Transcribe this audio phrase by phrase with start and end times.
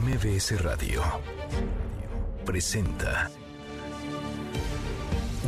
[0.00, 1.02] MBS Radio
[2.44, 3.30] presenta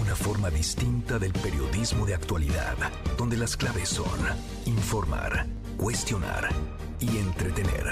[0.00, 2.76] una forma distinta del periodismo de actualidad,
[3.18, 4.06] donde las claves son
[4.66, 5.46] informar,
[5.76, 6.48] cuestionar
[7.00, 7.86] y entretener.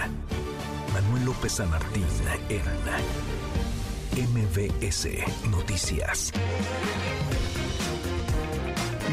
[0.93, 2.07] Manuel López San Martín
[2.49, 5.09] en MBS
[5.51, 6.31] Noticias.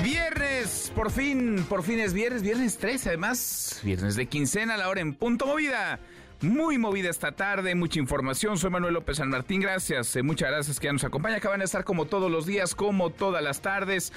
[0.03, 5.01] Viernes, por fin, por fin es viernes, viernes 13 además, viernes de quincena, la hora
[5.01, 5.99] en punto movida.
[6.41, 8.57] Muy movida esta tarde, mucha información.
[8.57, 10.15] Soy Manuel López San Martín, gracias.
[10.15, 11.35] Eh, muchas gracias que ya nos acompaña.
[11.35, 14.11] Acaban de estar como todos los días, como todas las tardes,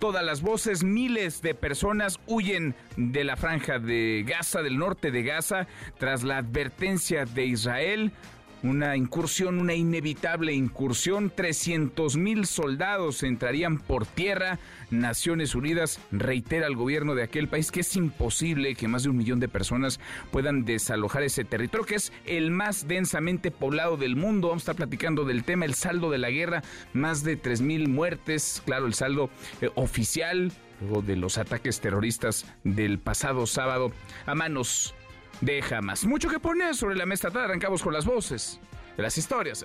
[0.00, 0.82] todas las voces.
[0.82, 6.38] Miles de personas huyen de la franja de Gaza, del norte de Gaza, tras la
[6.38, 8.12] advertencia de Israel
[8.62, 11.30] una incursión, una inevitable incursión.
[11.34, 14.58] 300 mil soldados entrarían por tierra.
[14.90, 19.16] Naciones Unidas reitera al gobierno de aquel país que es imposible que más de un
[19.16, 24.48] millón de personas puedan desalojar ese territorio, que es el más densamente poblado del mundo.
[24.48, 27.88] Vamos a estar platicando del tema, el saldo de la guerra, más de 3 mil
[27.88, 28.62] muertes.
[28.64, 29.30] Claro, el saldo
[29.60, 33.92] eh, oficial luego de los ataques terroristas del pasado sábado
[34.26, 34.94] a manos
[35.40, 36.04] Deja más.
[36.04, 37.28] Mucho que poner sobre la mesa.
[37.28, 38.60] Arrancamos con las voces
[38.96, 39.64] de las historias.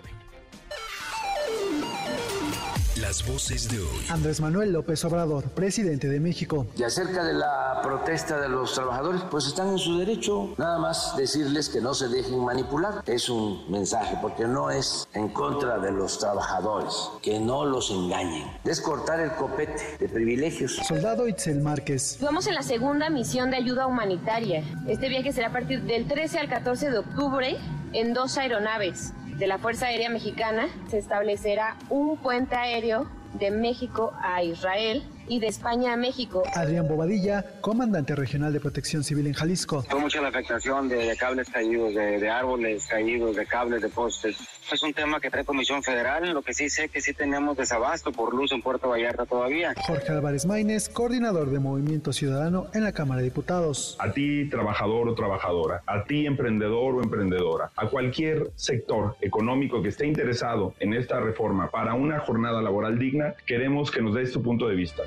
[3.01, 4.05] Las voces de hoy.
[4.09, 6.67] Andrés Manuel López Obrador, presidente de México.
[6.77, 10.53] Y acerca de la protesta de los trabajadores, pues están en su derecho.
[10.59, 13.01] Nada más decirles que no se dejen manipular.
[13.07, 18.47] Es un mensaje, porque no es en contra de los trabajadores, que no los engañen.
[18.63, 20.75] Es cortar el copete de privilegios.
[20.87, 22.19] Soldado Itzel Márquez.
[22.21, 24.63] Vamos en la segunda misión de ayuda humanitaria.
[24.87, 27.57] Este viaje será a partir del 13 al 14 de octubre
[27.93, 34.13] en dos aeronaves de la Fuerza Aérea Mexicana se establecerá un puente aéreo de México
[34.21, 36.43] a Israel y de España a México.
[36.53, 39.83] Adrián Bobadilla, comandante regional de protección civil en Jalisco.
[39.83, 44.37] Fue mucha la afectación de, cables caídos, de, árboles caídos, de cables, de postes.
[44.71, 48.11] Es un tema que trae Comisión Federal, lo que sí sé que sí tenemos desabasto
[48.11, 49.73] por luz en Puerto Vallarta todavía.
[49.77, 53.97] Jorge Álvarez Maínez, coordinador de Movimiento Ciudadano en la Cámara de Diputados.
[53.99, 59.89] A ti, trabajador o trabajadora, a ti, emprendedor o emprendedora, a cualquier sector económico que
[59.89, 64.41] esté interesado en esta reforma para una jornada laboral digna, queremos que nos des tu
[64.41, 65.03] punto de vista.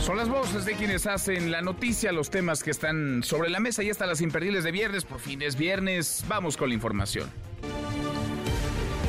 [0.00, 3.82] Son las voces de quienes hacen la noticia, los temas que están sobre la mesa
[3.82, 5.04] y hasta las imperdibles de viernes.
[5.04, 6.24] Por fin es viernes.
[6.26, 7.28] Vamos con la información.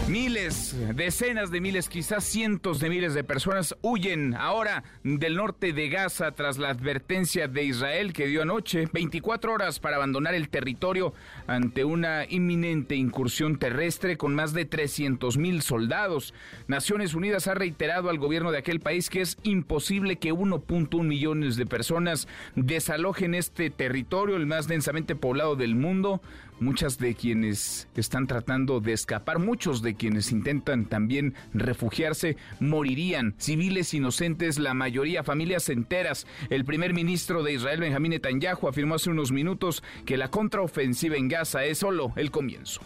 [0.10, 5.88] Miles, decenas de miles, quizás cientos de miles de personas huyen ahora del norte de
[5.88, 11.14] Gaza tras la advertencia de Israel que dio anoche 24 horas para abandonar el territorio
[11.46, 16.34] ante una inminente incursión terrestre con más de 300 mil soldados.
[16.68, 21.56] Naciones Unidas ha reiterado al gobierno de aquel país que es imposible que 1.1 millones
[21.56, 26.20] de personas desalojen este territorio, el más densamente poblado del mundo
[26.60, 33.36] muchas de quienes están tratando de escapar, muchos de quienes intentan también refugiarse, morirían.
[33.38, 36.28] Civiles inocentes, la mayoría familias enteras.
[36.50, 41.28] El primer ministro de Israel, Benjamín Netanyahu, afirmó hace unos minutos que la contraofensiva en
[41.28, 42.82] Gaza es solo el comienzo.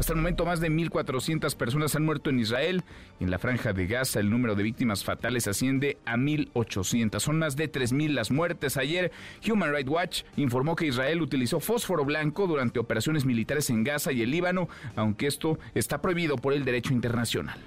[0.00, 2.84] Hasta el momento, más de 1.400 personas han muerto en Israel.
[3.20, 7.20] En la franja de Gaza, el número de víctimas fatales asciende a 1.800.
[7.20, 8.78] Son más de 3.000 las muertes.
[8.78, 9.12] Ayer,
[9.46, 14.22] Human Rights Watch informó que Israel utilizó fósforo blanco durante operaciones militares en Gaza y
[14.22, 17.58] el Líbano, aunque esto está prohibido por el derecho internacional.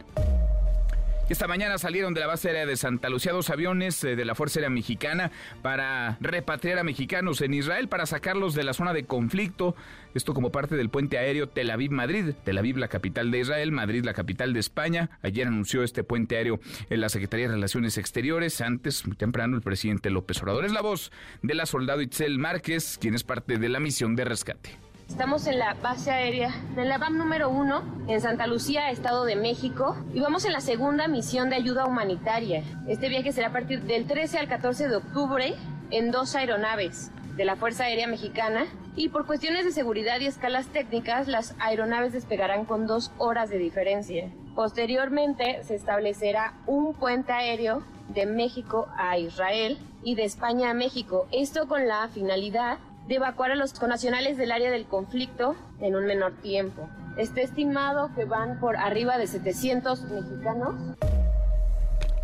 [1.30, 4.36] Esta mañana salieron de la base aérea de Santa Lucía dos aviones eh, de la
[4.36, 9.06] Fuerza Aérea Mexicana para repatriar a mexicanos en Israel, para sacarlos de la zona de
[9.06, 9.74] conflicto.
[10.14, 12.36] Esto como parte del puente aéreo Tel Aviv-Madrid.
[12.44, 15.12] Tel Aviv, la capital de Israel, Madrid, la capital de España.
[15.24, 18.60] Ayer anunció este puente aéreo en la Secretaría de Relaciones Exteriores.
[18.60, 20.66] Antes, muy temprano, el presidente López Obrador.
[20.66, 21.12] Es la voz
[21.42, 24.78] de la soldado Itzel Márquez, quien es parte de la misión de rescate.
[25.14, 29.36] Estamos en la base aérea, en la BAM número uno, en Santa Lucía, Estado de
[29.36, 32.64] México, y vamos en la segunda misión de ayuda humanitaria.
[32.88, 35.54] Este viaje será a partir del 13 al 14 de octubre
[35.92, 38.66] en dos aeronaves de la Fuerza Aérea Mexicana
[38.96, 43.60] y por cuestiones de seguridad y escalas técnicas las aeronaves despegarán con dos horas de
[43.60, 44.32] diferencia.
[44.56, 51.28] Posteriormente se establecerá un puente aéreo de México a Israel y de España a México.
[51.32, 56.06] Esto con la finalidad de evacuar a los conacionales del área del conflicto en un
[56.06, 56.90] menor tiempo.
[57.18, 60.76] Está estimado que van por arriba de 700 mexicanos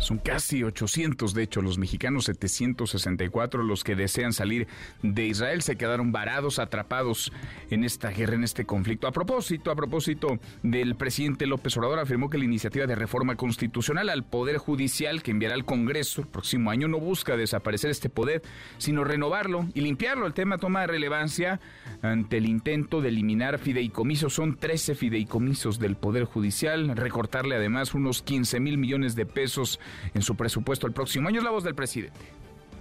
[0.00, 4.66] Son casi 800, de hecho, los mexicanos 764 los que desean salir
[5.02, 7.32] de Israel se quedaron varados, atrapados
[7.70, 9.06] en esta guerra, en este conflicto.
[9.06, 14.08] A propósito, a propósito del presidente López Obrador afirmó que la iniciativa de reforma constitucional
[14.08, 18.42] al Poder Judicial que enviará al Congreso el próximo año no busca desaparecer este poder,
[18.78, 20.26] sino renovarlo y limpiarlo.
[20.26, 21.60] El tema toma relevancia
[22.00, 24.32] ante el intento de eliminar fideicomisos.
[24.32, 29.78] Son 13 fideicomisos del Poder Judicial, recortarle además unos 15 mil millones de pesos
[30.14, 31.38] en su presupuesto el próximo año.
[31.38, 32.18] Es la voz del presidente.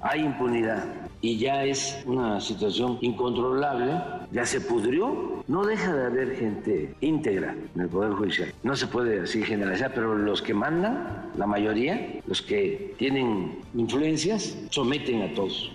[0.01, 0.85] Hay impunidad
[1.19, 3.91] y ya es una situación incontrolable,
[4.31, 5.43] ya se pudrió.
[5.47, 8.53] No deja de haber gente íntegra en el Poder Judicial.
[8.63, 14.57] No se puede así generalizar, pero los que mandan, la mayoría, los que tienen influencias,
[14.69, 15.71] someten a todos.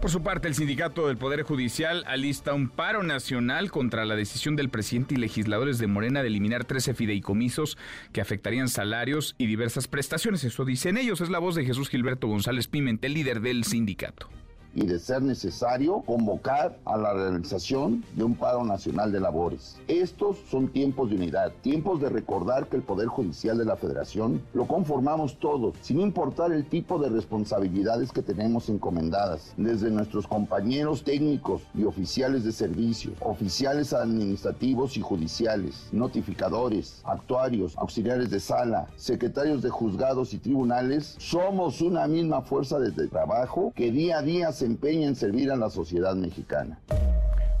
[0.00, 4.54] Por su parte, el sindicato del Poder Judicial alista un paro nacional contra la decisión
[4.54, 7.78] del presidente y legisladores de Morena de eliminar 13 fideicomisos
[8.12, 10.44] que afectarían salarios y diversas prestaciones.
[10.44, 11.22] Eso dicen ellos.
[11.22, 14.28] Es la voz de Jesús Gilberto González Pimentel, líder del sindicato
[14.76, 19.78] y de ser necesario convocar a la realización de un paro nacional de labores.
[19.88, 24.42] Estos son tiempos de unidad, tiempos de recordar que el Poder Judicial de la Federación
[24.52, 31.02] lo conformamos todos, sin importar el tipo de responsabilidades que tenemos encomendadas, desde nuestros compañeros
[31.02, 39.62] técnicos y oficiales de servicio, oficiales administrativos y judiciales, notificadores, actuarios, auxiliares de sala, secretarios
[39.62, 44.65] de juzgados y tribunales, somos una misma fuerza de trabajo que día a día se
[44.66, 46.78] empeña en servir a la sociedad mexicana.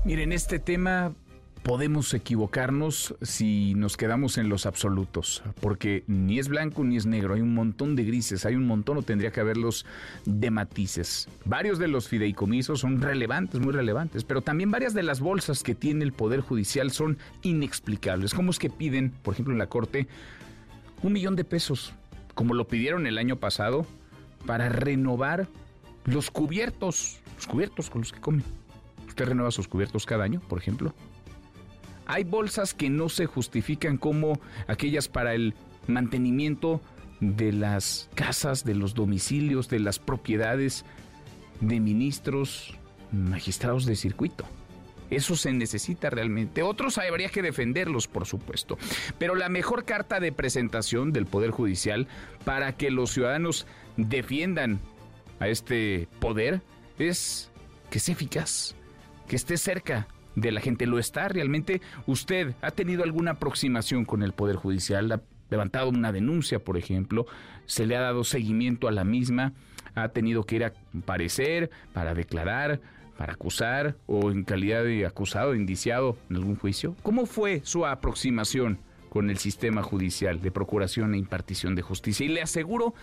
[0.04, 1.14] Miren, este tema
[1.66, 7.34] podemos equivocarnos si nos quedamos en los absolutos, porque ni es blanco ni es negro,
[7.34, 9.84] hay un montón de grises, hay un montón o tendría que haberlos
[10.26, 11.28] de matices.
[11.44, 15.74] Varios de los fideicomisos son relevantes, muy relevantes, pero también varias de las bolsas que
[15.74, 18.32] tiene el Poder Judicial son inexplicables.
[18.32, 20.06] ¿Cómo es que piden, por ejemplo, en la Corte,
[21.02, 21.94] un millón de pesos,
[22.34, 23.86] como lo pidieron el año pasado,
[24.46, 25.48] para renovar
[26.06, 28.44] los cubiertos, los cubiertos con los que comen.
[29.06, 30.94] ¿Usted renueva sus cubiertos cada año, por ejemplo?
[32.06, 35.54] Hay bolsas que no se justifican como aquellas para el
[35.88, 36.80] mantenimiento
[37.20, 40.84] de las casas, de los domicilios, de las propiedades
[41.60, 42.74] de ministros,
[43.10, 44.44] magistrados de circuito.
[45.10, 46.62] Eso se necesita realmente.
[46.62, 48.76] Otros habría que defenderlos, por supuesto.
[49.18, 52.08] Pero la mejor carta de presentación del Poder Judicial
[52.44, 53.66] para que los ciudadanos
[53.96, 54.80] defiendan
[55.40, 56.62] a este poder
[56.98, 57.50] es
[57.90, 58.74] que sea eficaz,
[59.28, 60.86] que esté cerca de la gente.
[60.86, 61.80] ¿Lo está realmente?
[62.06, 65.10] ¿Usted ha tenido alguna aproximación con el Poder Judicial?
[65.12, 67.26] ¿Ha levantado una denuncia, por ejemplo?
[67.64, 69.52] ¿Se le ha dado seguimiento a la misma?
[69.94, 70.72] ¿Ha tenido que ir a
[71.04, 72.80] parecer para declarar,
[73.16, 76.94] para acusar o en calidad de acusado, indiciado en algún juicio?
[77.02, 78.78] ¿Cómo fue su aproximación
[79.08, 82.26] con el sistema judicial de procuración e impartición de justicia?
[82.26, 82.94] Y le aseguro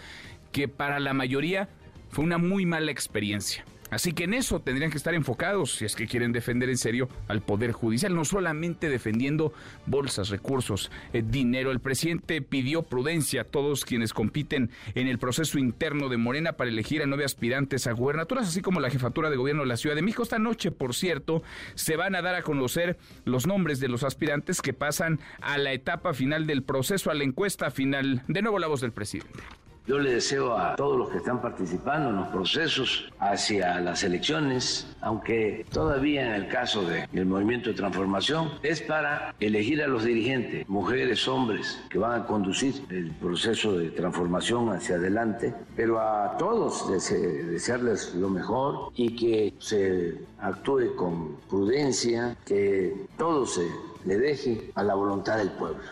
[0.51, 1.68] que para la mayoría
[2.13, 3.65] fue una muy mala experiencia.
[3.89, 7.10] Así que en eso tendrían que estar enfocados si es que quieren defender en serio
[7.27, 9.54] al Poder Judicial, no solamente defendiendo
[9.86, 11.69] bolsas, recursos, eh, dinero.
[11.69, 16.71] El presidente pidió prudencia a todos quienes compiten en el proceso interno de Morena para
[16.71, 19.95] elegir a nueve aspirantes a gubernaturas, así como la jefatura de gobierno de la Ciudad
[19.95, 20.24] de México.
[20.24, 21.44] Esta noche, por cierto,
[21.75, 25.71] se van a dar a conocer los nombres de los aspirantes que pasan a la
[25.71, 28.24] etapa final del proceso, a la encuesta final.
[28.27, 29.39] De nuevo la voz del presidente.
[29.85, 34.88] Yo le deseo a todos los que están participando en los procesos hacia las elecciones,
[35.01, 40.69] aunque todavía en el caso del movimiento de transformación es para elegir a los dirigentes,
[40.69, 46.89] mujeres, hombres, que van a conducir el proceso de transformación hacia adelante, pero a todos
[46.89, 53.68] desearles lo mejor y que se actúe con prudencia, que todo se
[54.06, 55.83] le deje a la voluntad del pueblo.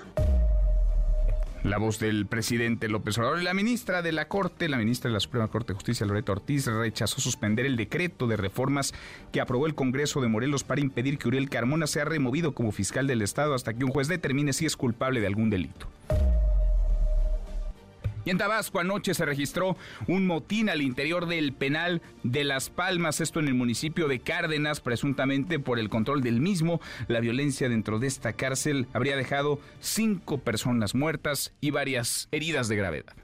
[1.64, 5.14] La voz del presidente López Obrador y la ministra de la Corte, la ministra de
[5.14, 8.96] la Suprema Corte de Justicia, Loreto Ortiz, rechazó suspender el decreto de reformas
[9.32, 13.06] que aprobó el Congreso de Morelos para impedir que Uriel Carmona sea removido como fiscal
[13.06, 15.88] del Estado hasta que un juez determine si es culpable de algún delito.
[18.26, 23.22] Y en Tabasco anoche se registró un motín al interior del penal de Las Palmas,
[23.22, 26.82] esto en el municipio de Cárdenas, presuntamente por el control del mismo.
[27.08, 32.76] La violencia dentro de esta cárcel habría dejado cinco personas muertas y varias heridas de
[32.76, 33.16] gravedad.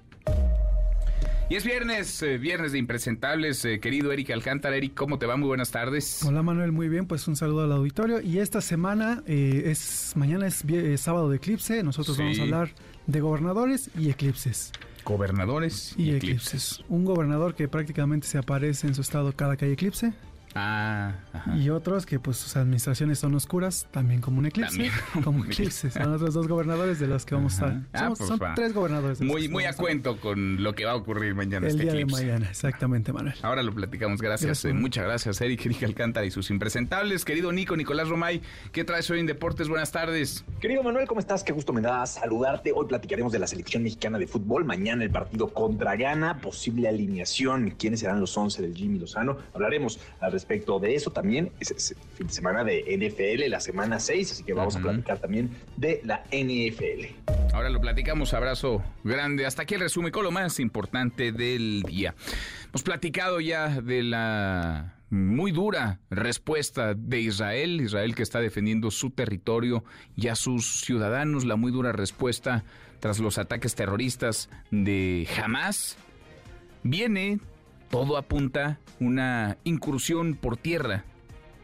[1.50, 4.76] Y es viernes, eh, viernes de impresentables, eh, querido Eric Alcántara.
[4.76, 5.38] Eric, ¿cómo te va?
[5.38, 6.22] Muy buenas tardes.
[6.26, 8.20] Hola Manuel, muy bien, pues un saludo al auditorio.
[8.20, 10.66] Y esta semana eh, es, mañana es,
[11.00, 12.74] sábado de eclipse, nosotros vamos a hablar
[13.08, 14.72] de gobernadores y eclipses.
[15.04, 16.84] Gobernadores y, eclipses.
[16.90, 20.14] Un gobernador que prácticamente se aparece en su estado cada que hay eclipse.
[20.60, 21.14] Ah,
[21.56, 24.90] y otros que pues sus administraciones son oscuras, también como un eclipse.
[25.24, 25.92] Como eclipse.
[25.92, 27.84] Son otros dos gobernadores de los que vamos a.
[27.94, 29.22] Ah, pues son tres gobernadores.
[29.22, 31.68] muy muy a cuento con lo que va a ocurrir mañana.
[31.68, 33.36] El este día de mañana, exactamente, Manuel.
[33.44, 34.20] Ahora lo platicamos.
[34.22, 34.66] Gracias.
[34.66, 37.24] Eh, muchas gracias, Eric, Eric Alcántara y sus impresentables.
[37.24, 39.70] Querido Nico, Nicolás Romay, ¿qué traes hoy en Deportes?
[39.70, 40.44] Buenas tardes.
[40.60, 41.44] Querido Manuel, ¿cómo estás?
[41.44, 42.72] Qué gusto me da saludarte.
[42.74, 44.66] Hoy platicaremos de la selección mexicana de fútbol.
[44.66, 49.38] Mañana el partido contra Ghana, posible alineación, quiénes serán los 11 del Jimmy Lozano.
[49.54, 51.52] Hablaremos al respecto de eso también.
[51.60, 55.50] Es, fin de semana de NFL, la semana 6, así que vamos a platicar también
[55.76, 57.54] de la NFL.
[57.54, 59.46] Ahora lo platicamos, abrazo grande.
[59.46, 62.16] Hasta aquí el resumen con lo más importante del día.
[62.70, 69.10] Hemos platicado ya de la muy dura respuesta de Israel, Israel que está defendiendo su
[69.12, 69.84] territorio
[70.16, 72.64] y a sus ciudadanos, la muy dura respuesta
[73.00, 75.98] tras los ataques terroristas de Hamas.
[76.84, 77.40] Viene,
[77.90, 81.06] todo apunta, una incursión por tierra.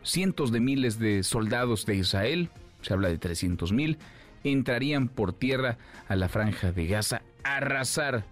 [0.03, 2.50] Cientos de miles de soldados de Israel,
[2.82, 3.98] se habla de 300 mil,
[4.44, 5.77] entrarían por tierra
[6.08, 8.25] a la franja de Gaza a arrasar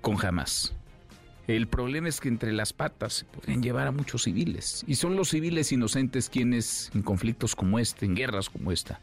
[0.00, 0.74] con Hamas.
[1.46, 4.84] El problema es que entre las patas se podrían llevar a muchos civiles.
[4.86, 9.00] Y son los civiles inocentes quienes, en conflictos como este, en guerras como esta,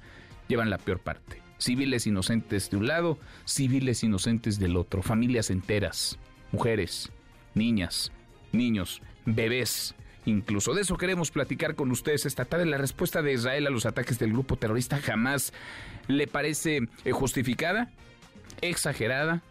[0.49, 1.41] llevan la peor parte.
[1.57, 6.19] Civiles inocentes de un lado, civiles inocentes del otro, familias enteras,
[6.51, 7.11] mujeres,
[7.53, 8.11] niñas,
[8.51, 9.95] niños, bebés.
[10.25, 12.65] Incluso de eso queremos platicar con ustedes esta tarde.
[12.65, 15.53] La respuesta de Israel a los ataques del grupo terrorista jamás
[16.07, 17.91] le parece eh, justificada,
[18.61, 19.41] exagerada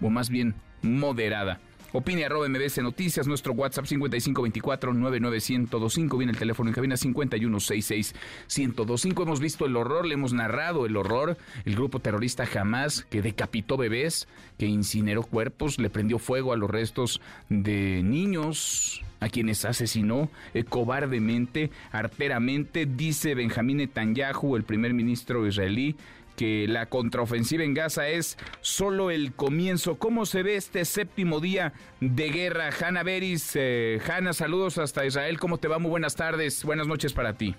[0.00, 1.60] o más bien moderada.
[1.96, 9.22] Opine arroba MBS Noticias, nuestro WhatsApp 5524-99125, viene el teléfono en cabina 5166-1025.
[9.22, 13.76] Hemos visto el horror, le hemos narrado el horror, el grupo terrorista Hamas que decapitó
[13.76, 14.26] bebés,
[14.58, 20.64] que incineró cuerpos, le prendió fuego a los restos de niños, a quienes asesinó eh,
[20.64, 25.94] cobardemente, arteramente, dice Benjamín Netanyahu, el primer ministro israelí,
[26.36, 29.98] que la contraofensiva en Gaza es solo el comienzo.
[29.98, 32.70] ¿Cómo se ve este séptimo día de guerra?
[32.78, 35.38] Hanna Beris, eh, Hanna, saludos hasta Israel.
[35.38, 35.78] ¿Cómo te va?
[35.78, 37.54] Muy buenas tardes, buenas noches para ti.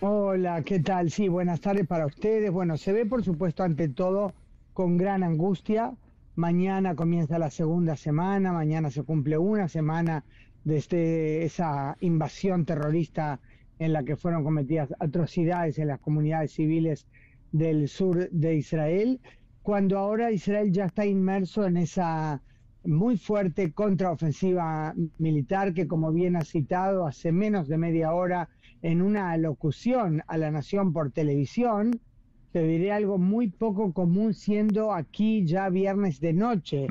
[0.00, 1.10] Hola, ¿qué tal?
[1.10, 2.50] Sí, buenas tardes para ustedes.
[2.50, 4.34] Bueno, se ve por supuesto ante todo
[4.72, 5.92] con gran angustia.
[6.36, 10.24] Mañana comienza la segunda semana, mañana se cumple una semana
[10.64, 13.40] desde esa invasión terrorista
[13.78, 17.06] en la que fueron cometidas atrocidades en las comunidades civiles
[17.52, 19.20] del sur de Israel,
[19.62, 22.42] cuando ahora Israel ya está inmerso en esa
[22.84, 28.48] muy fuerte contraofensiva militar que, como bien ha citado hace menos de media hora
[28.82, 32.00] en una alocución a la nación por televisión,
[32.52, 36.86] te diré algo muy poco común siendo aquí ya viernes de noche,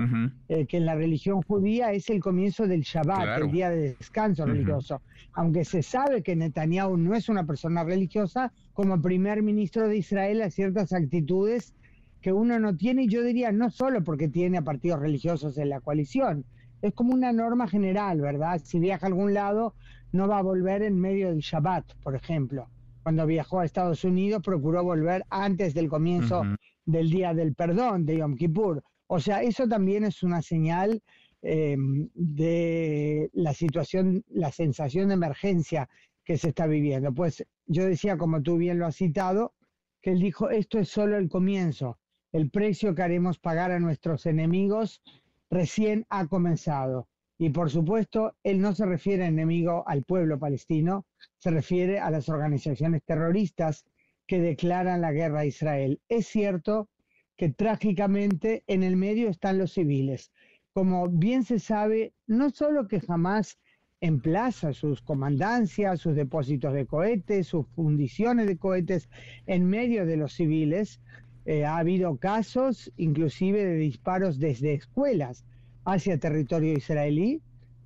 [0.47, 4.45] eh, que en la religión judía es el comienzo del Shabbat, el día de descanso
[4.45, 5.01] religioso.
[5.33, 10.41] Aunque se sabe que Netanyahu no es una persona religiosa, como primer ministro de Israel
[10.41, 11.73] hay ciertas actitudes
[12.21, 15.69] que uno no tiene, y yo diría no solo porque tiene a partidos religiosos en
[15.69, 16.45] la coalición,
[16.81, 18.61] es como una norma general, ¿verdad?
[18.63, 19.73] Si viaja a algún lado,
[20.13, 22.69] no va a volver en medio del Shabbat, por ejemplo
[23.03, 26.43] cuando viajó a Estados Unidos, procuró volver antes del comienzo
[26.85, 28.83] del Día del Perdón, de Yom Kippur.
[29.07, 31.01] O sea, eso también es una señal
[31.41, 35.89] em, de la situación, la sensación de emergencia
[36.23, 37.13] que se está viviendo.
[37.13, 39.53] Pues yo decía, como tú bien lo has citado,
[40.01, 41.99] que él dijo, esto es solo el comienzo.
[42.31, 45.01] El precio que haremos pagar a nuestros enemigos
[45.49, 47.07] recién ha comenzado.
[47.41, 51.05] Y por supuesto, él no se refiere enemigo al pueblo palestino,
[51.37, 53.85] se refiere a las organizaciones terroristas
[54.27, 56.01] que declaran la guerra a Israel.
[56.09, 56.89] Es cierto
[57.37, 60.33] que trágicamente en el medio están los civiles.
[60.73, 63.57] Como bien se sabe, no solo que jamás
[64.01, 69.09] emplaza sus comandancias, sus depósitos de cohetes, sus fundiciones de cohetes
[69.45, 70.99] en medio de los civiles,
[71.45, 75.45] eh, ha habido casos inclusive de disparos desde escuelas
[75.85, 77.41] hacia territorio israelí.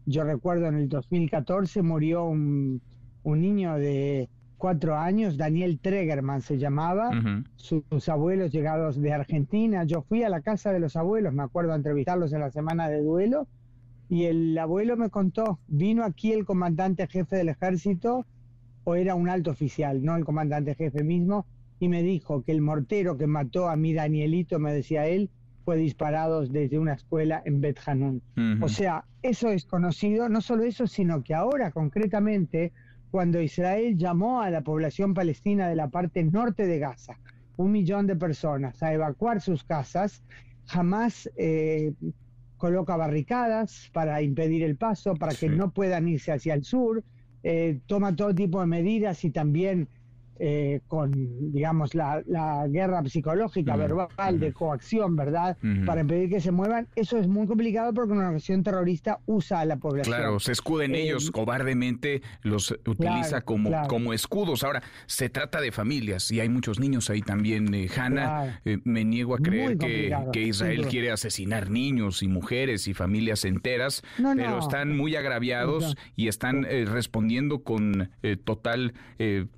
[0.05, 2.81] Yo recuerdo en el 2014 murió un,
[3.23, 7.11] niño de cuatro años, Daniel Tregerman se llamaba,
[7.55, 9.83] sus, abuelos llegados de Argentina.
[9.85, 12.89] Yo fui a la casa de los abuelos, me acuerdo a entrevistarlos en la semana
[12.89, 13.47] de duelo,
[14.09, 18.25] y el abuelo me contó, vino aquí el comandante jefe del ejército,
[18.83, 21.45] o era un alto oficial, no el comandante jefe mismo,
[21.79, 25.29] y me dijo que el mortero que mató a mi Danielito, me decía él,
[25.63, 28.21] fue disparado desde una escuela en Bet Hanun.
[28.61, 32.73] O sea, eso es conocido, no solo eso, sino que ahora concretamente,
[33.11, 37.17] cuando Israel llamó a la población palestina de la parte norte de Gaza,
[37.55, 40.23] un millón de personas, a evacuar sus casas,
[40.65, 41.93] jamás eh,
[42.57, 47.03] coloca barricadas para impedir el paso, para que no puedan irse hacia el sur,
[47.43, 49.89] eh, toma todo tipo de medidas y también
[50.39, 52.23] eh, con, digamos, la,
[52.67, 55.57] guerra psicológica, verbal, de coacción, ¿verdad?
[55.85, 56.87] Para impedir que se muevan.
[56.95, 60.15] Eso es muy complicado porque una organización terrorista usa a la población.
[60.15, 64.63] Claro, se escuden eh, ellos cobardemente, los utiliza como, como escudos.
[64.63, 67.73] Ahora, se trata de familias y hay muchos niños ahí también.
[67.73, 73.45] Eh, Hanna, me niego a creer que, Israel quiere asesinar niños y mujeres y familias
[73.45, 78.09] enteras, pero están muy agraviados y están respondiendo con
[78.43, 78.93] total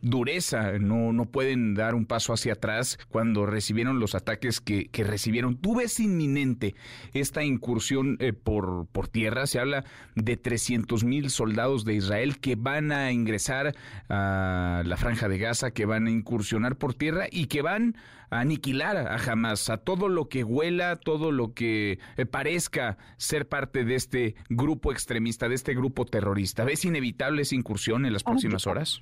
[0.02, 5.58] dureza no, no pueden dar un paso hacia atrás cuando recibieron los ataques que, recibieron.
[5.58, 6.76] ¿Tú ves inminente
[7.14, 9.48] esta incursión eh, por, por tierra?
[9.48, 13.76] Se habla de 300 mil soldados de Israel que van a ingresar
[14.10, 17.96] a la franja de Gaza, que van a incursionar por tierra y que van
[18.30, 23.48] a aniquilar a Hamas, a todo lo que huela, todo lo que eh, parezca ser
[23.48, 26.64] parte de este grupo extremista, de este grupo terrorista.
[26.64, 29.02] ¿Ves inevitable esa incursión en las próximas horas?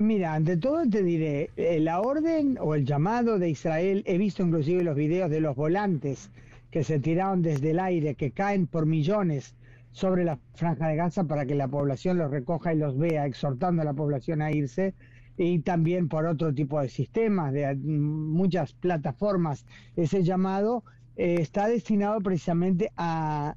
[0.00, 4.42] Mira, ante todo te diré, eh, la orden o el llamado de Israel, he visto
[4.42, 6.30] inclusive los videos de los volantes
[6.70, 9.54] que se tiraron desde el aire, que caen por millones
[9.92, 13.82] sobre la franja de Gaza para que la población los recoja y los vea, exhortando
[13.82, 14.94] a la población a irse,
[15.36, 19.66] y también por otro tipo de sistemas, de muchas plataformas,
[19.96, 20.82] ese llamado
[21.16, 23.54] eh, está destinado precisamente a,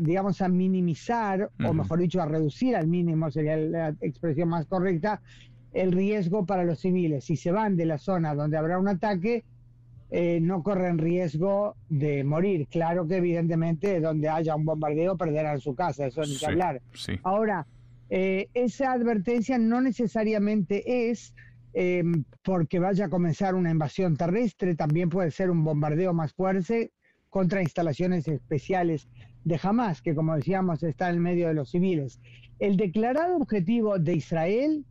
[0.00, 5.20] digamos, a minimizar, o mejor dicho, a reducir al mínimo, sería la expresión más correcta,
[5.72, 7.24] el riesgo para los civiles.
[7.24, 9.44] Si se van de la zona donde habrá un ataque,
[10.10, 12.66] eh, no corren riesgo de morir.
[12.68, 16.82] Claro que evidentemente donde haya un bombardeo perderán su casa, eso ni que hablar.
[17.22, 17.66] Ahora,
[18.10, 21.34] eh, esa advertencia no necesariamente es
[21.72, 26.92] em, porque vaya a comenzar una invasión terrestre, también puede ser un bombardeo más fuerte
[27.30, 29.08] contra instalaciones especiales
[29.44, 32.20] de Hamas, que como decíamos está en medio de los civiles.
[32.58, 34.84] El declarado objetivo de Israel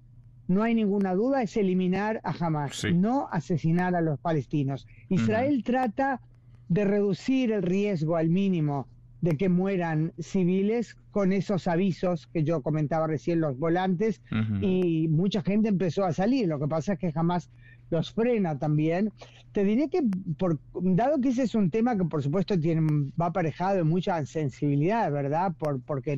[0.51, 4.85] no hay ninguna duda, es eliminar a Hamas, no asesinar a los palestinos.
[5.09, 6.21] Israel trata
[6.69, 8.87] de reducir el riesgo al mínimo
[9.21, 14.21] de que mueran civiles con esos avisos que yo comentaba recién, los volantes,
[14.61, 16.47] y mucha gente empezó a salir.
[16.47, 17.49] Lo que pasa es que jamás
[17.91, 19.11] los frena también.
[19.51, 20.01] Te diré que,
[20.37, 24.25] por, dado que ese es un tema que por supuesto tiene, va aparejado de mucha
[24.25, 25.53] sensibilidad, ¿verdad?
[25.57, 26.17] Por, porque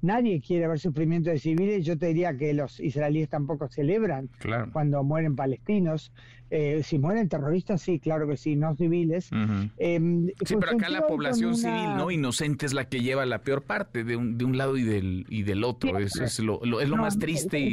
[0.00, 1.84] Nadie quiere ver sufrimiento de civiles.
[1.84, 4.30] Yo te diría que los israelíes tampoco celebran
[4.72, 6.12] cuando mueren palestinos.
[6.50, 9.28] Eh, si mueren terroristas, sí, claro que sí, no civiles.
[9.76, 12.10] Em, sí, pero acá la población civil, ¿no?
[12.10, 15.26] Inocente es la que lleva la peor parte de un, de un lado y del,
[15.28, 15.98] y del otro.
[15.98, 17.72] es, es, lo, es lo más triste y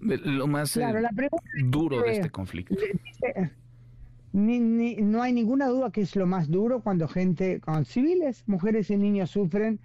[0.00, 0.86] lo más eh,
[1.64, 2.74] duro de este conflicto
[4.34, 8.96] no hay ninguna duda que es lo más duro cuando gente, con civiles, mujeres y
[8.96, 9.78] niños sufren.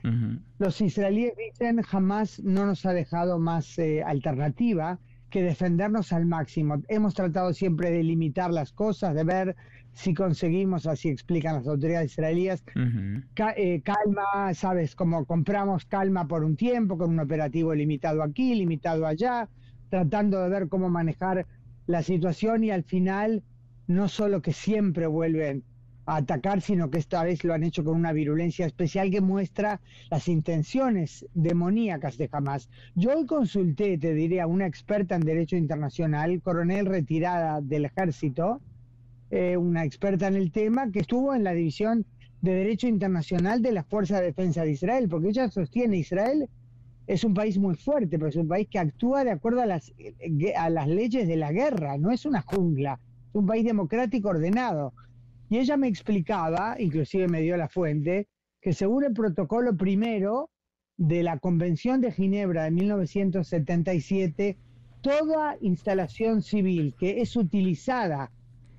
[0.57, 6.81] Los israelíes dicen jamás no nos ha dejado más eh, alternativa que defendernos al máximo.
[6.87, 9.55] Hemos tratado siempre de limitar las cosas, de ver
[9.93, 16.55] si conseguimos, así explican las autoridades israelíes, eh, calma, sabes, como compramos calma por un
[16.55, 19.47] tiempo, con un operativo limitado aquí, limitado allá,
[19.89, 21.45] tratando de ver cómo manejar
[21.85, 23.43] la situación y al final
[23.89, 25.63] no solo que siempre vuelven
[26.05, 29.81] a atacar, sino que esta vez lo han hecho con una virulencia especial que muestra
[30.11, 32.69] las intenciones demoníacas de Hamas.
[32.93, 38.61] Yo hoy consulté, te diré, a una experta en derecho internacional, coronel retirada del ejército,
[39.31, 42.05] eh, una experta en el tema, que estuvo en la división
[42.41, 46.47] de Derecho Internacional de la Fuerza de Defensa de Israel, porque ella sostiene Israel
[47.07, 49.91] es un país muy fuerte, pero es un país que actúa de acuerdo a las,
[49.97, 52.99] eh, a las leyes de la guerra, no es una jungla
[53.33, 54.93] un país democrático ordenado.
[55.49, 58.27] Y ella me explicaba, inclusive me dio la fuente,
[58.61, 60.49] que según el protocolo primero
[60.97, 64.57] de la Convención de Ginebra de 1977,
[65.01, 68.31] toda instalación civil que es utilizada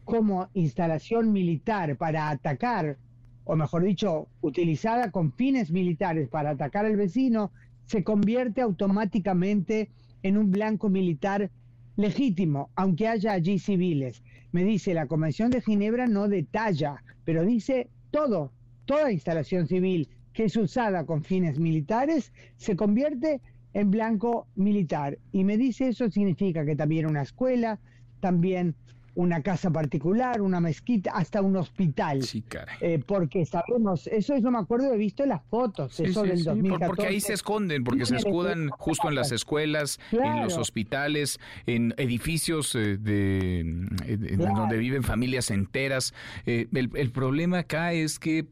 [0.05, 2.99] como instalación militar para atacar,
[3.45, 7.53] o mejor dicho, utilizada con fines militares para atacar al vecino,
[7.87, 9.91] se convierte automáticamente
[10.23, 11.51] en un blanco militar
[11.97, 14.23] legítimo, aunque haya allí civiles
[14.53, 18.53] me dice, la Convención de Ginebra no detalla, pero dice todo,
[18.85, 23.41] toda instalación civil que es usada con fines militares se convierte
[23.75, 25.19] en blanco militar.
[25.33, 27.79] Y me dice eso significa que también una escuela,
[28.21, 28.75] también
[29.15, 32.23] una casa particular, una mezquita, hasta un hospital.
[32.23, 32.77] Sí, caray.
[32.81, 36.87] Eh, porque sabemos, eso yo me acuerdo, he visto las fotos, eso del 2014.
[36.87, 41.95] Porque ahí se esconden, porque se escudan justo en las escuelas, en los hospitales, en
[41.97, 43.65] edificios eh, de,
[44.37, 46.15] donde viven familias enteras.
[46.47, 48.47] Eh, el, el problema acá es que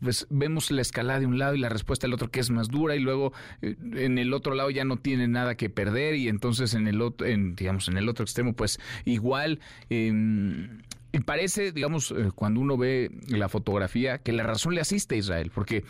[0.00, 2.68] pues vemos la escalada de un lado y la respuesta del otro que es más
[2.68, 6.74] dura y luego en el otro lado ya no tiene nada que perder y entonces
[6.74, 10.82] en el otro, en, digamos, en el otro extremo pues igual Em,
[11.12, 15.18] y parece, digamos, eh, cuando uno ve la fotografía, que la razón le asiste a
[15.18, 15.84] Israel, porque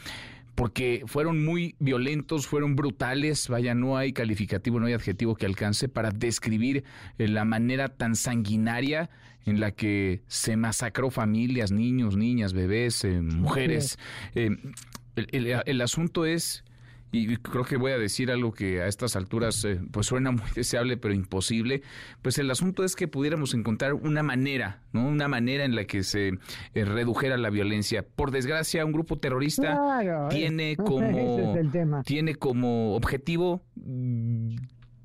[0.55, 5.89] porque fueron muy violentos, fueron brutales, vaya, no hay calificativo, no hay adjetivo que alcance
[5.89, 6.85] para describir
[7.19, 9.11] eh, la manera tan sanguinaria
[9.45, 13.99] en la que se masacró familias, niños, niñas, bebés, eh, mujeres.
[14.35, 14.75] el,
[15.17, 16.65] el, asunto es
[17.13, 20.51] y creo que voy a decir algo que a estas alturas eh, pues suena muy
[20.55, 21.83] deseable pero imposible,
[22.23, 25.07] pues el asunto es que pudiéramos encontrar una manera, ¿no?
[25.07, 26.29] Una manera en la que se
[26.75, 28.05] eh, redujera la violencia.
[28.17, 29.79] Por desgracia, un grupo terrorista
[30.31, 31.55] tiene como
[32.05, 33.63] tiene como objetivo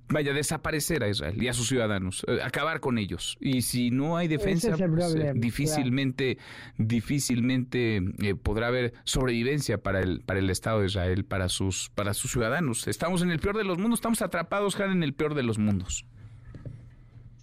[0.09, 3.37] vaya, desaparecer a Israel y a sus ciudadanos, eh, acabar con ellos.
[3.39, 6.37] Y si no hay defensa, pues, eh, difícilmente,
[6.77, 12.13] difícilmente eh, podrá haber sobrevivencia para el, para el Estado de Israel, para sus, para
[12.13, 12.87] sus ciudadanos.
[12.87, 16.05] Estamos en el peor de los mundos, estamos atrapados, en el peor de los mundos.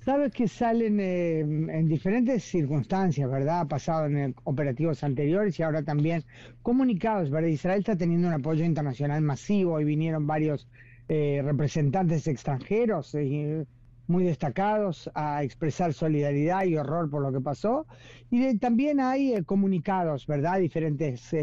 [0.04, 3.60] Sabes que salen en diferentes circunstancias, ¿verdad?
[3.60, 6.24] Ha pasado en operativos anteriores y ahora también
[6.62, 7.48] comunicados, ¿verdad?
[7.48, 10.68] Israel está teniendo un apoyo internacional masivo y vinieron varios
[11.08, 13.66] eh, representantes extranjeros eh,
[14.06, 17.86] muy destacados a expresar solidaridad y horror por lo que pasó.
[18.30, 20.60] Y también hay eh, comunicados, ¿verdad?
[20.60, 21.34] Diferentes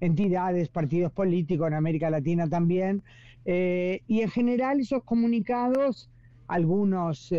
[0.00, 3.02] entidades, partidos políticos en América Latina también.
[3.46, 6.10] y en general esos comunicados,
[6.48, 7.32] algunos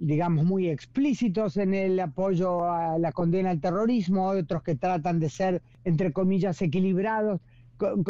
[0.00, 5.28] digamos, muy explícitos en el apoyo a la condena al terrorismo, otros que tratan de
[5.28, 7.40] ser, entre comillas, equilibrados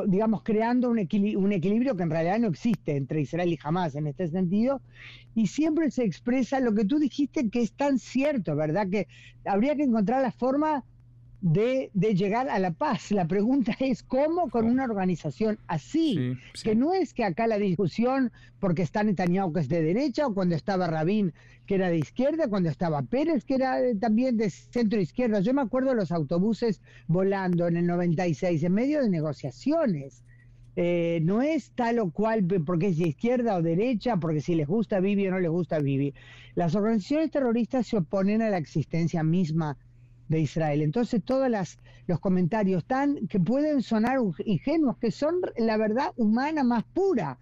[0.07, 4.29] digamos, creando un, equilibrio que en realidad no existe entre Israel y Hamas en este
[4.29, 4.81] sentido,
[5.35, 8.89] y siempre se expresa lo que tú dijiste que es tan cierto, ¿verdad?
[8.91, 9.07] Que
[9.45, 10.85] habría que encontrar la forma
[11.41, 13.11] de, llegar a la paz.
[13.11, 18.33] La pregunta es cómo con una organización así, que no es que acá la discusión,
[18.59, 21.33] porque está Netanyahu que es de derecha, o cuando estaba Rabín
[21.67, 25.41] que era de izquierda, cuando estaba Pérez que era también de centro izquierda.
[25.41, 30.25] Yo me acuerdo de los autobuses volando en el 96 en medio de negociaciones.
[30.77, 34.67] Eh, no es tal o cual porque es de izquierda o derecha, porque si les
[34.67, 36.15] gusta vivir o no les gusta vivir.
[36.55, 39.77] Las organizaciones terroristas se oponen a la existencia misma
[40.31, 40.81] de Israel.
[40.81, 41.51] Entonces todos
[42.07, 47.39] los comentarios tan que pueden sonar ingenuos, que son la verdad humana más pura,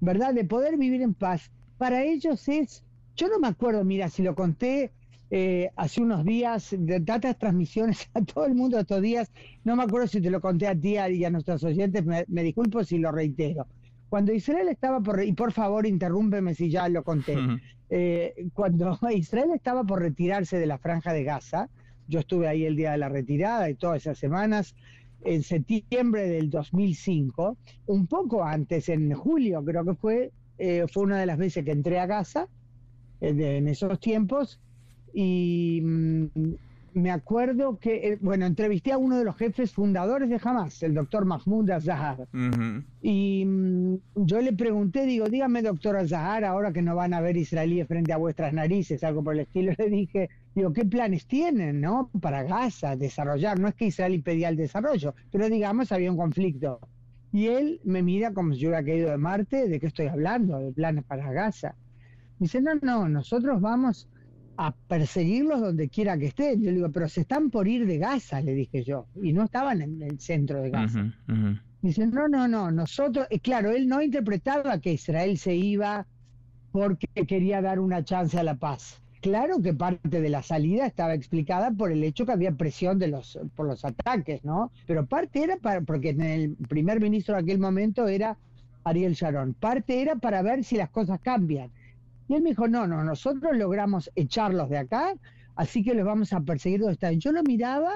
[0.00, 0.34] ¿verdad?
[0.34, 1.50] De poder vivir en paz.
[1.78, 2.84] Para ellos es,
[3.16, 4.90] yo no me acuerdo, mira, si lo conté
[5.30, 9.30] eh, hace unos días, de tantas transmisiones a todo el mundo estos días,
[9.62, 12.82] no me acuerdo si te lo conté a ti y a nuestros oyentes, me, disculpo
[12.82, 13.66] si lo reitero.
[14.08, 17.36] Cuando Israel estaba por, y por favor interrúmpeme si ya lo conté,
[17.90, 21.68] eh, cuando Israel estaba por retirarse de la franja de Gaza,
[22.08, 24.74] yo estuve ahí el día de la retirada y todas esas semanas.
[25.22, 31.18] En septiembre del 2005, un poco antes, en julio creo que fue, eh, fue una
[31.18, 32.46] de las veces que entré a Gaza
[33.20, 34.60] en esos tiempos
[35.14, 36.26] y mm,
[36.94, 40.94] me acuerdo que, eh, bueno, entrevisté a uno de los jefes fundadores de Hamas, el
[40.94, 42.28] doctor Mahmoud Azahar.
[43.02, 47.36] Y mm, yo le pregunté, digo, dígame, doctor Azahar, ahora que no van a ver
[47.36, 51.80] israelíes frente a vuestras narices, algo por el estilo, le dije, digo, ¿qué planes tienen,
[51.80, 52.10] no?
[52.20, 53.58] Para Gaza, desarrollar.
[53.58, 56.78] No es que Israel impedía el desarrollo, pero digamos, había un conflicto.
[57.32, 60.60] Y él me mira como si yo hubiera caído de Marte, ¿de qué estoy hablando?
[60.60, 61.74] De planes para Gaza.
[62.38, 64.08] dice, no, no, nosotros vamos
[64.56, 66.62] a perseguirlos donde quiera que estén.
[66.62, 69.44] Yo le digo, pero se están por ir de Gaza, le dije yo, y no
[69.44, 71.12] estaban en el centro de Gaza.
[71.82, 76.06] Dice, no, no, no, nosotros, y claro, él no interpretaba que Israel se iba
[76.72, 79.00] porque quería dar una chance a la paz.
[79.20, 83.08] Claro que parte de la salida estaba explicada por el hecho que había presión de
[83.08, 84.70] los, por los ataques, ¿no?
[84.86, 88.36] Pero parte era para, porque el primer ministro de aquel momento era
[88.84, 91.70] Ariel Sharon, parte era para ver si las cosas cambian.
[92.28, 95.14] Y él me dijo, no, no, nosotros logramos echarlos de acá,
[95.56, 97.20] así que los vamos a perseguir donde están.
[97.20, 97.92] Yo lo miraba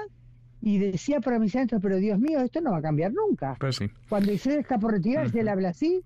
[0.61, 3.55] y decía para mis centros, pero Dios mío, esto no va a cambiar nunca.
[3.59, 6.03] Pues Cuando Israel está por retirarse, él habla así,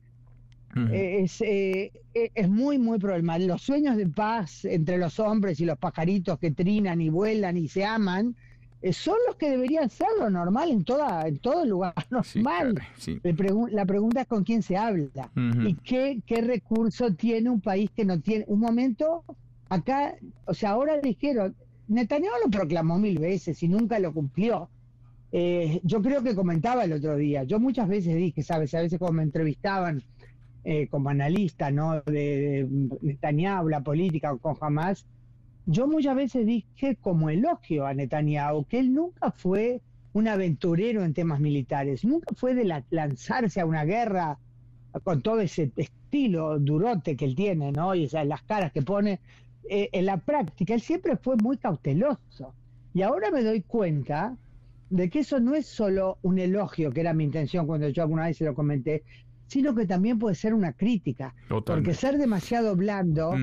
[0.75, 3.47] eh, es, eh, eh, es muy, muy problemático.
[3.49, 7.67] Los sueños de paz entre los hombres y los pajaritos que trinan y vuelan y
[7.67, 8.35] se aman,
[8.91, 12.81] son los que deberían ser lo normal en toda en todo lugar normal.
[13.71, 18.03] la pregunta es con quién se habla y qué, qué recurso tiene un país que
[18.03, 18.43] no tiene.
[18.47, 19.23] Un momento
[19.69, 20.15] acá,
[20.45, 21.55] o sea, ahora dijeron,
[21.87, 24.69] Netanyahu lo proclamó mil veces y nunca lo cumplió.
[25.31, 28.99] Eh, yo creo que comentaba el otro día, yo muchas veces dije, sabes, a veces
[28.99, 30.03] cuando me entrevistaban
[30.63, 32.01] eh, como analista, ¿no?
[32.01, 32.67] De,
[33.01, 35.05] Netanyahu, la política con Hamas,
[35.65, 39.81] yo muchas veces dije como elogio a Netanyahu que él nunca fue
[40.13, 44.37] un aventurero en temas militares, nunca fue de lanzarse a una guerra
[45.03, 47.95] con todo ese estilo durote que él tiene, ¿no?
[47.95, 49.19] Y esas, las caras que pone.
[49.69, 52.53] Eh, en la práctica, él siempre fue muy cauteloso.
[52.93, 54.37] Y ahora me doy cuenta
[54.89, 58.25] de que eso no es solo un elogio, que era mi intención cuando yo alguna
[58.25, 59.03] vez se lo comenté,
[59.47, 61.33] sino que también puede ser una crítica.
[61.47, 63.33] Porque ser demasiado blando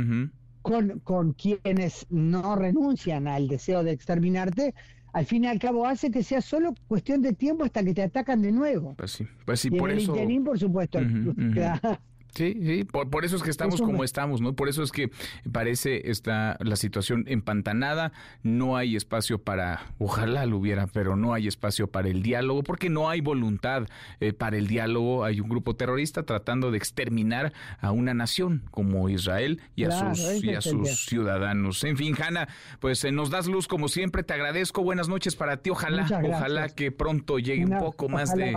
[0.62, 4.74] con, con quienes no renuncian al deseo de exterminarte,
[5.12, 8.02] al fin y al cabo hace que sea solo cuestión de tiempo hasta que te
[8.02, 8.94] atacan de nuevo.
[8.96, 10.14] Pues sí, pues sí, y por en el eso.
[10.14, 11.00] interín, por supuesto.
[12.34, 14.54] Sí, sí, por, eso es que estamos como estamos, ¿no?
[14.54, 15.10] Por eso es que
[15.50, 18.12] parece está la situación empantanada,
[18.42, 22.88] no hay espacio para, ojalá lo hubiera, pero no hay espacio para el diálogo, porque
[22.88, 23.86] no hay voluntad
[24.20, 25.24] eh, para el diálogo.
[25.24, 30.42] Hay un grupo terrorista tratando de exterminar a una nación como Israel y a sus,
[30.42, 31.84] y a sus ciudadanos.
[31.84, 35.58] En fin, Hanna, pues eh, nos das luz como siempre, te agradezco, buenas noches para
[35.58, 38.56] ti, ojalá, ojalá que pronto llegue un poco más de,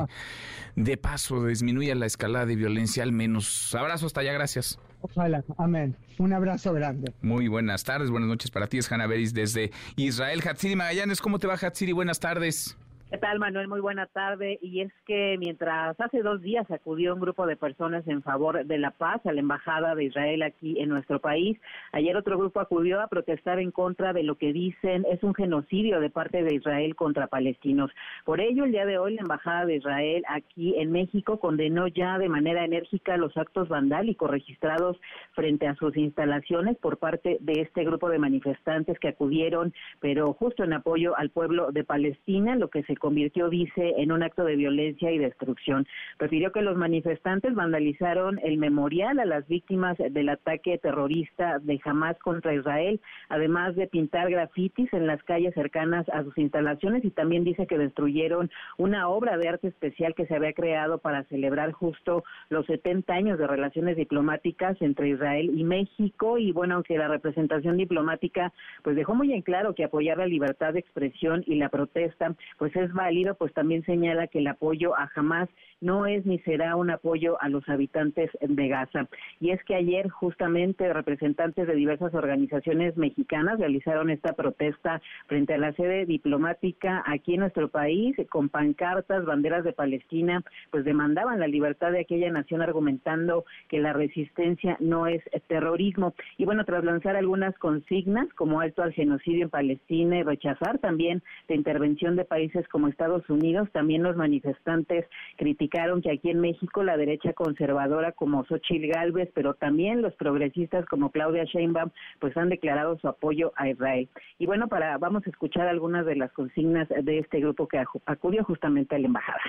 [0.75, 4.79] de paso, disminuya la escalada de violencia al menos Abrazo hasta allá, gracias.
[5.01, 5.95] Ojalá, amén.
[6.17, 7.13] Un abrazo grande.
[7.21, 10.41] Muy buenas tardes, buenas noches para ti, es Hanna Beris desde Israel.
[10.47, 11.91] Hatsiri Magallanes, ¿cómo te va, Hatsiri?
[11.91, 12.77] Buenas tardes.
[13.13, 13.67] ¿Qué tal, Manuel?
[13.67, 14.57] Muy buena tarde.
[14.59, 18.79] Y es que mientras hace dos días acudió un grupo de personas en favor de
[18.79, 21.59] la paz a la Embajada de Israel aquí en nuestro país,
[21.91, 25.99] ayer otro grupo acudió a protestar en contra de lo que dicen es un genocidio
[25.99, 27.91] de parte de Israel contra palestinos.
[28.25, 32.17] Por ello, el día de hoy la Embajada de Israel aquí en México condenó ya
[32.17, 34.97] de manera enérgica los actos vandálicos registrados
[35.33, 40.63] frente a sus instalaciones por parte de este grupo de manifestantes que acudieron, pero justo
[40.63, 44.55] en apoyo al pueblo de Palestina, lo que se convirtió, dice, en un acto de
[44.55, 45.85] violencia y destrucción.
[46.19, 52.17] Refirió que los manifestantes vandalizaron el memorial a las víctimas del ataque terrorista de Hamas
[52.19, 57.43] contra Israel, además de pintar grafitis en las calles cercanas a sus instalaciones y también
[57.43, 62.23] dice que destruyeron una obra de arte especial que se había creado para celebrar justo
[62.47, 67.75] los 70 años de relaciones diplomáticas entre Israel y México y bueno, aunque la representación
[67.75, 72.33] diplomática pues dejó muy en claro que apoyar la libertad de expresión y la protesta
[72.57, 75.47] pues es válido, pues también señala que el apoyo a Hamas
[75.79, 79.07] no es ni será un apoyo a los habitantes de Gaza.
[79.39, 85.57] Y es que ayer justamente representantes de diversas organizaciones mexicanas realizaron esta protesta frente a
[85.57, 90.41] la sede diplomática aquí en nuestro país con pancartas, banderas de Palestina,
[90.71, 96.13] pues demandaban la libertad de aquella nación argumentando que la resistencia no es terrorismo.
[96.37, 101.21] Y bueno, tras lanzar algunas consignas como alto al genocidio en Palestina y rechazar también
[101.49, 105.05] la intervención de países como Estados Unidos, también los manifestantes
[105.37, 110.83] criticaron que aquí en México la derecha conservadora como Xochitl Galvez, pero también los progresistas
[110.87, 114.09] como Claudia Sheinbaum, pues han declarado su apoyo a Israel.
[114.39, 118.43] Y bueno, para vamos a escuchar algunas de las consignas de este grupo que acudió
[118.43, 119.41] justamente a la embajada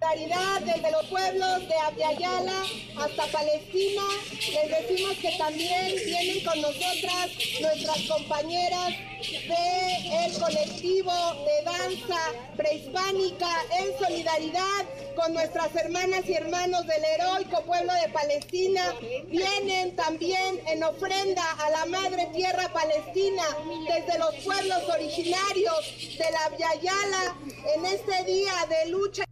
[0.00, 2.62] solidaridad desde los pueblos de Abiyala
[2.96, 4.02] hasta Palestina.
[4.32, 11.12] Les decimos que también vienen con nosotras nuestras compañeras del colectivo
[11.44, 12.18] de danza
[12.56, 14.84] prehispánica en solidaridad
[15.16, 18.82] con nuestras hermanas y hermanos del heroico pueblo de Palestina.
[19.26, 23.42] Vienen también en ofrenda a la madre tierra palestina
[23.86, 27.36] desde los pueblos originarios de la Abiyala
[27.76, 29.24] en este día de lucha.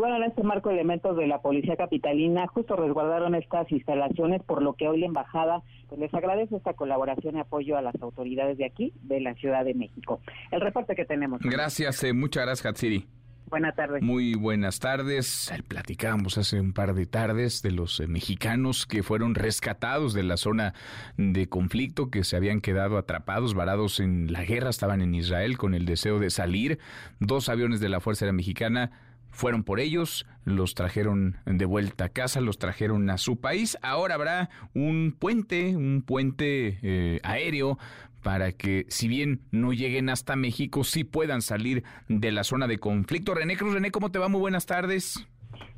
[0.00, 4.62] Y bueno, en este marco, elementos de la Policía Capitalina justo resguardaron estas instalaciones, por
[4.62, 8.56] lo que hoy la Embajada pues, les agradece esta colaboración y apoyo a las autoridades
[8.56, 10.22] de aquí, de la Ciudad de México.
[10.52, 11.42] El reporte que tenemos.
[11.42, 13.04] Gracias, eh, muchas gracias, Hatsiri.
[13.50, 14.02] Buenas tardes.
[14.02, 15.52] Muy buenas tardes.
[15.68, 20.38] Platicamos hace un par de tardes de los eh, mexicanos que fueron rescatados de la
[20.38, 20.72] zona
[21.18, 25.74] de conflicto, que se habían quedado atrapados, varados en la guerra, estaban en Israel con
[25.74, 26.78] el deseo de salir.
[27.18, 28.92] Dos aviones de la Fuerza Aérea Mexicana
[29.30, 33.78] fueron por ellos, los trajeron de vuelta a casa, los trajeron a su país.
[33.82, 37.78] Ahora habrá un puente, un puente eh, aéreo
[38.22, 42.78] para que si bien no lleguen hasta México, sí puedan salir de la zona de
[42.78, 43.34] conflicto.
[43.34, 44.28] René Cruz, René, ¿cómo te va?
[44.28, 45.26] Muy buenas tardes.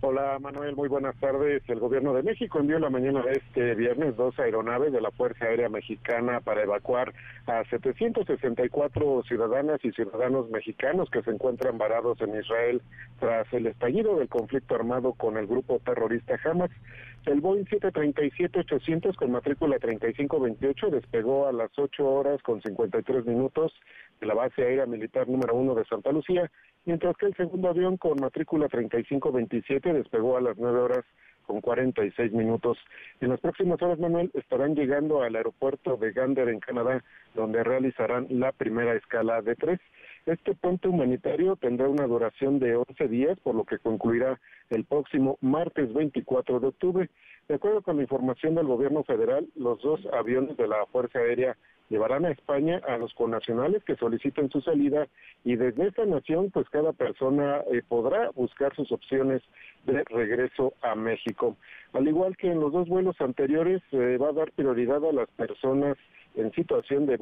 [0.04, 1.62] Hola Manuel, muy buenas tardes.
[1.68, 5.44] El gobierno de México envió la mañana de este viernes dos aeronaves de la Fuerza
[5.44, 7.14] Aérea Mexicana para evacuar
[7.46, 12.82] a 764 ciudadanas y ciudadanos mexicanos que se encuentran varados en Israel
[13.20, 16.70] tras el estallido del conflicto armado con el grupo terrorista Hamas.
[17.24, 23.72] El Boeing 737-800 con matrícula 3528 despegó a las 8 horas con 53 minutos
[24.26, 26.50] la base aérea militar número 1 de Santa Lucía,
[26.84, 31.04] mientras que el segundo avión con matrícula 3527 despegó a las 9 horas
[31.46, 32.78] con 46 minutos.
[33.20, 37.02] En las próximas horas, Manuel, estarán llegando al aeropuerto de Gander en Canadá,
[37.34, 39.80] donde realizarán la primera escala de tres.
[40.24, 45.36] Este puente humanitario tendrá una duración de 11 días, por lo que concluirá el próximo
[45.40, 47.10] martes 24 de octubre.
[47.48, 51.56] De acuerdo con la información del gobierno federal, los dos aviones de la Fuerza Aérea
[51.88, 55.06] llevarán a España a los connacionales que soliciten su salida
[55.44, 59.42] y desde esta nación pues cada persona eh, podrá buscar sus opciones
[59.84, 61.56] de regreso a México.
[61.92, 65.28] Al igual que en los dos vuelos anteriores, se va a dar prioridad a las
[65.30, 65.96] personas
[66.34, 67.16] en situación de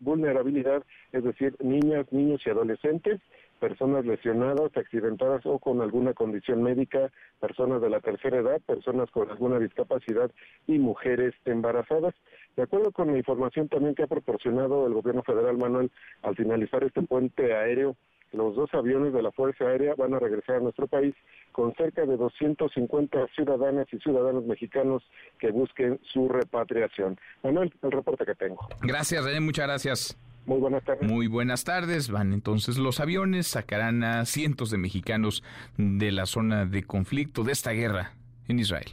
[0.00, 3.20] vulnerabilidad, es decir, niñas, niños y adolescentes,
[3.58, 9.30] personas lesionadas, accidentadas o con alguna condición médica, personas de la tercera edad, personas con
[9.30, 10.30] alguna discapacidad
[10.66, 12.14] y mujeres embarazadas.
[12.58, 15.92] De acuerdo con la información también que ha proporcionado el gobierno federal, Manuel,
[16.22, 17.94] al finalizar este puente aéreo,
[18.32, 21.14] los dos aviones de la Fuerza Aérea van a regresar a nuestro país
[21.52, 25.04] con cerca de 250 ciudadanas y ciudadanos mexicanos
[25.38, 27.16] que busquen su repatriación.
[27.44, 28.58] Manuel, el reporte que tengo.
[28.82, 30.18] Gracias, René, muchas gracias.
[30.44, 31.08] Muy buenas tardes.
[31.08, 32.10] Muy buenas tardes.
[32.10, 35.44] Van entonces los aviones, sacarán a cientos de mexicanos
[35.76, 38.14] de la zona de conflicto de esta guerra
[38.48, 38.88] en Israel.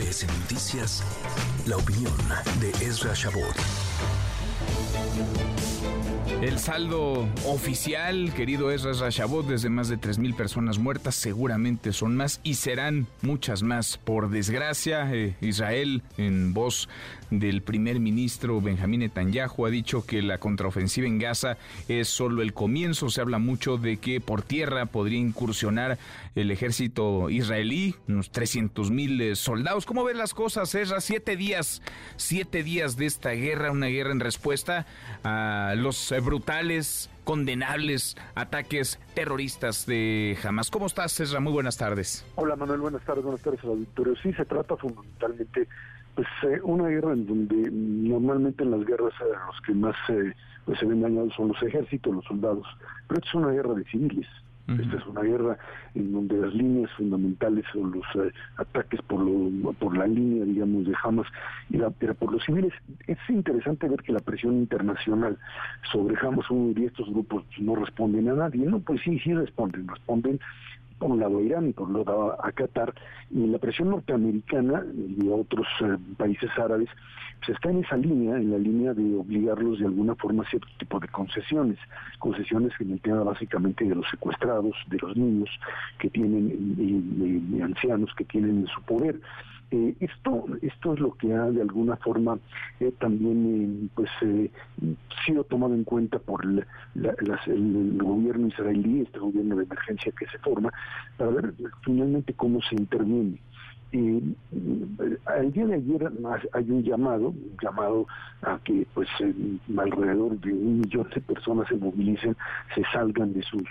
[0.00, 1.02] MBS Noticias,
[1.66, 2.14] la opinión
[2.60, 3.54] de Ezra Shabot.
[6.40, 12.40] El saldo oficial, querido Ezra Rashabot, desde más de 3.000 personas muertas, seguramente son más
[12.42, 13.98] y serán muchas más.
[13.98, 16.88] Por desgracia, eh, Israel, en voz
[17.30, 21.58] del primer ministro Benjamín Netanyahu, ha dicho que la contraofensiva en Gaza
[21.88, 23.10] es solo el comienzo.
[23.10, 25.98] Se habla mucho de que por tierra podría incursionar
[26.34, 29.86] el ejército israelí, unos 300.000 eh, soldados.
[29.86, 31.00] ¿Cómo ven las cosas, Ezra?
[31.00, 31.82] Siete días,
[32.16, 34.86] siete días de esta guerra, una guerra en respuesta
[35.24, 40.70] a los brutales, condenables ataques terroristas de Hamas.
[40.70, 41.40] ¿Cómo estás, César?
[41.40, 42.24] Muy buenas tardes.
[42.34, 42.80] Hola, Manuel.
[42.80, 43.24] Buenas tardes.
[43.24, 44.14] Buenas tardes al auditorio.
[44.22, 45.68] Sí, se trata fundamentalmente
[46.14, 50.34] pues eh, una guerra en donde normalmente en las guerras eh, los que más eh,
[50.64, 52.66] pues, se ven dañados son los ejércitos, los soldados,
[53.08, 54.26] pero esto es una guerra de civiles.
[54.78, 55.58] Esta es una guerra
[55.94, 60.86] en donde las líneas fundamentales son los eh, ataques por, lo, por la línea, digamos,
[60.86, 61.26] de Hamas
[61.70, 62.72] y la, por los civiles.
[63.06, 65.36] Es interesante ver que la presión internacional
[65.90, 68.64] sobre Hamas y estos grupos no responden a nadie.
[68.66, 70.40] No, pues sí, sí responden, responden
[71.00, 72.94] por un lado a Irán y por otro lado a Qatar,
[73.30, 76.88] y la presión norteamericana y otros eh, países árabes
[77.40, 80.68] pues está en esa línea, en la línea de obligarlos de alguna forma a cierto
[80.78, 81.78] tipo de concesiones,
[82.18, 85.48] concesiones en el tema básicamente de los secuestrados, de los niños
[85.98, 89.18] que tienen, y, ancianos que tienen en su poder.
[89.72, 92.36] Eh, esto, esto es lo que ha de alguna forma
[92.80, 94.10] eh, también eh, pues
[95.24, 96.66] sido tomado en cuenta por el
[98.02, 100.72] gobierno israelí, este gobierno de emergencia que se forma,
[101.16, 103.40] para ver finalmente cómo se interviene.
[103.92, 104.34] Y
[105.36, 106.12] el día de ayer
[106.52, 108.06] hay un llamado, un llamado
[108.42, 109.08] a que pues
[109.76, 112.36] alrededor de un millón de personas se movilicen,
[112.74, 113.68] se salgan de sus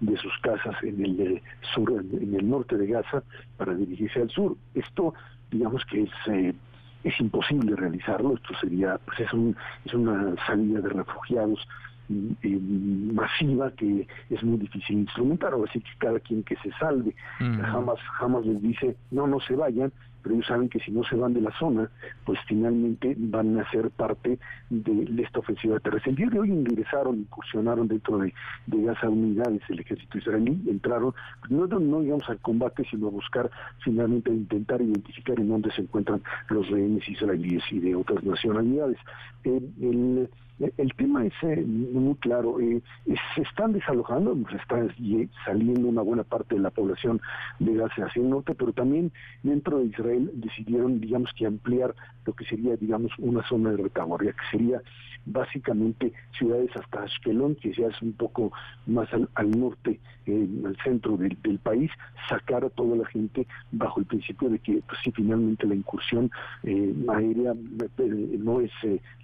[0.00, 1.42] de sus casas en el
[1.74, 3.22] sur, en el norte de Gaza
[3.56, 4.56] para dirigirse al sur.
[4.74, 5.14] Esto
[5.50, 6.54] digamos que es eh,
[7.04, 8.34] es imposible realizarlo.
[8.34, 11.66] Esto sería pues es un es una salida de refugiados
[12.08, 12.58] mm, eh,
[13.12, 15.54] masiva que es muy difícil instrumentar.
[15.54, 17.14] O así que cada quien que se salve.
[17.38, 19.92] Jamás jamás les dice no no se vayan
[20.26, 21.88] pero ellos saben que si no se van de la zona,
[22.24, 26.10] pues finalmente van a ser parte de esta ofensiva terrestre.
[26.10, 28.34] El día de hoy ingresaron, incursionaron dentro de,
[28.66, 31.14] de Gaza unidades el ejército israelí, entraron,
[31.48, 33.48] no, no digamos al combate, sino a buscar
[33.84, 38.98] finalmente intentar identificar en dónde se encuentran los rehenes israelíes y de otras nacionalidades.
[39.44, 42.80] el el tema es eh, muy claro, eh,
[43.34, 44.86] se están desalojando, se está
[45.44, 47.20] saliendo una buena parte de la población
[47.58, 51.94] de Gaza hacia el norte, pero también dentro de Israel Israel decidieron, digamos, que ampliar
[52.24, 54.82] lo que sería, digamos, una zona de retaguardia, que sería
[55.26, 58.52] básicamente ciudades hasta Ashkelon, que ya es un poco
[58.86, 61.90] más al, norte, eh, al centro del, país,
[62.28, 66.30] sacar a toda la gente bajo el principio de que, pues sí, finalmente la incursión
[66.62, 68.70] eh, aérea eh, no es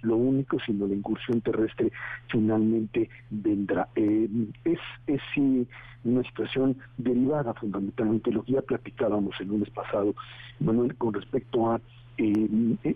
[0.01, 1.91] lo único, sino la incursión terrestre
[2.27, 3.87] finalmente vendrá.
[3.95, 5.67] es, es sí
[6.03, 10.13] una situación derivada fundamentalmente lo que ya platicábamos el lunes pasado,
[10.59, 11.79] Manuel, con respecto a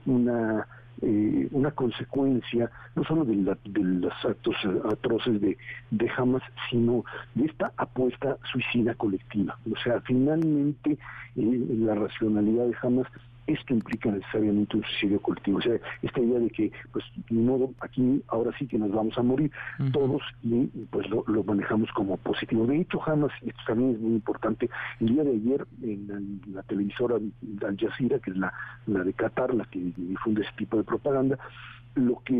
[0.06, 0.68] una
[1.02, 4.56] eh, una consecuencia no solo de, los actos
[4.92, 5.58] atroces de,
[5.92, 7.04] de Hamas, sino
[7.36, 9.58] de esta apuesta suicida colectiva.
[9.72, 10.98] O sea, finalmente
[11.36, 13.08] eh, la racionalidad de Hamas
[13.48, 15.58] esto implica necesariamente un suicidio colectivo.
[15.58, 19.18] O sea, esta idea de que, pues, de modo, aquí ahora sí que nos vamos
[19.18, 19.52] a morir
[19.92, 22.66] todos y pues lo, manejamos como positivo.
[22.68, 24.70] De hecho, jamás, esto también es muy importante,
[25.00, 28.54] el día de ayer en la, televisora Al Jazeera, que es la,
[28.86, 31.40] la de Qatar, la que difunde ese tipo de propaganda,
[31.98, 32.34] lo que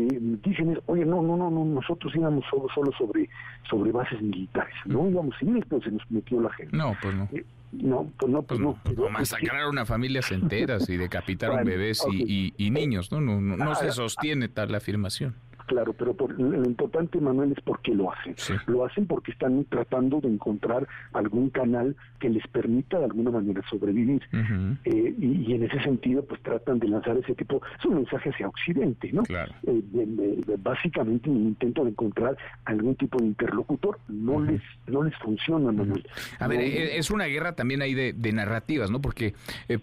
[0.44, 3.28] dicen es, oye, no, no, no, no nosotros íbamos solo, solo sobre,
[3.68, 6.76] sobre bases militares, no íbamos civiles, pero se nos metió la gente.
[6.76, 7.28] No, pues no.
[7.32, 9.10] Eh, no, pues no, pues, pues no.
[9.10, 13.20] masacraron a familias enteras y decapitaron bebés y, y, niños, ¿no?
[13.20, 15.34] No, no, no se sostiene tal afirmación
[15.68, 18.34] claro, pero lo importante, Manuel, es por qué lo hacen.
[18.66, 23.62] Lo hacen porque están tratando de encontrar algún canal que les permita de alguna manera
[23.70, 24.22] sobrevivir.
[24.84, 28.48] Eh, y, en ese sentido, pues tratan de lanzar ese tipo, es un mensaje hacia
[28.48, 29.22] Occidente, ¿no?
[29.28, 33.98] Eh, básicamente un intento de encontrar algún tipo de interlocutor.
[34.08, 36.04] No les no les funciona, Manuel.
[36.38, 39.00] A ver, eh, es una guerra también ahí de, de narrativas, ¿no?
[39.00, 39.34] Porque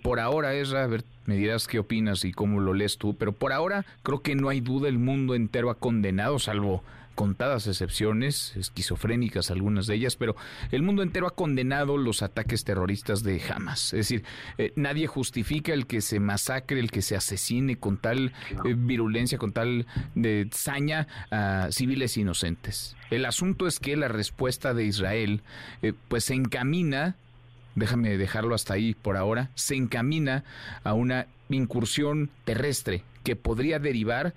[0.01, 3.31] por ahora es, a ver, me dirás qué opinas y cómo lo lees tú, pero
[3.31, 6.83] por ahora creo que no hay duda, el mundo entero condenado, salvo
[7.15, 10.35] contadas excepciones, esquizofrénicas algunas de ellas, pero
[10.71, 13.93] el mundo entero ha condenado los ataques terroristas de Hamas.
[13.93, 14.23] Es decir,
[14.57, 18.33] eh, nadie justifica el que se masacre, el que se asesine con tal
[18.65, 22.95] eh, virulencia, con tal de saña a civiles inocentes.
[23.09, 25.41] El asunto es que la respuesta de Israel
[25.81, 27.15] eh, pues se encamina
[27.75, 30.45] déjame dejarlo hasta ahí por ahora, se encamina
[30.85, 34.33] a una incursión terrestre que podría derivar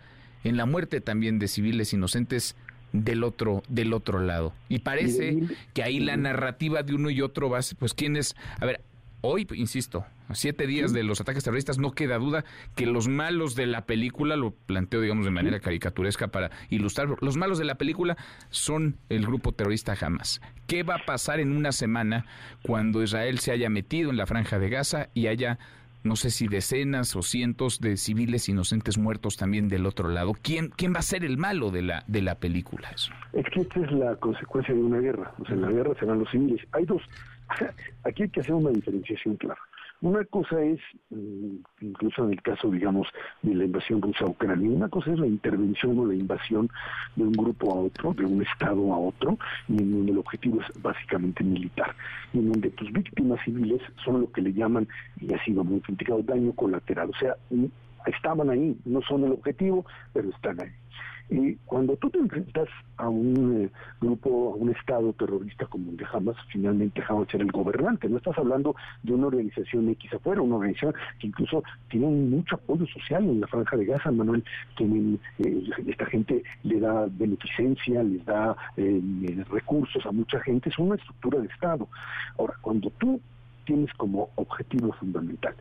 [0.48, 2.56] en la muerte también de civiles inocentes
[2.92, 4.54] del otro del otro lado.
[4.68, 5.38] Y parece
[5.74, 8.80] que ahí la narrativa de uno y otro va, pues quién es, a ver,
[9.20, 12.44] hoy insisto, a siete días de los ataques terroristas, no queda duda
[12.76, 17.36] que los malos de la película, lo planteo digamos de manera caricaturesca para ilustrar, los
[17.36, 18.16] malos de la película
[18.50, 20.40] son el grupo terrorista Hamas.
[20.66, 22.26] ¿Qué va a pasar en una semana
[22.62, 25.58] cuando Israel se haya metido en la franja de Gaza y haya
[26.08, 30.32] no sé si decenas o cientos de civiles inocentes muertos también del otro lado.
[30.42, 32.90] ¿Quién, quién va a ser el malo de la, de la película?
[33.32, 35.32] Es que esta es la consecuencia de una guerra.
[35.38, 36.66] O sea, en la guerra serán los civiles.
[36.72, 37.02] Hay dos.
[38.04, 39.60] Aquí hay que hacer una diferenciación clara.
[40.00, 40.78] Una cosa es,
[41.10, 43.08] mm, incluso en el caso, digamos,
[43.42, 46.70] de la invasión rusa a Ucrania, una cosa es la intervención o la invasión
[47.16, 49.36] de un grupo a otro, de un Estado a otro,
[49.66, 51.96] y en donde el objetivo es básicamente militar,
[52.32, 54.86] y en donde tus víctimas civiles son lo que le llaman,
[55.20, 57.10] y ha sido muy criticado, daño colateral.
[57.10, 57.34] O sea,
[58.06, 60.70] estaban ahí, no son el objetivo, pero están ahí.
[61.30, 63.70] Y cuando tú te enfrentas a un eh,
[64.00, 68.08] grupo, a un Estado terrorista como el de Hamas, finalmente Hamas era el gobernante.
[68.08, 72.86] No estás hablando de una organización X afuera, una organización que incluso tiene mucho apoyo
[72.86, 74.42] social en la franja de Gaza, Manuel.
[74.76, 80.70] Tienen, eh, esta gente le da beneficencia, les da eh, recursos a mucha gente.
[80.70, 81.86] Es una estructura de Estado.
[82.38, 83.20] Ahora, cuando tú
[83.66, 85.54] tienes como objetivo fundamental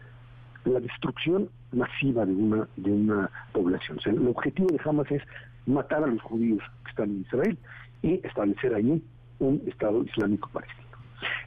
[0.68, 4.00] la destrucción masiva de una de una población.
[4.06, 5.24] el objetivo de Hamas es
[5.68, 7.58] matar a los judíos que están en Israel
[8.02, 9.04] y establecer allí
[9.40, 10.88] un Estado Islámico palestino.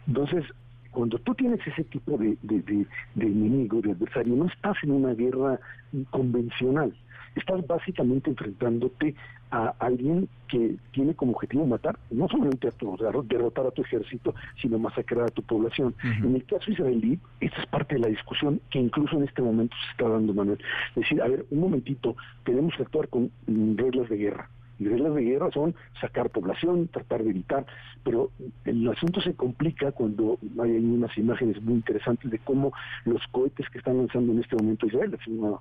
[0.07, 0.45] Entonces,
[0.91, 5.15] cuando tú tienes ese tipo de, de, de enemigo, de adversario, no estás en una
[5.15, 5.59] guerra
[6.11, 6.95] convencional,
[7.37, 9.15] estás básicamente enfrentándote
[9.51, 14.35] a alguien que tiene como objetivo matar, no solamente a tu, derrotar a tu ejército,
[14.61, 15.95] sino masacrar a tu población.
[16.03, 19.77] En el caso israelí, esta es parte de la discusión que incluso en este momento
[19.85, 20.59] se está dando, Manuel.
[20.91, 25.15] Es decir, a ver, un momentito, tenemos que actuar con reglas de guerra y reglas
[25.15, 27.67] de guerra son sacar población, tratar de evitar,
[28.03, 28.31] pero
[28.65, 32.73] el asunto se complica cuando hay unas imágenes muy interesantes de cómo
[33.05, 35.59] los cohetes que están lanzando en este momento Israel, hace una,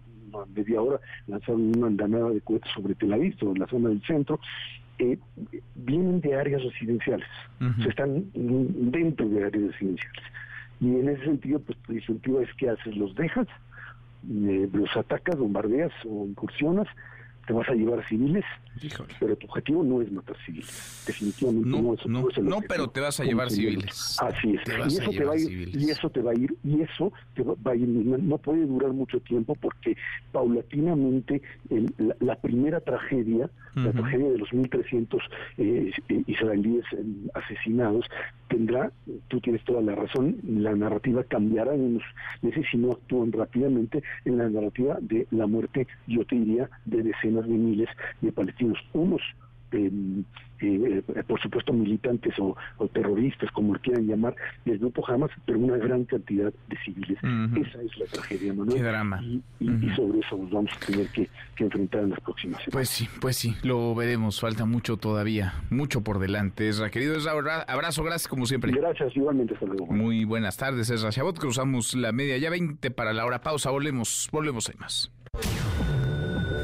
[0.56, 4.40] media hora lanzaron una andanada de cohetes sobre Tel Aviv, sobre la zona del centro,
[5.00, 5.18] eh,
[5.76, 7.28] vienen de áreas residenciales,
[7.84, 10.24] se están dentro de áreas residenciales.
[10.80, 13.48] Y en ese sentido, pues el sentido es que haces, los dejas,
[14.30, 16.88] eh, los atacas, bombardeas o incursionas,
[17.50, 18.46] te vas a llevar civiles,
[19.20, 21.04] pero tu objetivo no es matar civiles.
[21.08, 24.18] Definitivamente no, no, no, pero te vas a llevar civiles.
[24.22, 24.94] Así es.
[24.94, 27.42] y eso te va a ir, y eso te va a ir, y eso te
[27.42, 29.98] va a ir, no, puede durar mucho tiempo porque
[30.32, 31.42] paulatinamente
[32.20, 35.20] la, primera tragedia, la tragedia de los 1.300
[35.58, 35.92] eh,
[36.28, 38.06] israelíes eh, asesinados,
[38.48, 38.92] tendrá,
[39.28, 42.04] tú tienes toda la razón, la narrativa cambiará en unos
[42.44, 47.04] meses si no actúan rápidamente en la narrativa de la muerte, yo te diría, de
[47.04, 47.90] decenas de miles
[48.22, 48.78] de palestinos.
[48.94, 49.22] Unos
[49.72, 50.24] eh,
[50.62, 52.56] eh, por supuesto militantes o,
[52.92, 54.36] terroristas, como quieran llamar,
[54.66, 57.18] del grupo Hamas, pero una gran cantidad de civiles.
[57.18, 58.78] Esa es la tragedia, Manuel.
[58.78, 59.24] Qué drama.
[59.24, 59.42] Y,
[59.96, 62.74] sobre eso nos vamos a tener que, enfrentar en las próximas semanas.
[62.74, 64.42] Pues sí, pues sí, lo veremos.
[64.42, 66.68] Falta mucho todavía, mucho por delante.
[66.68, 68.74] Esra, querido Esra, abrazo, gracias como siempre.
[68.74, 69.88] Gracias, igualmente, hasta luego.
[69.88, 71.40] Muy buenas tardes, Esra Chabot.
[71.40, 73.72] Cruzamos la media ya 20 para la hora pausa.
[73.72, 75.12] Volvemos, volvemos, hay más.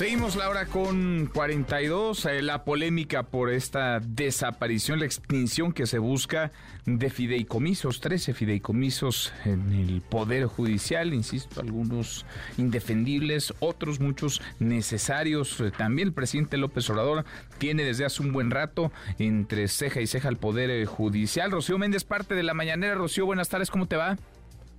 [0.00, 5.98] Seguimos la hora con 42, eh, la polémica por esta desaparición, la extinción que se
[5.98, 6.52] busca
[6.86, 12.24] de fideicomisos, 13 fideicomisos en el Poder Judicial, insisto, algunos
[12.56, 15.60] indefendibles, otros muchos necesarios.
[15.60, 17.26] Eh, también el presidente López Obrador
[17.58, 21.50] tiene desde hace un buen rato entre ceja y ceja el Poder eh, Judicial.
[21.50, 22.94] Rocío Méndez, parte de la mañanera.
[22.94, 24.16] Rocío, buenas tardes, ¿cómo te va?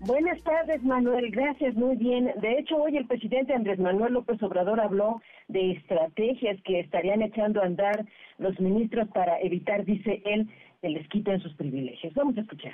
[0.04, 1.30] Buenas tardes, Manuel.
[1.30, 2.32] Gracias, muy bien.
[2.42, 7.62] De hecho, hoy el presidente Andrés Manuel López Obrador habló de estrategias que estarían echando
[7.62, 8.08] a andar
[8.40, 10.50] los ministros para evitar, dice él,
[10.82, 12.16] que les quiten sus privilegios.
[12.16, 12.74] Vamos a escuchar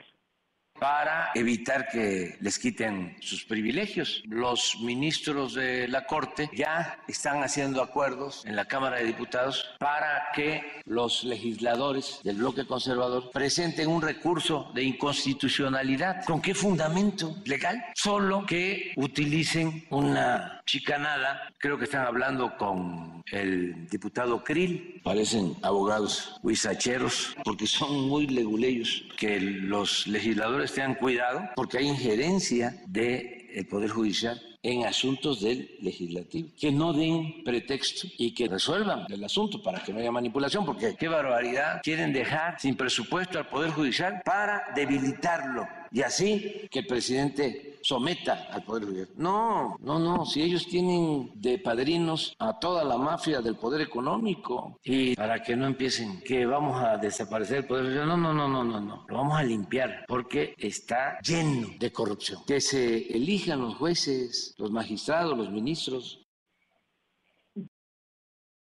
[0.80, 4.24] para evitar que les quiten sus privilegios.
[4.26, 10.28] Los ministros de la Corte ya están haciendo acuerdos en la Cámara de Diputados para
[10.34, 16.24] que los legisladores del bloque conservador presenten un recurso de inconstitucionalidad.
[16.26, 17.84] ¿Con qué fundamento legal?
[17.96, 21.52] Solo que utilicen una chicanada.
[21.58, 25.02] Creo que están hablando con el diputado Krill.
[25.04, 32.76] Parecen abogados huizacheros porque son muy leguleyos que los legisladores tengan cuidado porque hay injerencia
[32.86, 39.24] del Poder Judicial en asuntos del legislativo, que no den pretexto y que resuelvan el
[39.24, 43.72] asunto para que no haya manipulación, porque qué barbaridad, quieren dejar sin presupuesto al Poder
[43.72, 49.08] Judicial para debilitarlo y así que el presidente someta al Poder Judicial.
[49.18, 54.80] No, no, no, si ellos tienen de padrinos a toda la mafia del poder económico
[54.84, 58.48] y para que no empiecen que vamos a desaparecer el Poder Judicial, no, no, no,
[58.48, 62.42] no, no, no, lo vamos a limpiar porque está lleno de corrupción.
[62.48, 66.24] Que se elijan los jueces, los magistrados, los ministros.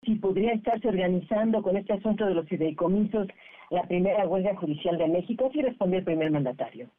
[0.03, 3.29] Si podría estarse organizando con este asunto de los fideicomisos
[3.71, 6.91] la primera huelga judicial de México, así respondió el primer mandatario.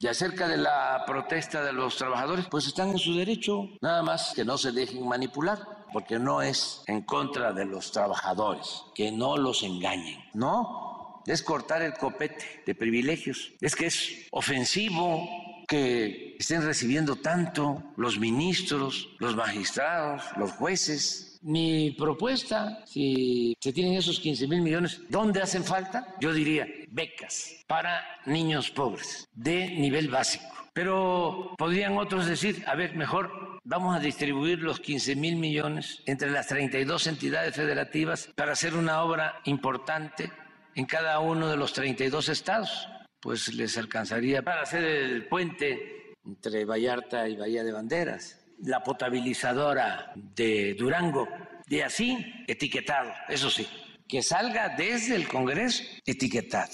[0.00, 4.32] Y acerca de la protesta de los trabajadores, pues están en su derecho, nada más
[4.32, 5.58] que no se dejen manipular,
[5.92, 11.82] porque no es en contra de los trabajadores, que no los engañen, no, es cortar
[11.82, 15.28] el copete de privilegios, es que es ofensivo
[15.66, 23.94] que estén recibiendo tanto los ministros, los magistrados, los jueces, mi propuesta, si se tienen
[23.94, 26.14] esos 15 mil millones, ¿dónde hacen falta?
[26.20, 30.46] Yo diría becas para niños pobres de nivel básico.
[30.72, 36.30] Pero podrían otros decir, a ver, mejor vamos a distribuir los 15 mil millones entre
[36.30, 40.30] las 32 entidades federativas para hacer una obra importante
[40.74, 42.88] en cada uno de los 32 estados.
[43.20, 50.12] Pues les alcanzaría para hacer el puente entre Vallarta y Bahía de Banderas la potabilizadora
[50.14, 51.28] de Durango,
[51.66, 53.66] de así etiquetado, eso sí,
[54.08, 56.72] que salga desde el Congreso etiquetado.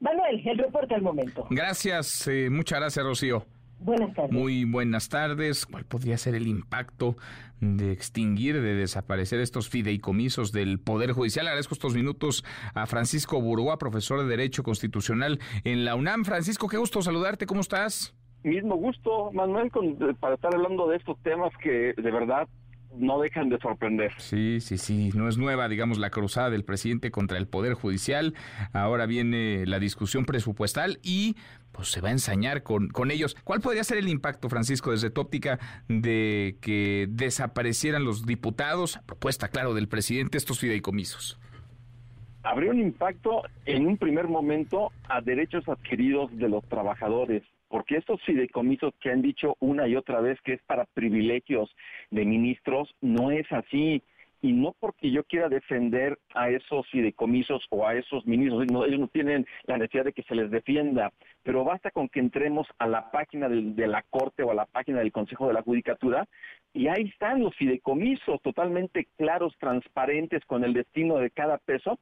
[0.00, 1.46] Manuel, el reporte al momento.
[1.50, 3.46] Gracias, eh, muchas gracias, Rocío.
[3.80, 4.32] Buenas tardes.
[4.32, 5.64] Muy buenas tardes.
[5.64, 7.16] ¿Cuál podría ser el impacto
[7.60, 11.46] de extinguir, de desaparecer estos fideicomisos del Poder Judicial?
[11.46, 16.24] Agradezco estos minutos a Francisco Burgoa, profesor de Derecho Constitucional en la UNAM.
[16.24, 17.46] Francisco, qué gusto saludarte.
[17.46, 18.14] ¿Cómo estás?
[18.42, 19.70] Mismo gusto, Manuel,
[20.18, 22.48] para estar hablando de estos temas que de verdad
[22.96, 24.12] no dejan de sorprender.
[24.18, 28.34] Sí, sí, sí, no es nueva, digamos, la cruzada del presidente contra el Poder Judicial.
[28.72, 31.36] Ahora viene la discusión presupuestal y
[31.72, 33.36] pues se va a ensañar con, con ellos.
[33.44, 39.48] ¿Cuál podría ser el impacto, Francisco, desde tu óptica, de que desaparecieran los diputados, propuesta,
[39.48, 41.38] claro, del presidente, estos fideicomisos?
[42.42, 48.20] habría un impacto en un primer momento a derechos adquiridos de los trabajadores, porque estos
[48.24, 51.70] fideicomisos que han dicho una y otra vez que es para privilegios
[52.10, 54.02] de ministros, no es así.
[54.42, 59.08] Y no porque yo quiera defender a esos fideicomisos o a esos ministros, ellos no
[59.08, 61.12] tienen la necesidad de que se les defienda,
[61.42, 65.00] pero basta con que entremos a la página de, la Corte o a la página
[65.00, 66.26] del Consejo de la Judicatura
[66.72, 71.98] y ahí están los fideicomisos totalmente claros, transparentes con el destino de cada peso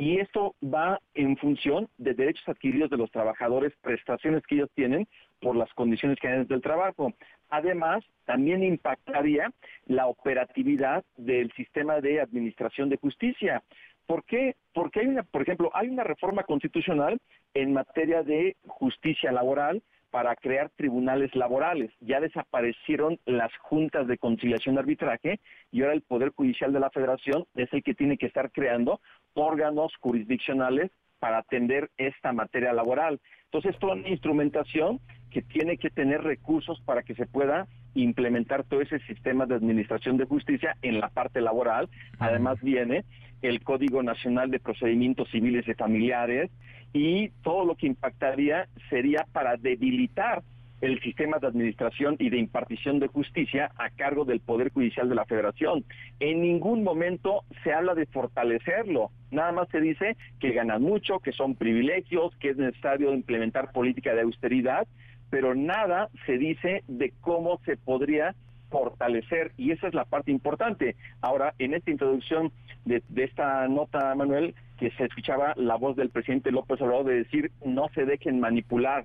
[0.00, 5.06] y esto va en función de derechos adquiridos de los trabajadores, prestaciones que ellos tienen
[5.42, 7.12] por las condiciones hay del trabajo.
[7.50, 9.52] Además, también impactaría
[9.84, 13.62] la operatividad del sistema de administración de justicia.
[14.06, 14.56] ¿Por qué?
[14.72, 17.20] Porque hay una, por ejemplo, hay una reforma constitucional
[17.52, 21.90] en materia de justicia laboral para crear tribunales laborales.
[22.00, 25.40] Ya desaparecieron las juntas de conciliación de arbitraje
[25.70, 29.00] y ahora el Poder Judicial de la Federación es el que tiene que estar creando
[29.34, 33.20] órganos jurisdiccionales para atender esta materia laboral.
[33.44, 35.00] Entonces, toda una instrumentación
[35.30, 40.16] que tiene que tener recursos para que se pueda implementar todo ese sistema de administración
[40.16, 41.88] de justicia en la parte laboral.
[42.18, 43.04] Además viene
[43.42, 46.50] el Código Nacional de Procedimientos Civiles y Familiares
[46.92, 50.42] y todo lo que impactaría sería para debilitar
[50.80, 55.14] el sistema de administración y de impartición de justicia a cargo del Poder Judicial de
[55.14, 55.84] la Federación.
[56.20, 61.32] En ningún momento se habla de fortalecerlo, nada más se dice que ganan mucho, que
[61.32, 64.86] son privilegios, que es necesario implementar política de austeridad,
[65.28, 68.34] pero nada se dice de cómo se podría
[68.70, 70.96] fortalecer y esa es la parte importante.
[71.20, 72.52] Ahora, en esta introducción
[72.84, 77.52] de, esta nota, Manuel, que se escuchaba la voz del presidente López Obrador de decir
[77.64, 79.04] no se dejen manipular,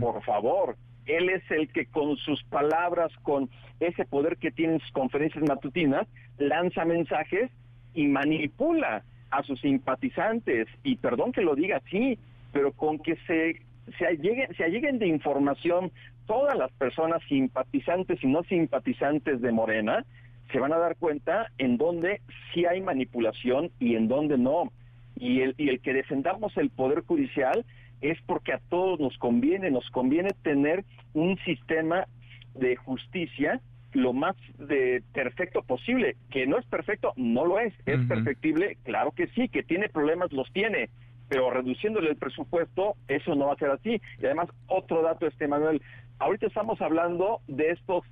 [0.00, 3.48] por favor, él es el que con sus palabras, con
[3.80, 6.06] ese poder que tiene en sus conferencias matutinas,
[6.38, 7.50] lanza mensajes
[7.94, 10.68] y manipula a sus simpatizantes.
[10.84, 12.18] Y perdón que lo diga así,
[12.52, 13.62] pero con que se,
[13.98, 15.90] se, alleguen, de información
[16.26, 20.04] todas las personas simpatizantes y no simpatizantes de Morena,
[20.52, 22.20] se van a dar cuenta en dónde
[22.52, 24.70] sí hay manipulación y en dónde no.
[25.16, 27.64] Y el, y el que defendamos el Poder Judicial
[28.02, 30.84] es porque a todos nos conviene, nos conviene tener
[31.14, 32.06] un sistema
[32.54, 33.60] de justicia
[33.92, 36.16] lo más de perfecto posible.
[36.30, 37.72] Que no es perfecto, no lo es.
[37.86, 38.76] ¿Es perfectible?
[38.82, 39.48] Claro que sí.
[39.48, 40.90] Que tiene problemas, los tiene.
[41.28, 44.00] Pero reduciéndole el presupuesto, eso no va a ser así.
[44.20, 45.80] Y además, otro dato, este Manuel,
[46.18, 48.04] ahorita estamos hablando de estos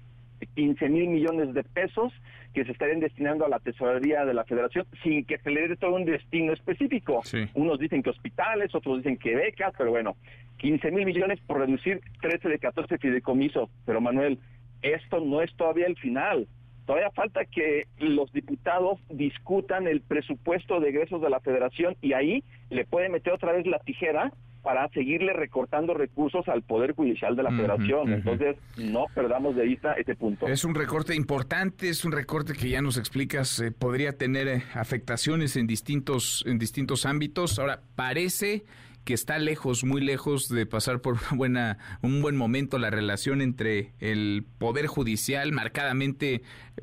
[0.47, 2.13] 15 mil millones de pesos
[2.53, 5.77] que se estarían destinando a la tesorería de la federación sin que se le dé
[5.77, 7.23] todo un destino específico.
[7.55, 10.17] Unos dicen que hospitales, otros dicen que becas, pero bueno,
[10.59, 13.71] 15 mil millones por reducir 13 de 14 fideicomisos.
[13.87, 14.39] Pero Manuel,
[14.83, 16.49] esto no es todavía el final.
[16.87, 22.43] Todavía falta que los diputados discutan el presupuesto de egresos de la federación y ahí
[22.69, 24.33] le puede meter otra vez la tijera
[24.63, 28.13] para seguirle recortando recursos al Poder Judicial de la Federación.
[28.13, 30.47] Entonces, no perdamos de vista ese punto.
[30.47, 34.63] Es un recorte importante, es un recorte que ya nos explicas, eh, podría tener eh,
[34.75, 37.59] afectaciones en distintos, en distintos ámbitos.
[37.59, 38.65] Ahora, parece
[39.05, 43.41] que está lejos, muy lejos de pasar por una buena, un buen momento la relación
[43.41, 46.43] entre el Poder Judicial, marcadamente eh,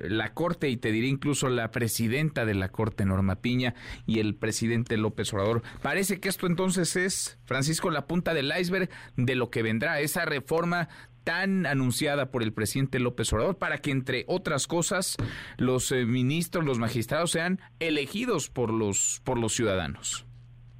[0.09, 4.36] la Corte y te diré incluso la presidenta de la Corte, Norma Piña, y el
[4.36, 5.63] presidente López Obrador.
[5.82, 10.26] Parece que esto entonces es, Francisco, la punta del iceberg de lo que vendrá, esa
[10.26, 10.89] reforma
[11.24, 15.18] tan anunciada por el presidente López Obrador para que, entre otras cosas,
[15.57, 20.26] los eh, ministros, los magistrados sean elegidos por los, por los ciudadanos.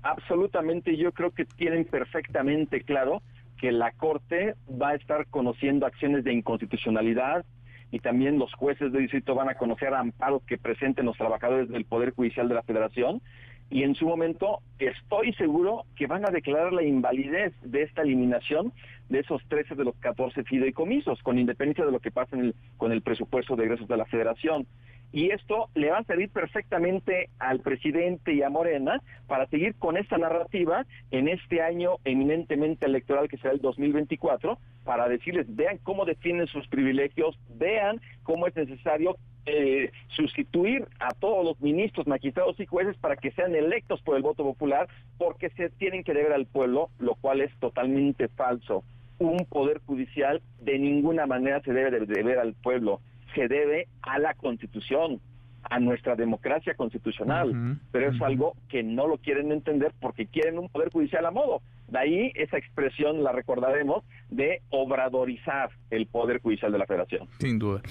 [0.08, 3.22] Absolutamente, yo creo que tienen perfectamente claro
[3.60, 7.44] que la Corte va a estar conociendo acciones de inconstitucionalidad
[7.92, 11.84] y también los jueces de distrito van a conocer amparos que presenten los trabajadores del
[11.84, 13.22] Poder Judicial de la Federación.
[13.70, 18.72] Y en su momento estoy seguro que van a declarar la invalidez de esta eliminación
[19.10, 23.02] de esos 13 de los 14 fideicomisos, con independencia de lo que pase con el
[23.02, 24.68] presupuesto de egresos de la Federación
[25.12, 29.98] y esto le va a servir perfectamente al presidente y a Morena para seguir con
[29.98, 36.06] esta narrativa en este año eminentemente electoral que será el 2024 para decirles vean cómo
[36.06, 42.66] defienden sus privilegios, vean cómo es necesario eh, sustituir a todos los ministros, magistrados y
[42.66, 46.48] jueces para que sean electos por el voto popular porque se tienen que deber al
[46.48, 48.84] pueblo, lo cual es totalmente falso.
[49.20, 53.00] Un poder judicial de ninguna manera se debe de deber al pueblo
[53.38, 55.22] se debe a la Constitución,
[55.70, 60.70] a nuestra democracia constitucional, pero es algo que no lo quieren entender porque quieren un
[60.70, 61.62] poder judicial a modo.
[61.88, 67.28] De ahí esa expresión la recordaremos de obradorizar el Poder Judicial de la Federación.
[67.40, 67.82] Sin duda.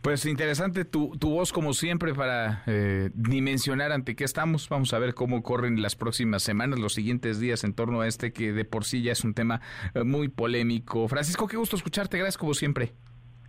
[0.00, 4.68] Pues interesante tu, tu voz como siempre para eh, dimensionar ante qué estamos.
[4.68, 8.32] Vamos a ver cómo corren las próximas semanas, los siguientes días en torno a este
[8.32, 9.60] que de por sí ya es un tema
[9.94, 11.06] eh, muy polémico.
[11.08, 12.16] Francisco, qué gusto escucharte.
[12.16, 12.92] Gracias como siempre.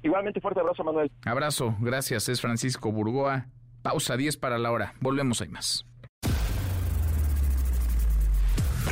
[0.03, 1.11] Igualmente fuerte abrazo, Manuel.
[1.25, 2.27] Abrazo, gracias.
[2.29, 3.47] Es Francisco Burgoa.
[3.81, 4.93] Pausa 10 para la hora.
[4.99, 5.85] Volvemos, hay más.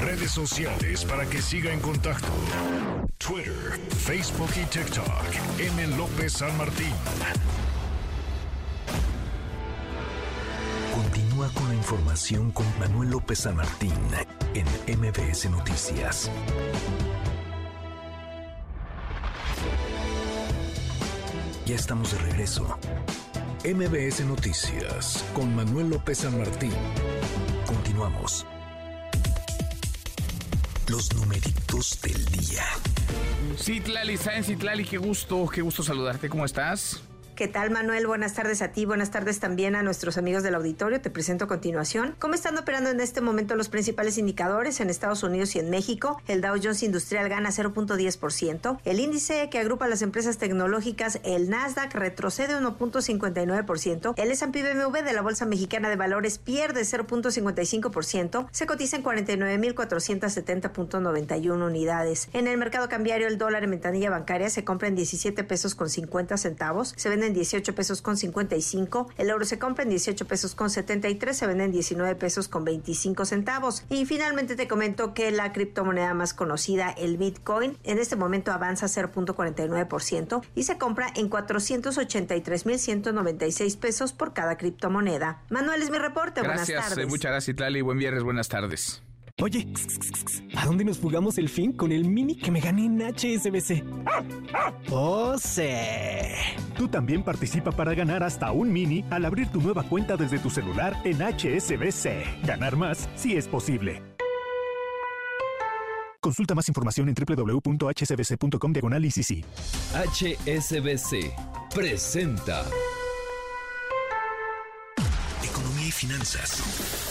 [0.02, 2.28] Redes sociales para que siga en contacto:
[3.18, 5.60] Twitter, Facebook y TikTok.
[5.60, 5.98] M.
[5.98, 6.94] López San Martín.
[10.96, 13.94] Continúa con la información con Manuel López San Martín
[14.54, 14.66] en
[15.00, 16.32] MBS Noticias.
[21.66, 22.78] Ya estamos de regreso.
[23.64, 26.72] MBS Noticias con Manuel López San Martín.
[27.66, 28.46] Continuamos.
[30.88, 32.64] Los numeritos del día.
[33.58, 36.30] Citlali, Sáenz Citlali, qué gusto, qué gusto saludarte.
[36.30, 37.02] ¿Cómo estás?
[37.42, 38.06] ¿Qué tal, Manuel?
[38.06, 41.02] Buenas tardes a ti, buenas tardes también a nuestros amigos del auditorio.
[41.02, 45.24] Te presento a continuación cómo están operando en este momento los principales indicadores en Estados
[45.24, 46.22] Unidos y en México.
[46.28, 48.78] El Dow Jones Industrial gana 0.10%.
[48.86, 54.14] El índice que agrupa las empresas tecnológicas, el Nasdaq, retrocede 1.59%.
[54.18, 58.50] El S&P BMW de la Bolsa Mexicana de Valores pierde 0.55%.
[58.52, 62.30] Se cotiza en 49.470.91 unidades.
[62.34, 65.90] En el mercado cambiario, el dólar en ventanilla bancaria se compra en 17 pesos con
[65.90, 66.94] 50 centavos.
[66.98, 70.70] Se vende en 18 pesos con 55, el euro se compra en 18 pesos con
[70.70, 73.84] 73, se vende en 19 pesos con 25 centavos.
[73.90, 78.88] Y finalmente te comento que la criptomoneda más conocida, el Bitcoin, en este momento avanza
[78.88, 85.42] 0.49% y se compra en 483.196 pesos por cada criptomoneda.
[85.50, 87.06] Manuel es mi reporte, gracias, buenas tardes.
[87.06, 89.02] Eh, muchas gracias, Itlali, buen viernes, buenas tardes.
[89.42, 89.68] Oye,
[90.56, 93.84] ¿a dónde nos jugamos el fin con el mini que me gané en HSBC?
[94.92, 95.64] ¡Oh, sí!
[96.78, 100.52] Tú también participa para ganar hasta un mini al abrir tu nueva cuenta desde tu
[100.52, 102.46] celular en HSBC.
[102.46, 104.04] Ganar más si es posible.
[106.20, 109.44] Consulta más información en www.hsbc.com diagonal ICC.
[109.94, 111.34] HSBC
[111.74, 112.64] presenta
[115.44, 117.11] Economía y finanzas.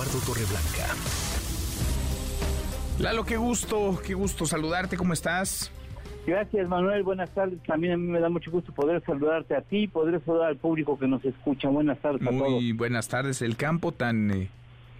[0.00, 0.94] Eduardo Torreblanca.
[2.98, 5.70] Lalo, qué gusto, qué gusto saludarte, ¿cómo estás?
[6.26, 7.58] Gracias Manuel, buenas tardes.
[7.66, 10.98] También a mí me da mucho gusto poder saludarte a ti, poder saludar al público
[10.98, 11.68] que nos escucha.
[11.68, 12.50] Buenas tardes a todos.
[12.50, 13.42] Muy buenas tardes.
[13.42, 14.48] El campo tan eh,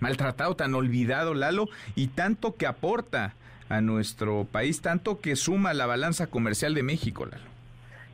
[0.00, 3.34] maltratado, tan olvidado, Lalo, y tanto que aporta
[3.70, 7.44] a nuestro país, tanto que suma la balanza comercial de México, Lalo.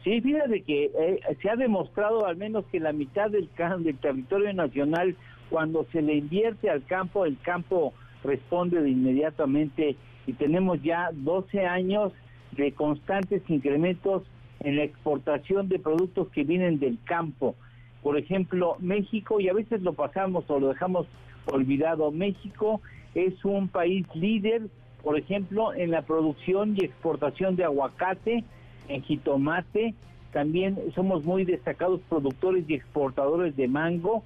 [0.05, 4.53] Sí, fíjate que eh, se ha demostrado al menos que la mitad del, del territorio
[4.53, 5.16] nacional,
[5.51, 7.93] cuando se le invierte al campo, el campo
[8.25, 12.13] responde de inmediatamente y tenemos ya 12 años
[12.53, 14.23] de constantes incrementos
[14.61, 17.55] en la exportación de productos que vienen del campo.
[18.03, 21.07] Por ejemplo, México, y a veces lo pasamos o lo dejamos
[21.47, 22.81] olvidado, México
[23.15, 24.63] es un país líder,
[25.03, 28.45] por ejemplo, en la producción y exportación de aguacate,
[28.89, 29.95] en jitomate,
[30.33, 34.25] también somos muy destacados productores y exportadores de mango,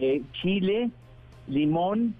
[0.00, 0.90] eh, chile,
[1.46, 2.14] limón,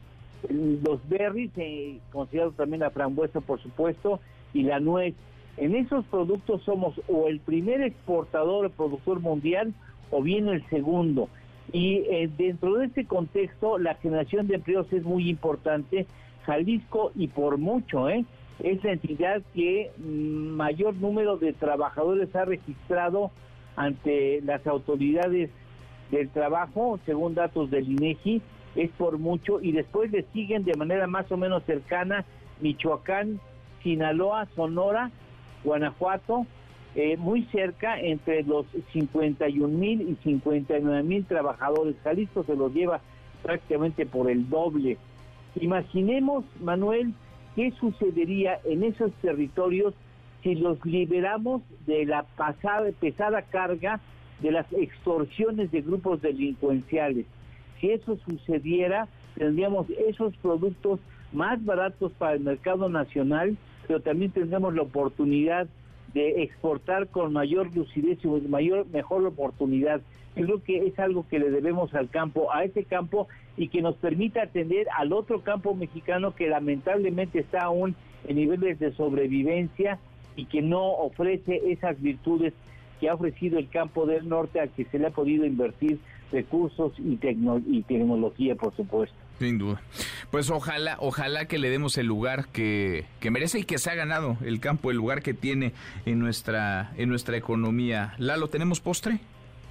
[0.48, 4.20] los berries, eh, considerado también la frambuesa, por supuesto,
[4.52, 5.14] y la nuez.
[5.56, 9.74] En esos productos somos o el primer exportador o productor mundial
[10.10, 11.28] o bien el segundo.
[11.72, 16.06] Y eh, dentro de este contexto, la generación de empleos es muy importante.
[16.44, 18.24] Jalisco, y por mucho, ¿eh?
[18.62, 23.30] es la entidad que mayor número de trabajadores ha registrado
[23.76, 25.50] ante las autoridades
[26.10, 28.42] del trabajo, según datos del INEGI,
[28.76, 32.24] es por mucho, y después le siguen de manera más o menos cercana
[32.60, 33.40] Michoacán,
[33.82, 35.10] Sinaloa, Sonora,
[35.64, 36.46] Guanajuato,
[36.94, 41.96] eh, muy cerca entre los 51 mil y 59 mil trabajadores.
[42.02, 43.00] Jalisco se los lleva
[43.42, 44.98] prácticamente por el doble.
[45.60, 47.12] Imaginemos, Manuel,
[47.54, 49.94] qué sucedería en esos territorios
[50.42, 54.00] si los liberamos de la pasada, pesada carga
[54.42, 57.26] de las extorsiones de grupos delincuenciales.
[57.80, 61.00] Si eso sucediera, tendríamos esos productos
[61.32, 65.66] más baratos para el mercado nacional, pero también tendríamos la oportunidad
[66.14, 70.00] de exportar con mayor lucidez y mayor, mejor oportunidad.
[70.34, 73.96] Creo que es algo que le debemos al campo, a ese campo, y que nos
[73.96, 77.94] permita atender al otro campo mexicano que lamentablemente está aún
[78.26, 79.98] en niveles de sobrevivencia
[80.36, 82.54] y que no ofrece esas virtudes
[83.00, 85.98] que ha ofrecido el campo del norte al que se le ha podido invertir
[86.30, 87.18] recursos y,
[87.66, 89.16] y tecnología, por supuesto.
[89.38, 89.80] Sin duda.
[90.30, 93.94] Pues ojalá, ojalá que le demos el lugar que, que, merece y que se ha
[93.94, 95.72] ganado el campo, el lugar que tiene
[96.04, 98.14] en nuestra, en nuestra economía.
[98.18, 99.18] Lalo, ¿tenemos postre?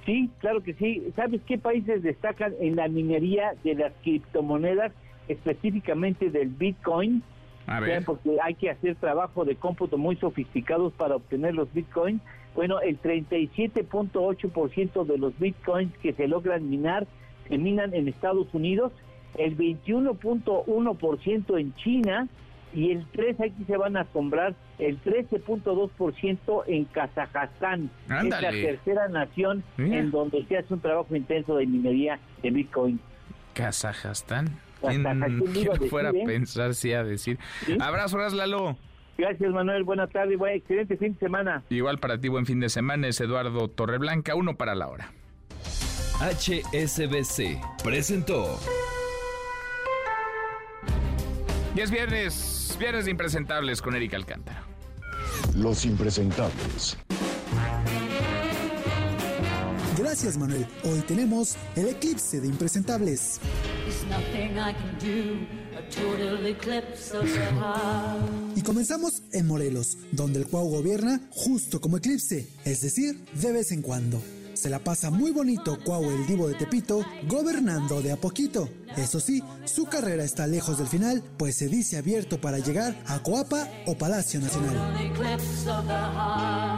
[0.06, 1.12] Sí, claro que sí.
[1.14, 4.92] ¿Sabes qué países destacan en la minería de las criptomonedas,
[5.28, 7.22] específicamente del Bitcoin?
[7.66, 8.04] A ver.
[8.04, 12.20] Porque hay que hacer trabajo de cómputo muy sofisticados para obtener los Bitcoins.
[12.60, 17.06] Bueno, el 37.8% de los Bitcoins que se logran minar
[17.48, 18.92] se minan en Estados Unidos
[19.38, 22.28] el 21.1% en China
[22.74, 27.90] y el 3 aquí se van a asombrar el 13.2% en Kazajstán.
[28.04, 33.00] Es la tercera nación en donde se hace un trabajo intenso de minería de Bitcoin.
[33.54, 34.50] Kazajstán.
[34.82, 35.06] ¿Quién,
[35.88, 36.24] fuera a ¿eh?
[36.26, 37.38] pensar si a decir?
[37.80, 38.76] Abrazo, Lalo.
[39.20, 39.84] Gracias, Manuel.
[39.84, 40.38] Buenas tardes.
[40.38, 41.62] Buen, excelente fin de semana.
[41.68, 43.06] Igual para ti, buen fin de semana.
[43.06, 45.12] Es Eduardo Torreblanca, uno para la hora.
[46.20, 48.58] HSBC presentó.
[51.76, 54.62] Y es viernes, viernes de impresentables con Erika Alcántara.
[55.54, 56.98] Los impresentables.
[59.98, 60.66] Gracias Manuel.
[60.82, 63.38] Hoy tenemos el eclipse de impresentables.
[68.54, 73.72] Y comenzamos en Morelos, donde el Cuau gobierna justo como eclipse, es decir, de vez
[73.72, 74.22] en cuando.
[74.54, 78.68] Se la pasa muy bonito Cuau el Divo de Tepito, gobernando de a poquito.
[78.96, 83.22] Eso sí, su carrera está lejos del final, pues se dice abierto para llegar a
[83.22, 84.76] Coapa o Palacio Nacional.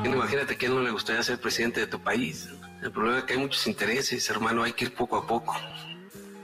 [0.05, 2.49] Imagínate que a él no le gustaría ser presidente de tu país.
[2.83, 5.55] El problema es que hay muchos intereses, hermano, hay que ir poco a poco,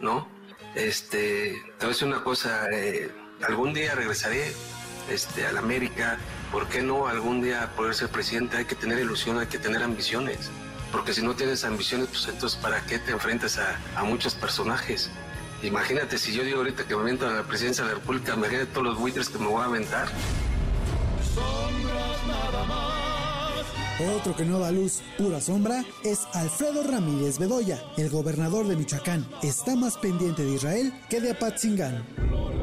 [0.00, 0.37] ¿no?
[0.78, 3.10] Este, te voy a decir una cosa, eh,
[3.46, 4.52] algún día regresaré
[5.10, 6.18] este, a la América,
[6.50, 8.56] ¿por qué no algún día poder ser presidente?
[8.56, 10.50] Hay que tener ilusión, hay que tener ambiciones
[10.92, 15.10] porque si no tienes ambiciones, pues entonces ¿para qué te enfrentas a, muchos personajes?
[15.62, 18.66] Imagínate si yo digo ahorita que me avento a la presidencia de la República, imagínate
[18.66, 20.08] todos los buitres que me voy a aventar.
[23.98, 29.26] Otro que no da luz, pura sombra, es Alfredo Ramírez Bedoya, el gobernador de Michoacán.
[29.42, 32.04] Está más pendiente de Israel que de Apatzingán.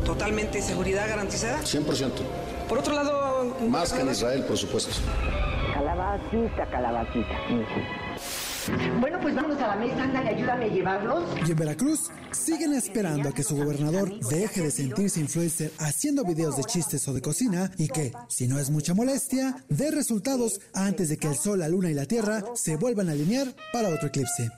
[0.05, 1.59] ¿Totalmente seguridad garantizada?
[1.59, 2.11] 100%.
[2.69, 3.53] Por otro lado...
[3.67, 4.95] Más que en Israel, por supuesto.
[5.73, 8.05] Calabacita, calabacita.
[8.99, 11.24] Bueno, pues vámonos a la mesa, anda y ayúdame a llevarlos.
[11.47, 16.57] Y en Veracruz siguen esperando a que su gobernador deje de sentirse influencer haciendo videos
[16.57, 21.09] de chistes o de cocina y que, si no es mucha molestia, dé resultados antes
[21.09, 24.07] de que el sol, la luna y la tierra se vuelvan a alinear para otro
[24.07, 24.49] eclipse.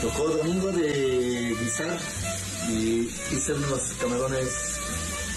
[0.00, 1.98] Tocó domingo de guisar
[2.68, 4.48] y hice unos camarones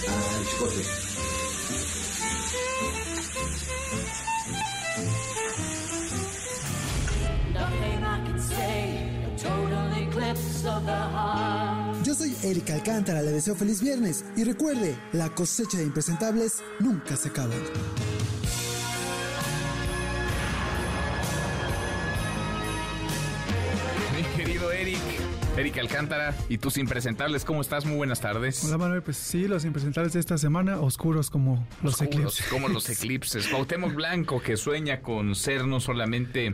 [0.08, 1.07] al chicote.
[12.04, 17.16] Yo soy Erika Alcántara, le deseo feliz viernes y recuerde, la cosecha de impresentables nunca
[17.16, 17.54] se acaba.
[24.16, 25.00] Mi querido Eric,
[25.58, 27.86] Erika Alcántara y tus impresentables, ¿cómo estás?
[27.86, 28.64] Muy buenas tardes.
[28.66, 32.46] Hola Manuel, pues sí, los impresentables de esta semana, oscuros como los eclipses.
[32.48, 33.48] Como los eclipses.
[33.48, 36.54] Cuauhtémoc Blanco que sueña con ser no solamente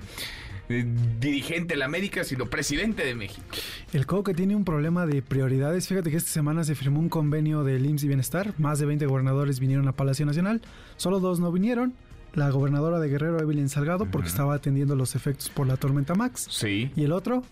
[0.70, 0.86] eh,
[1.20, 3.46] dirigente de la América, sino presidente de México.
[3.92, 5.88] El que tiene un problema de prioridades.
[5.88, 8.54] Fíjate que esta semana se firmó un convenio del IMSS y Bienestar.
[8.58, 10.62] Más de 20 gobernadores vinieron a Palacio Nacional.
[10.98, 11.94] Solo dos no vinieron.
[12.34, 16.48] La gobernadora de Guerrero, Evelyn Salgado, porque estaba atendiendo los efectos por la tormenta Max.
[16.50, 16.92] Sí.
[16.96, 17.44] Y el otro,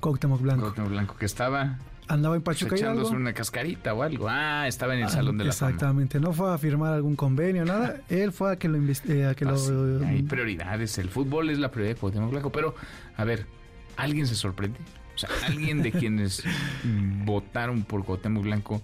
[0.00, 0.62] Cuauhtémoc Blanco.
[0.62, 1.78] Cuauhtémoc Blanco, que estaba
[2.08, 3.08] andaba en Pachuca algo.
[3.10, 4.26] una cascarita o algo.
[4.28, 7.64] Ah, estaba en el ah, Salón de la Exactamente, no fue a firmar algún convenio,
[7.64, 8.00] nada.
[8.08, 9.54] Él fue a que lo eh, a que lo...
[9.54, 12.74] Ah, hay prioridades, el fútbol es la prioridad de Cuauhtémoc Blanco, pero
[13.16, 13.46] a ver,
[13.96, 14.78] ¿alguien se sorprende?
[15.14, 16.42] O sea, alguien de quienes
[17.24, 18.82] votaron por Cuauhtémoc Blanco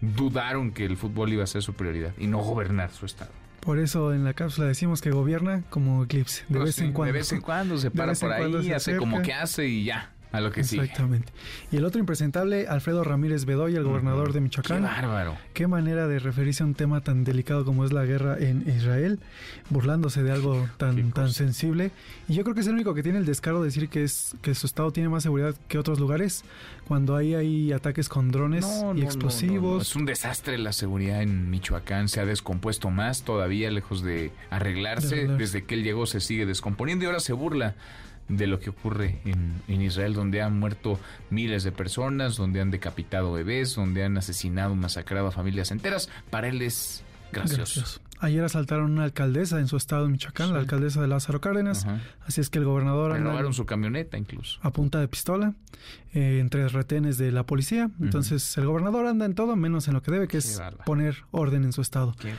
[0.00, 3.32] dudaron que el fútbol iba a ser su prioridad y no gobernar su estado.
[3.60, 7.12] Por eso en la cápsula decimos que gobierna como eclipse, de vez en cuando.
[7.12, 10.12] De vez en cuando se para por ahí, hace como que hace y ya.
[10.32, 10.78] A lo que sí.
[10.78, 11.32] Exactamente.
[11.72, 14.78] Y el otro impresentable, Alfredo Ramírez Bedoya, el gobernador de Michoacán.
[14.78, 15.36] Qué bárbaro.
[15.54, 19.20] Qué manera de referirse a un tema tan delicado como es la guerra en Israel,
[19.70, 21.90] burlándose de algo tan, tan sensible.
[22.28, 24.36] Y yo creo que es el único que tiene el descaro de decir que es
[24.42, 26.44] que su estado tiene más seguridad que otros lugares,
[26.86, 29.88] cuando ahí hay ataques con drones y explosivos.
[29.88, 35.26] es un desastre la seguridad en Michoacán, se ha descompuesto más todavía, lejos de arreglarse.
[35.28, 37.74] Desde que él llegó se sigue descomponiendo y ahora se burla
[38.28, 40.98] de lo que ocurre en, Israel, donde han muerto
[41.30, 46.10] miles de personas, donde han decapitado bebés, donde han asesinado, masacrado a familias enteras.
[46.30, 47.02] Para él es
[47.32, 48.00] gracioso.
[48.20, 51.86] Ayer asaltaron una alcaldesa en su estado de Michoacán, la alcaldesa de Lázaro Cárdenas.
[52.26, 53.12] Así es que el gobernador...
[53.12, 54.58] Le robaron su camioneta incluso.
[54.62, 55.54] A punta de pistola,
[56.14, 57.90] eh, entre retenes de la policía.
[58.00, 61.64] Entonces el gobernador anda en todo, menos en lo que debe, que es poner orden
[61.64, 62.14] en su estado.
[62.18, 62.32] Qué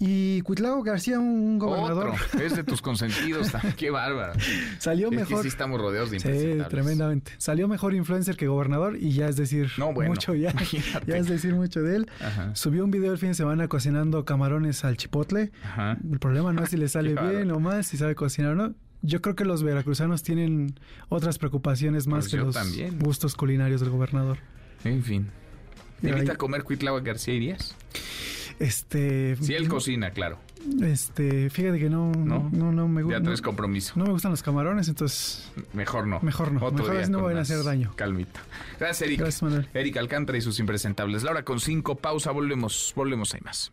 [0.00, 2.10] y Cuitlao García, un gobernador...
[2.10, 2.40] Otro.
[2.40, 3.50] Es de tus consentidos.
[3.76, 4.34] Qué bárbaro.
[4.78, 5.42] Salió mejor...
[5.42, 7.32] sí estamos rodeados de Sí, tremendamente.
[7.38, 10.54] Salió mejor influencer que gobernador y ya es decir mucho ya.
[11.06, 12.10] ya es decir mucho de él.
[12.52, 15.50] Subió un video el fin de semana cocinando camarones al chipotle
[16.10, 18.74] el problema no es si le sale bien o mal, si sabe cocinar o no.
[19.02, 20.74] Yo creo que los veracruzanos tienen
[21.08, 22.56] otras preocupaciones más pues que los
[22.98, 24.38] gustos culinarios del gobernador.
[24.84, 25.28] En fin.
[26.00, 27.74] ¿Te invita a comer Cuitlava García Irías?
[28.58, 29.36] Este.
[29.36, 30.38] Si él cocina, claro.
[30.82, 33.18] Este, fíjate que no, no, no, me gusta.
[33.18, 33.94] Ya tenés compromiso.
[33.96, 35.50] No me gustan los camarones, entonces.
[35.72, 36.20] Mejor no.
[36.20, 36.64] Mejor no.
[36.64, 37.92] Otro Mejor no van a hacer daño.
[37.94, 38.40] Calmita.
[38.78, 39.22] Gracias, Erika.
[39.22, 39.68] Gracias, Manuel.
[39.72, 41.22] Erika Alcántara y sus impresentables.
[41.22, 43.72] Laura con cinco, pausa, volvemos, volvemos, hay más.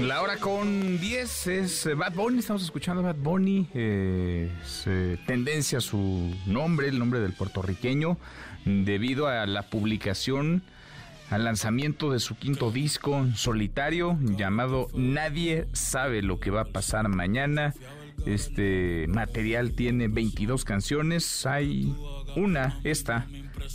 [0.00, 4.50] La hora con 10 es eh, Bad Bunny, estamos escuchando Bad Bunny, eh,
[5.26, 8.16] tendencia su nombre, el nombre del puertorriqueño,
[8.64, 10.62] debido a la publicación,
[11.28, 17.08] al lanzamiento de su quinto disco solitario llamado Nadie sabe lo que va a pasar
[17.08, 17.74] mañana.
[18.26, 21.94] Este material tiene 22 canciones, hay
[22.36, 23.26] una, esta,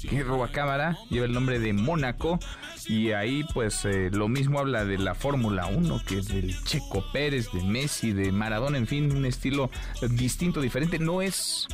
[0.09, 2.39] que roba cámara, lleva el nombre de Mónaco
[2.87, 7.03] y ahí pues eh, lo mismo habla de la Fórmula 1, que es del Checo
[7.11, 9.69] Pérez, de Messi, de Maradona, en fin, un estilo
[10.11, 10.99] distinto, diferente.
[10.99, 11.67] No es,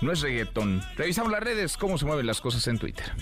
[0.00, 0.82] no es reggaetón.
[0.96, 3.12] Revisamos las redes, cómo se mueven las cosas en Twitter.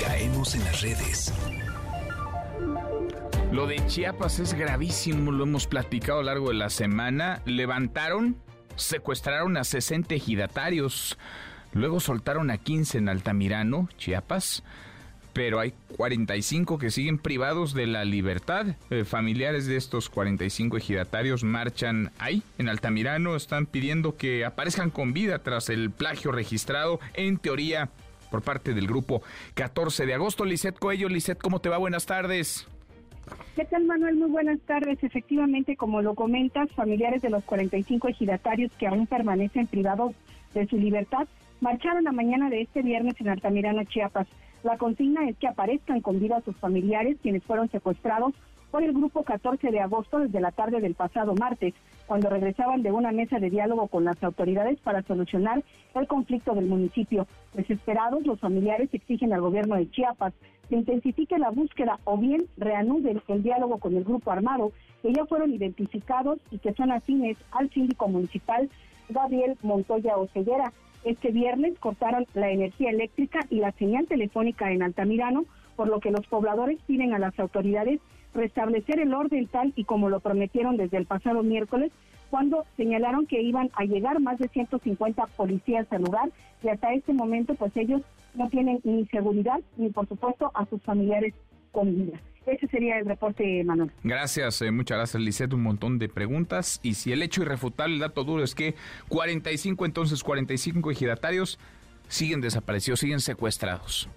[0.00, 1.32] Caemos en las redes.
[3.52, 7.40] Lo de Chiapas es gravísimo, lo hemos platicado a lo largo de la semana.
[7.46, 8.36] Levantaron,
[8.78, 11.18] secuestraron a 60 ejidatarios.
[11.72, 14.62] Luego soltaron a 15 en Altamirano, Chiapas,
[15.34, 18.66] pero hay 45 que siguen privados de la libertad.
[18.90, 25.12] Eh, familiares de estos 45 ejidatarios marchan ahí, en Altamirano, están pidiendo que aparezcan con
[25.12, 27.90] vida tras el plagio registrado, en teoría,
[28.30, 29.22] por parte del grupo
[29.54, 30.44] 14 de agosto.
[30.44, 31.78] Lisette Coello, Lisette, ¿cómo te va?
[31.78, 32.66] Buenas tardes.
[33.56, 34.16] ¿Qué tal, Manuel?
[34.16, 35.02] Muy buenas tardes.
[35.02, 40.14] Efectivamente, como lo comentas, familiares de los 45 ejidatarios que aún permanecen privados
[40.54, 41.26] de su libertad
[41.60, 44.28] marcharon la mañana de este viernes en Altamirano, Chiapas.
[44.62, 48.34] La consigna es que aparezcan con vida a sus familiares, quienes fueron secuestrados
[48.70, 51.74] por el grupo 14 de agosto desde la tarde del pasado martes,
[52.08, 55.62] cuando regresaban de una mesa de diálogo con las autoridades para solucionar
[55.94, 57.26] el conflicto del municipio.
[57.52, 60.32] Desesperados, los familiares exigen al gobierno de Chiapas
[60.70, 65.26] que intensifique la búsqueda o bien reanuden el diálogo con el grupo armado, que ya
[65.26, 68.70] fueron identificados y que son afines al síndico municipal
[69.10, 70.72] Gabriel Montoya Oceguera.
[71.04, 75.44] Este viernes cortaron la energía eléctrica y la señal telefónica en Altamirano,
[75.76, 78.00] por lo que los pobladores piden a las autoridades
[78.34, 81.92] restablecer el orden tal y como lo prometieron desde el pasado miércoles,
[82.30, 86.30] cuando señalaron que iban a llegar más de 150 policías al lugar
[86.62, 88.02] y hasta este momento pues ellos
[88.34, 91.34] no tienen ni seguridad ni por supuesto a sus familiares
[91.72, 92.20] con vida.
[92.46, 93.92] Ese sería el reporte, Manuel.
[94.02, 95.52] Gracias, eh, muchas gracias, Lisette.
[95.52, 96.80] Un montón de preguntas.
[96.82, 98.74] Y si el hecho irrefutable, el dato duro es que
[99.08, 101.58] 45, entonces 45 ejidatarios
[102.08, 104.08] siguen desaparecidos, siguen secuestrados.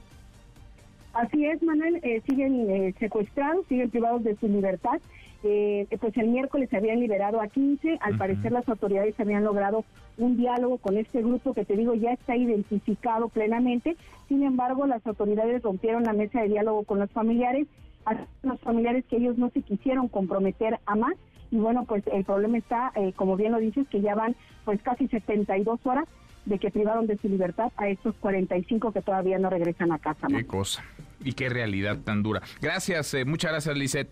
[1.14, 5.00] Así es, Manuel, eh, siguen eh, secuestrados, siguen privados de su libertad.
[5.42, 9.84] pues el miércoles se habían liberado a 15, al parecer las autoridades habían logrado
[10.18, 13.98] un diálogo con este grupo que te digo ya está identificado plenamente,
[14.28, 17.68] sin embargo las autoridades rompieron la mesa de diálogo con los familiares
[18.06, 21.14] a los familiares que ellos no se quisieron comprometer a más.
[21.52, 24.82] Y bueno pues el problema está eh, como bien lo dices que ya van pues
[24.82, 26.08] casi 72 horas
[26.46, 30.28] de que privaron de su libertad a estos 45 que todavía no regresan a casa.
[30.28, 30.84] Qué cosa
[31.24, 32.42] y qué realidad tan dura.
[32.62, 34.10] Gracias, eh, muchas gracias Lisette.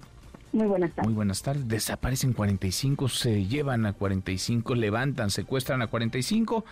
[0.52, 1.06] Muy buenas tardes.
[1.06, 1.68] Muy buenas tardes.
[1.68, 6.66] Desaparecen 45, se llevan a 45, levantan, secuestran a 45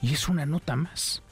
[0.00, 1.22] y es una nota más.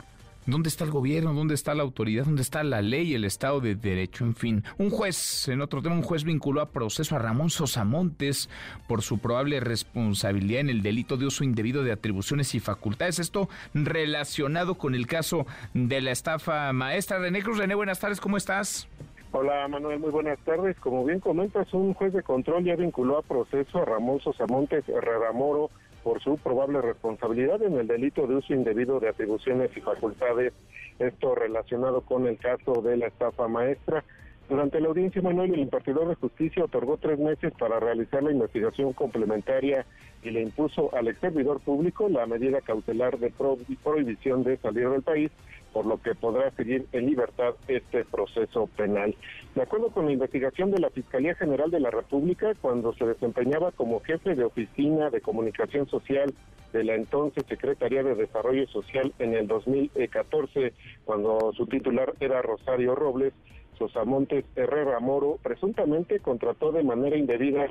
[0.46, 1.34] ¿Dónde está el gobierno?
[1.34, 2.24] ¿Dónde está la autoridad?
[2.24, 4.24] ¿Dónde está la ley, el Estado de Derecho?
[4.24, 8.48] En fin, un juez, en otro tema, un juez vinculó a proceso a Ramón Sosamontes
[8.88, 13.18] por su probable responsabilidad en el delito de uso indebido de atribuciones y facultades.
[13.18, 17.18] Esto relacionado con el caso de la estafa maestra.
[17.18, 18.88] René Cruz, René, buenas tardes, ¿cómo estás?
[19.32, 20.76] Hola Manuel, muy buenas tardes.
[20.80, 25.32] Como bien comentas, un juez de control ya vinculó a proceso a Ramón Sosamontes Herrera
[25.32, 25.70] Moro
[26.02, 30.52] por su probable responsabilidad en el delito de uso indebido de atribuciones y facultades,
[30.98, 34.04] esto relacionado con el caso de la estafa maestra.
[34.48, 38.92] Durante la audiencia, Manuel, el impartidor de justicia otorgó tres meses para realizar la investigación
[38.92, 39.86] complementaria
[40.22, 45.02] y le impuso al ex servidor público la medida cautelar de prohibición de salir del
[45.02, 45.30] país
[45.72, 49.14] por lo que podrá seguir en libertad este proceso penal.
[49.54, 53.72] De acuerdo con la investigación de la Fiscalía General de la República, cuando se desempeñaba
[53.72, 56.34] como jefe de oficina de comunicación social
[56.72, 60.72] de la entonces Secretaría de Desarrollo Social en el 2014,
[61.04, 63.32] cuando su titular era Rosario Robles,
[63.80, 67.66] Sosamontes Herrera Moro presuntamente contrató de manera indebida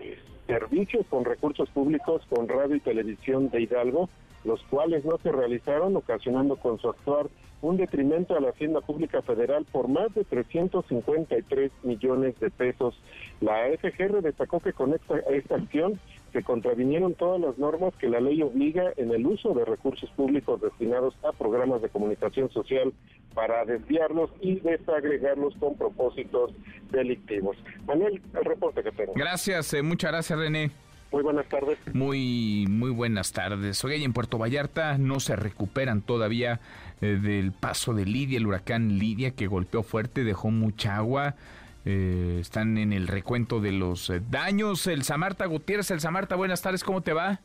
[0.47, 4.09] servicios con recursos públicos con radio y televisión de Hidalgo,
[4.43, 7.27] los cuales no se realizaron, ocasionando con su actuar
[7.61, 12.99] un detrimento a la Hacienda Pública Federal por más de 353 millones de pesos.
[13.39, 15.99] La FGR destacó que con esta, esta acción
[16.31, 20.61] se contravinieron todas las normas que la ley obliga en el uso de recursos públicos
[20.61, 22.93] destinados a programas de comunicación social
[23.33, 26.51] para desviarlos y desagregarlos con propósitos
[26.91, 27.57] delictivos.
[27.85, 29.13] Manuel, el reporte que tengo.
[29.15, 30.71] Gracias, eh, muchas gracias René.
[31.11, 31.77] Muy buenas tardes.
[31.93, 33.83] Muy, muy buenas tardes.
[33.83, 36.59] Hoy en Puerto Vallarta no se recuperan todavía
[37.01, 41.35] eh, del paso de Lidia, el huracán Lidia que golpeó fuerte, dejó mucha agua.
[41.85, 44.87] Eh, están en el recuento de los eh, daños.
[44.87, 47.39] El Samarta Gutiérrez, el Samarta, buenas tardes, ¿cómo te va?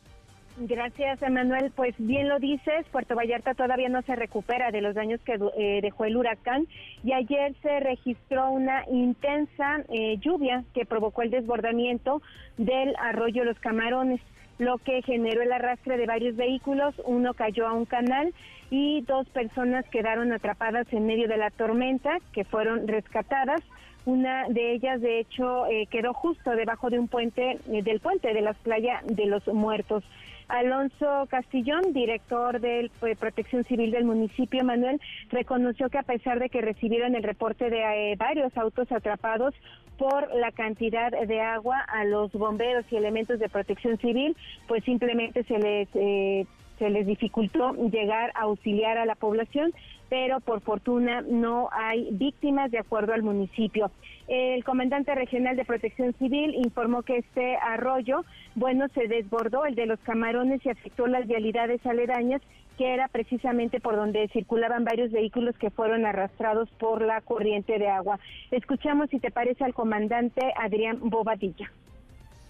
[0.57, 1.71] Gracias, Emanuel.
[1.75, 5.37] Pues bien lo dices, Puerto Vallarta todavía no se recupera de los daños que
[5.81, 6.65] dejó el huracán
[7.03, 9.83] y ayer se registró una intensa
[10.21, 12.21] lluvia que provocó el desbordamiento
[12.57, 14.21] del arroyo Los Camarones
[14.57, 18.33] lo que generó el arrastre de varios vehículos, uno cayó a un canal
[18.69, 23.61] y dos personas quedaron atrapadas en medio de la tormenta que fueron rescatadas.
[24.05, 28.33] Una de ellas, de hecho, eh, quedó justo debajo de un puente, eh, del puente
[28.33, 30.03] de las playas de los muertos.
[30.47, 36.49] Alonso Castillón, director de eh, Protección Civil del municipio, Manuel, reconoció que a pesar de
[36.49, 39.55] que recibieron el reporte de varios autos atrapados
[39.97, 44.37] por la cantidad de agua a los bomberos y elementos de protección civil,
[44.67, 46.47] pues simplemente se les
[46.77, 49.73] se les dificultó llegar a auxiliar a la población,
[50.09, 53.91] pero por fortuna no hay víctimas de acuerdo al municipio.
[54.27, 58.25] El comandante regional de Protección Civil informó que este arroyo,
[58.55, 62.41] bueno, se desbordó, el de los camarones, y afectó las vialidades aledañas,
[62.77, 67.87] que era precisamente por donde circulaban varios vehículos que fueron arrastrados por la corriente de
[67.87, 68.19] agua.
[68.51, 71.71] Escuchamos, si te parece, al comandante Adrián Bobadilla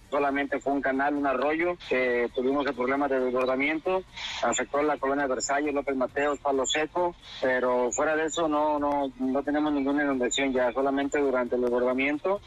[0.09, 4.03] solamente fue un canal, un arroyo, que tuvimos el problema de desbordamiento,
[4.43, 9.43] afectó la colonia Versalles, López Mateos, Palo Seco, pero fuera de eso no, no, no
[9.43, 12.41] tenemos ninguna inundación ya, solamente durante el desbordamiento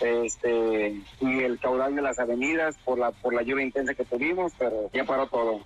[0.00, 4.52] este y el caudal de las avenidas por la por la lluvia intensa que tuvimos,
[4.58, 5.60] pero ya paró todo.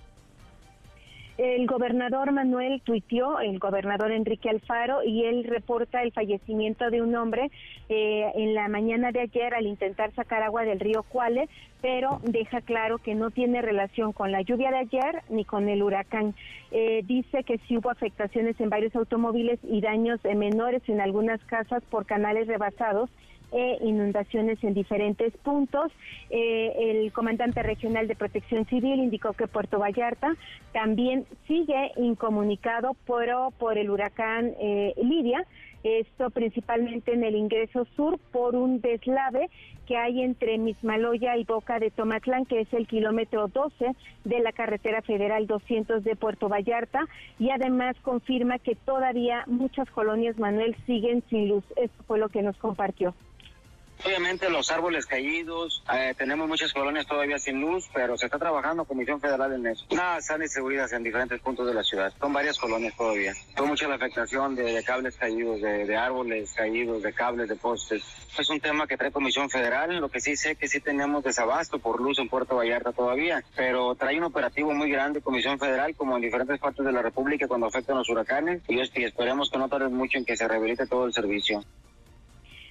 [1.37, 7.15] El gobernador Manuel tuiteó, el gobernador Enrique Alfaro, y él reporta el fallecimiento de un
[7.15, 7.51] hombre
[7.89, 11.47] eh, en la mañana de ayer al intentar sacar agua del río Cuale,
[11.79, 15.83] pero deja claro que no tiene relación con la lluvia de ayer ni con el
[15.83, 16.33] huracán.
[16.71, 21.83] Eh, dice que sí hubo afectaciones en varios automóviles y daños menores en algunas casas
[21.91, 23.11] por canales rebasados
[23.51, 25.91] e inundaciones en diferentes puntos.
[26.29, 30.35] Eh, el comandante regional de Protección Civil indicó que Puerto Vallarta
[30.73, 33.25] también sigue incomunicado por,
[33.57, 35.45] por el huracán eh, Lidia,
[35.83, 39.49] esto principalmente en el ingreso sur por un deslave
[39.85, 43.95] que hay entre Mismaloya y Boca de Tomatlán, que es el kilómetro 12
[44.25, 47.07] de la carretera federal 200 de Puerto Vallarta,
[47.39, 51.63] y además confirma que todavía muchas colonias Manuel siguen sin luz.
[51.77, 53.15] Esto fue lo que nos compartió.
[54.05, 58.85] Obviamente los árboles caídos, eh, tenemos muchas colonias todavía sin luz, pero se está trabajando
[58.85, 59.85] Comisión Federal en eso.
[59.91, 62.13] Nada, están distribuidas en diferentes puntos de la ciudad.
[62.19, 63.33] Son varias colonias todavía.
[63.55, 68.03] Fue mucha la afectación de, cables caídos, de, árboles caídos, de cables, de postes.
[68.37, 69.97] Es un tema que trae Comisión Federal.
[69.97, 73.95] Lo que sí sé que sí tenemos desabasto por luz en Puerto Vallarta todavía, pero
[73.95, 77.67] trae un operativo muy grande Comisión Federal, como en diferentes partes de la República cuando
[77.67, 81.13] afectan los huracanes, y, esperemos que no tarde mucho en que se rehabilite todo el
[81.13, 81.63] servicio.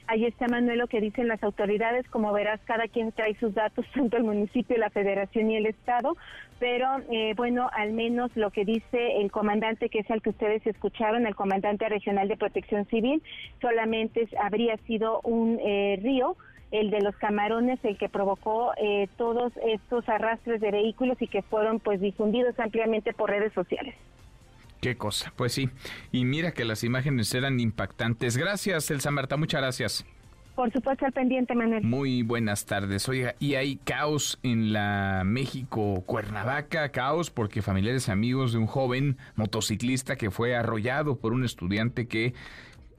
[0.09, 3.85] Ahí está Manuel lo que dicen las autoridades, como verás cada quien trae sus datos,
[3.95, 6.17] tanto el municipio, la federación y el estado,
[6.61, 10.65] pero eh, bueno, al menos lo que dice el comandante, que es el que ustedes
[10.67, 13.21] escucharon, el comandante regional de protección civil,
[13.61, 16.37] solamente habría sido un eh, río
[16.73, 21.43] el de los camarones, el que provocó eh, todos estos arrastres de vehículos y que
[21.43, 23.95] fueron pues difundidos ampliamente por redes sociales.
[24.87, 25.69] Qué cosa, pues sí.
[26.13, 28.37] Y mira que las imágenes eran impactantes.
[28.37, 30.07] Gracias, Elsa Marta, muchas gracias.
[30.55, 31.83] Por supuesto, al pendiente, Manuel.
[31.83, 33.09] Muy buenas tardes.
[33.09, 38.69] Oiga, y hay caos en la México Cuernavaca, caos porque familiares y amigos de un
[38.69, 42.35] joven motociclista que fue arrollado por un estudiante que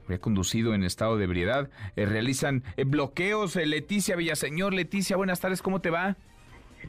[0.08, 3.56] había conducido en estado de ebriedad, eh, realizan eh, bloqueos.
[3.56, 6.18] Eh, Leticia Villaseñor, Leticia, buenas tardes, ¿cómo te va?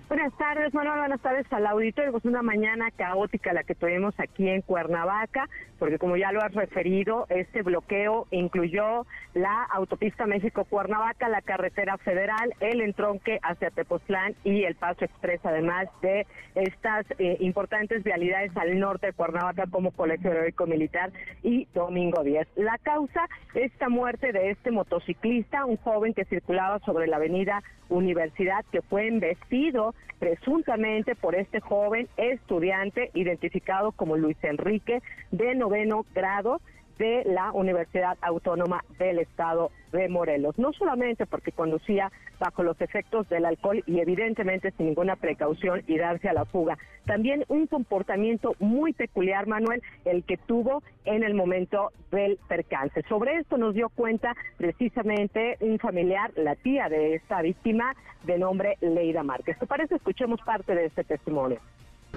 [0.08, 2.12] Buenas tardes, bueno, buenas tardes al auditorio.
[2.12, 6.54] Pues una mañana caótica la que tuvimos aquí en Cuernavaca, porque como ya lo has
[6.54, 14.64] referido, este bloqueo incluyó la autopista México-Cuernavaca, la carretera federal, el entronque hacia Tepoztlán y
[14.64, 20.32] el paso express, además de estas eh, importantes vialidades al norte de Cuernavaca como Colegio
[20.32, 21.12] Heroico Militar
[21.42, 22.48] y Domingo 10.
[22.56, 28.64] La causa, esta muerte de este motociclista, un joven que circulaba sobre la avenida Universidad,
[28.70, 29.87] que fue embestido
[30.18, 36.60] presuntamente por este joven estudiante identificado como Luis Enrique de noveno grado
[36.98, 40.58] de la Universidad Autónoma del Estado de Morelos.
[40.58, 45.96] No solamente porque conducía bajo los efectos del alcohol y evidentemente sin ninguna precaución y
[45.98, 46.78] darse a la fuga.
[47.06, 53.02] También un comportamiento muy peculiar, Manuel, el que tuvo en el momento del percance.
[53.08, 57.94] Sobre esto nos dio cuenta precisamente un familiar, la tía de esta víctima,
[58.24, 59.58] de nombre Leida Márquez.
[59.58, 59.96] ¿Te parece?
[59.96, 61.60] Escuchemos parte de este testimonio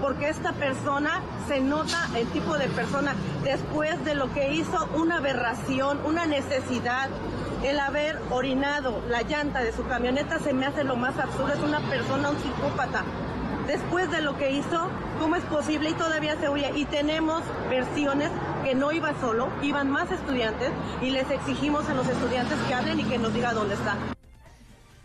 [0.01, 5.17] porque esta persona se nota el tipo de persona después de lo que hizo una
[5.17, 7.09] aberración, una necesidad,
[7.63, 11.59] el haber orinado la llanta de su camioneta se me hace lo más absurdo, es
[11.59, 13.03] una persona, un psicópata.
[13.67, 15.91] Después de lo que hizo, ¿cómo es posible?
[15.91, 16.71] Y todavía se huye.
[16.75, 18.31] Y tenemos versiones
[18.63, 20.71] que no iba solo, iban más estudiantes
[21.01, 23.95] y les exigimos a los estudiantes que hablen y que nos diga dónde está.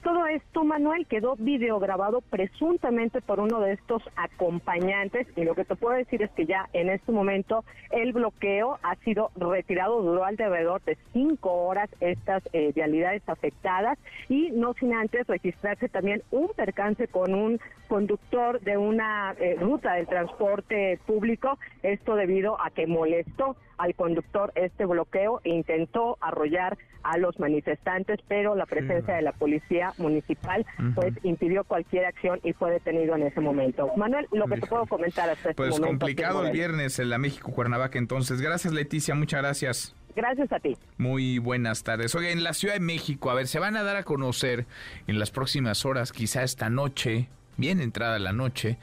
[0.06, 5.26] Todo esto, Manuel, quedó videograbado presuntamente por uno de estos acompañantes.
[5.34, 8.94] Y lo que te puedo decir es que ya en este momento el bloqueo ha
[9.04, 13.98] sido retirado, duró alrededor de cinco horas estas eh, vialidades afectadas.
[14.28, 17.58] Y no sin antes registrarse también un percance con un
[17.88, 24.52] conductor de una eh, ruta del transporte público, esto debido a que molestó al conductor
[24.54, 30.66] este bloqueo e intentó arrollar a los manifestantes, pero la presencia de la policía municipal
[30.94, 33.90] pues impidió cualquier acción y fue detenido en ese momento.
[33.96, 35.98] Manuel, lo que te puedo comentar hasta este pues momento.
[35.98, 38.40] Pues complicado el viernes en la México Cuernavaca entonces.
[38.40, 39.94] Gracias Leticia, muchas gracias.
[40.16, 40.76] Gracias a ti.
[40.96, 42.14] Muy buenas tardes.
[42.14, 44.64] Oye, en la Ciudad de México, a ver, se van a dar a conocer
[45.06, 47.28] en las próximas horas, quizá esta noche,
[47.58, 48.78] bien entrada la noche,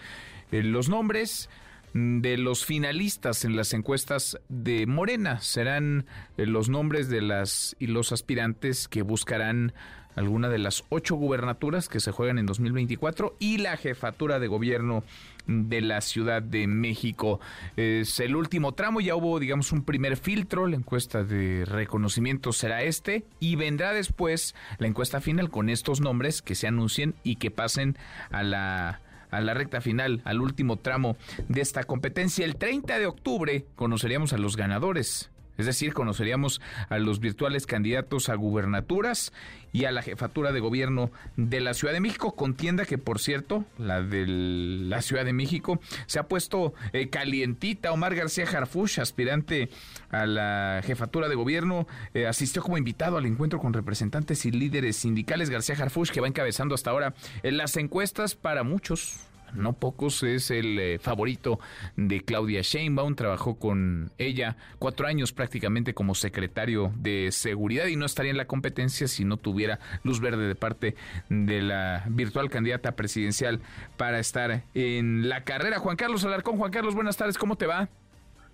[0.51, 1.49] eh, los nombres
[1.93, 5.39] de los finalistas en las encuestas de Morena.
[5.39, 6.05] Serán
[6.37, 9.73] eh, los nombres de las y los aspirantes que buscarán
[10.15, 15.03] alguna de las ocho gubernaturas que se juegan en 2024 y la jefatura de gobierno
[15.47, 17.39] de la Ciudad de México.
[17.75, 22.83] Es el último tramo, ya hubo, digamos, un primer filtro, la encuesta de reconocimiento será
[22.83, 27.51] este y vendrá después la encuesta final con estos nombres que se anuncien y que
[27.51, 27.97] pasen
[28.31, 29.01] a la
[29.33, 31.17] a la recta final, al último tramo
[31.47, 32.45] de esta competencia.
[32.45, 35.31] El 30 de octubre conoceríamos a los ganadores.
[35.57, 39.31] Es decir, conoceríamos a los virtuales candidatos a gubernaturas
[39.71, 43.65] y a la jefatura de gobierno de la Ciudad de México, contienda que, por cierto,
[43.77, 47.91] la de la Ciudad de México se ha puesto eh, calientita.
[47.91, 49.69] Omar García Jarfush, aspirante
[50.09, 54.97] a la jefatura de gobierno, eh, asistió como invitado al encuentro con representantes y líderes
[54.97, 55.49] sindicales.
[55.49, 59.17] García Jarfush, que va encabezando hasta ahora en las encuestas para muchos
[59.55, 61.59] no pocos, es el eh, favorito
[61.95, 68.05] de Claudia Sheinbaum, trabajó con ella cuatro años prácticamente como secretario de seguridad y no
[68.05, 70.95] estaría en la competencia si no tuviera luz verde de parte
[71.29, 73.61] de la virtual candidata presidencial
[73.97, 75.79] para estar en la carrera.
[75.79, 77.89] Juan Carlos Alarcón, Juan Carlos, buenas tardes, ¿cómo te va?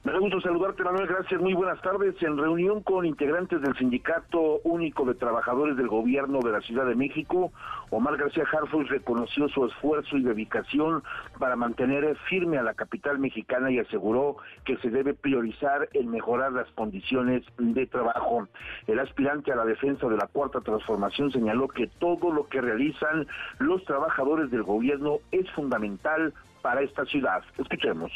[0.03, 1.07] Me da gusto saludarte, Manuel.
[1.07, 1.41] Gracias.
[1.41, 2.15] Muy buenas tardes.
[2.21, 6.95] En reunión con integrantes del Sindicato Único de Trabajadores del Gobierno de la Ciudad de
[6.95, 7.51] México,
[7.91, 11.03] Omar García Harfuch reconoció su esfuerzo y dedicación
[11.39, 16.51] para mantener firme a la capital mexicana y aseguró que se debe priorizar en mejorar
[16.53, 18.47] las condiciones de trabajo.
[18.87, 23.27] El aspirante a la defensa de la Cuarta Transformación señaló que todo lo que realizan
[23.57, 27.43] los trabajadores del gobierno es fundamental para esta ciudad.
[27.57, 28.11] Escuchemos.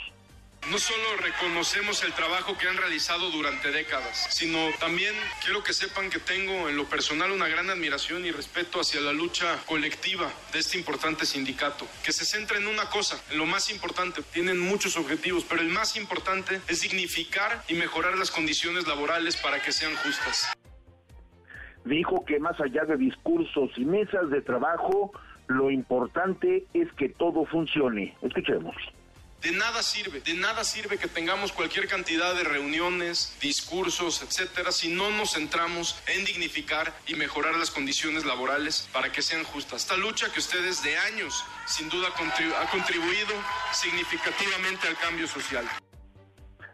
[0.71, 5.13] No solo reconocemos el trabajo que han realizado durante décadas, sino también
[5.43, 9.11] quiero que sepan que tengo en lo personal una gran admiración y respeto hacia la
[9.11, 13.69] lucha colectiva de este importante sindicato, que se centra en una cosa, en lo más
[13.71, 14.21] importante.
[14.31, 19.61] Tienen muchos objetivos, pero el más importante es dignificar y mejorar las condiciones laborales para
[19.61, 20.53] que sean justas.
[21.83, 25.11] Dijo que más allá de discursos y mesas de trabajo,
[25.47, 28.15] lo importante es que todo funcione.
[28.21, 28.73] Escuchemos
[29.43, 34.87] De nada sirve, de nada sirve que tengamos cualquier cantidad de reuniones, discursos, etcétera, si
[34.87, 39.81] no nos centramos en dignificar y mejorar las condiciones laborales para que sean justas.
[39.81, 43.33] Esta lucha que ustedes de años sin duda ha contribuido
[43.73, 45.65] significativamente al cambio social.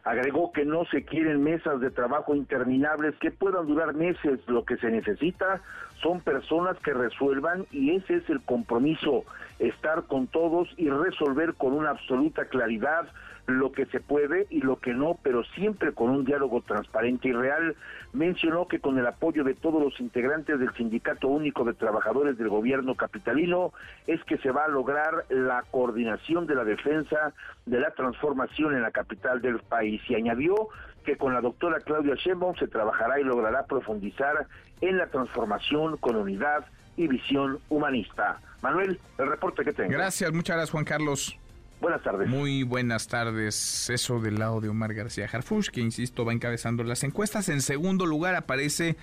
[0.04, 4.40] Agregó que no se quieren mesas de trabajo interminables que puedan durar meses.
[4.46, 5.62] Lo que se necesita
[6.02, 9.26] son personas que resuelvan y ese es el compromiso,
[9.60, 13.08] estar con todos y resolver con una absoluta claridad
[13.50, 17.34] lo que se puede y lo que no, pero siempre con un diálogo transparente y
[17.34, 17.76] real.
[18.14, 22.50] Mencionó que con el apoyo de todos los integrantes del Sindicato Único de Trabajadores del
[22.50, 23.74] Gobierno Capitalino
[24.08, 27.34] es que se va a lograr la coordinación de la defensa
[27.66, 30.02] de la transformación en la capital del país.
[30.10, 30.70] Y añadió
[31.10, 34.46] que con la doctora Claudia Sheinbaum se trabajará y logrará profundizar
[34.80, 36.66] en la transformación con unidad
[36.98, 38.40] y visión humanista.
[38.62, 39.90] Manuel, el reporte que tengo.
[39.90, 41.36] Gracias, muchas gracias Juan Carlos.
[41.82, 42.30] Buenas tardes.
[42.30, 43.90] Muy buenas tardes.
[43.90, 47.50] Eso del lado de Omar García Harfush, que insisto va encabezando las encuestas.
[47.50, 48.96] En segundo lugar aparece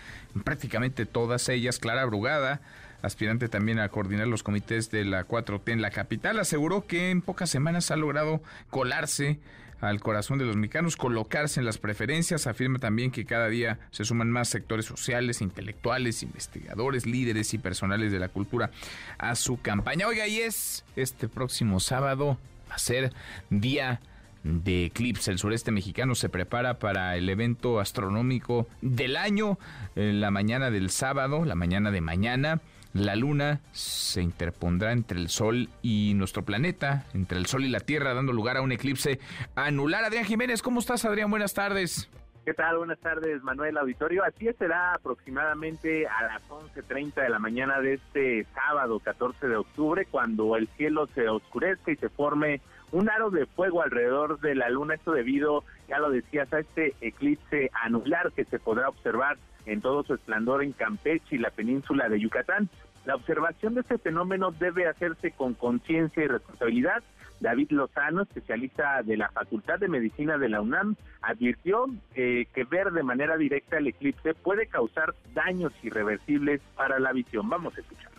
[0.44, 2.60] prácticamente todas ellas Clara Brugada,
[3.02, 7.20] aspirante también a coordinar los comités de la 4T en la capital, aseguró que en
[7.20, 9.40] pocas semanas ha logrado colarse
[9.80, 12.46] al corazón de los mexicanos, colocarse en las preferencias.
[12.46, 18.12] Afirma también que cada día se suman más sectores sociales, intelectuales, investigadores, líderes y personales
[18.12, 18.70] de la cultura
[19.18, 20.06] a su campaña.
[20.06, 22.38] Oiga, y es este próximo sábado
[22.70, 23.12] a ser
[23.50, 24.00] día
[24.44, 25.30] de eclipse.
[25.30, 29.58] El sureste mexicano se prepara para el evento astronómico del año,
[29.96, 32.60] en la mañana del sábado, la mañana de mañana.
[32.96, 37.80] La luna se interpondrá entre el Sol y nuestro planeta, entre el Sol y la
[37.80, 39.20] Tierra, dando lugar a un eclipse
[39.54, 40.04] anular.
[40.04, 41.28] Adrián Jiménez, ¿cómo estás, Adrián?
[41.28, 42.08] Buenas tardes.
[42.46, 42.78] ¿Qué tal?
[42.78, 44.24] Buenas tardes, Manuel Auditorio.
[44.24, 50.06] Así será aproximadamente a las 11.30 de la mañana de este sábado 14 de octubre,
[50.10, 52.62] cuando el cielo se oscurezca y se forme
[52.92, 54.94] un aro de fuego alrededor de la luna.
[54.94, 59.36] Esto debido, ya lo decías, a este eclipse anular que se podrá observar
[59.66, 62.68] en todo su esplendor en Campeche y la península de Yucatán.
[63.04, 67.02] La observación de este fenómeno debe hacerse con conciencia y responsabilidad
[67.40, 72.92] David Lozano, especialista de la Facultad de Medicina de la UNAM, advirtió eh, que ver
[72.92, 77.48] de manera directa el eclipse puede causar daños irreversibles para la visión.
[77.48, 78.15] Vamos a escuchar.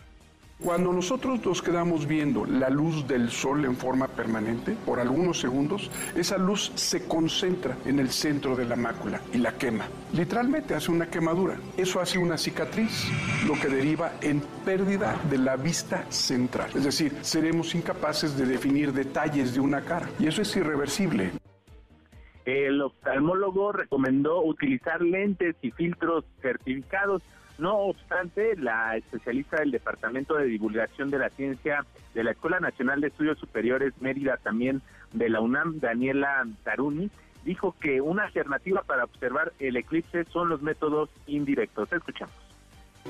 [0.62, 5.88] Cuando nosotros nos quedamos viendo la luz del sol en forma permanente por algunos segundos,
[6.16, 9.86] esa luz se concentra en el centro de la mácula y la quema.
[10.12, 11.56] Literalmente hace una quemadura.
[11.76, 13.08] Eso hace una cicatriz,
[13.46, 16.70] lo que deriva en pérdida de la vista central.
[16.74, 21.30] Es decir, seremos incapaces de definir detalles de una cara y eso es irreversible.
[22.44, 27.22] El oftalmólogo recomendó utilizar lentes y filtros certificados
[27.58, 33.00] no obstante, la especialista del Departamento de Divulgación de la Ciencia de la Escuela Nacional
[33.00, 34.80] de Estudios Superiores Mérida, también
[35.12, 37.10] de la UNAM, Daniela Taruni,
[37.44, 41.92] dijo que una alternativa para observar el eclipse son los métodos indirectos.
[41.92, 42.47] Escuchamos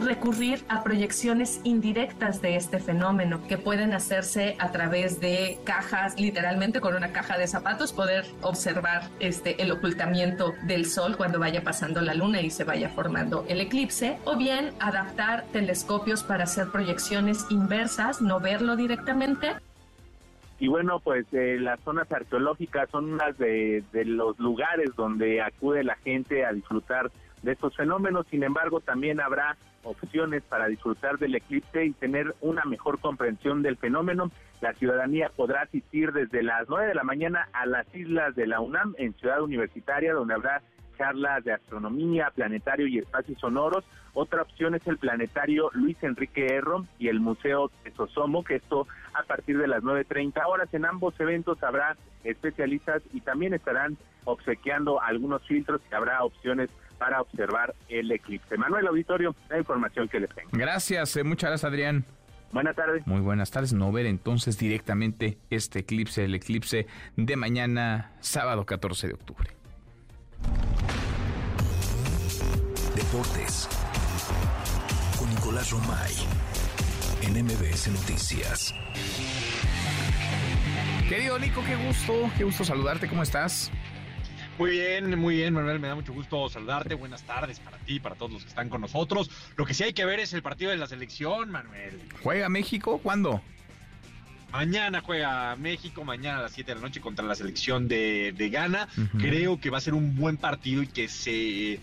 [0.00, 6.80] recurrir a proyecciones indirectas de este fenómeno que pueden hacerse a través de cajas, literalmente
[6.80, 12.00] con una caja de zapatos, poder observar este el ocultamiento del sol cuando vaya pasando
[12.00, 17.46] la luna y se vaya formando el eclipse, o bien adaptar telescopios para hacer proyecciones
[17.50, 19.54] inversas, no verlo directamente,
[20.60, 25.84] y bueno, pues eh, las zonas arqueológicas son unas de, de, los lugares donde acude
[25.84, 27.12] la gente a disfrutar
[27.42, 28.26] de estos fenómenos.
[28.28, 33.76] Sin embargo, también habrá opciones para disfrutar del eclipse y tener una mejor comprensión del
[33.76, 34.30] fenómeno.
[34.60, 38.60] La ciudadanía podrá asistir desde las 9 de la mañana a las islas de la
[38.60, 40.62] UNAM en Ciudad Universitaria, donde habrá
[40.98, 43.84] charlas de astronomía, planetario y espacios sonoros.
[44.14, 49.22] Otra opción es el planetario Luis Enrique Erro y el Museo Tesosomo, que esto a
[49.22, 50.74] partir de las 9.30 horas.
[50.74, 57.20] En ambos eventos habrá especialistas y también estarán obsequiando algunos filtros y habrá opciones para
[57.20, 58.56] observar el eclipse.
[58.56, 60.50] Manuel Auditorio, la información que les tengo.
[60.52, 62.04] Gracias, eh, muchas gracias Adrián.
[62.52, 63.06] Buenas tardes.
[63.06, 63.72] Muy buenas tardes.
[63.72, 69.50] No ver entonces directamente este eclipse, el eclipse de mañana, sábado 14 de octubre.
[72.94, 73.68] Deportes
[75.18, 76.12] con Nicolás Romay
[77.22, 78.74] en MBS Noticias.
[81.08, 83.70] Querido Nico, qué gusto, qué gusto saludarte, ¿cómo estás?
[84.58, 85.78] Muy bien, muy bien, Manuel.
[85.78, 86.94] Me da mucho gusto saludarte.
[86.94, 89.30] Buenas tardes para ti, para todos los que están con nosotros.
[89.56, 92.00] Lo que sí hay que ver es el partido de la selección, Manuel.
[92.24, 92.98] ¿Juega México?
[93.00, 93.40] ¿Cuándo?
[94.50, 98.50] Mañana juega México, mañana a las 7 de la noche contra la selección de, de
[98.50, 98.88] Ghana.
[99.18, 101.78] Creo que va a ser un buen partido y que se,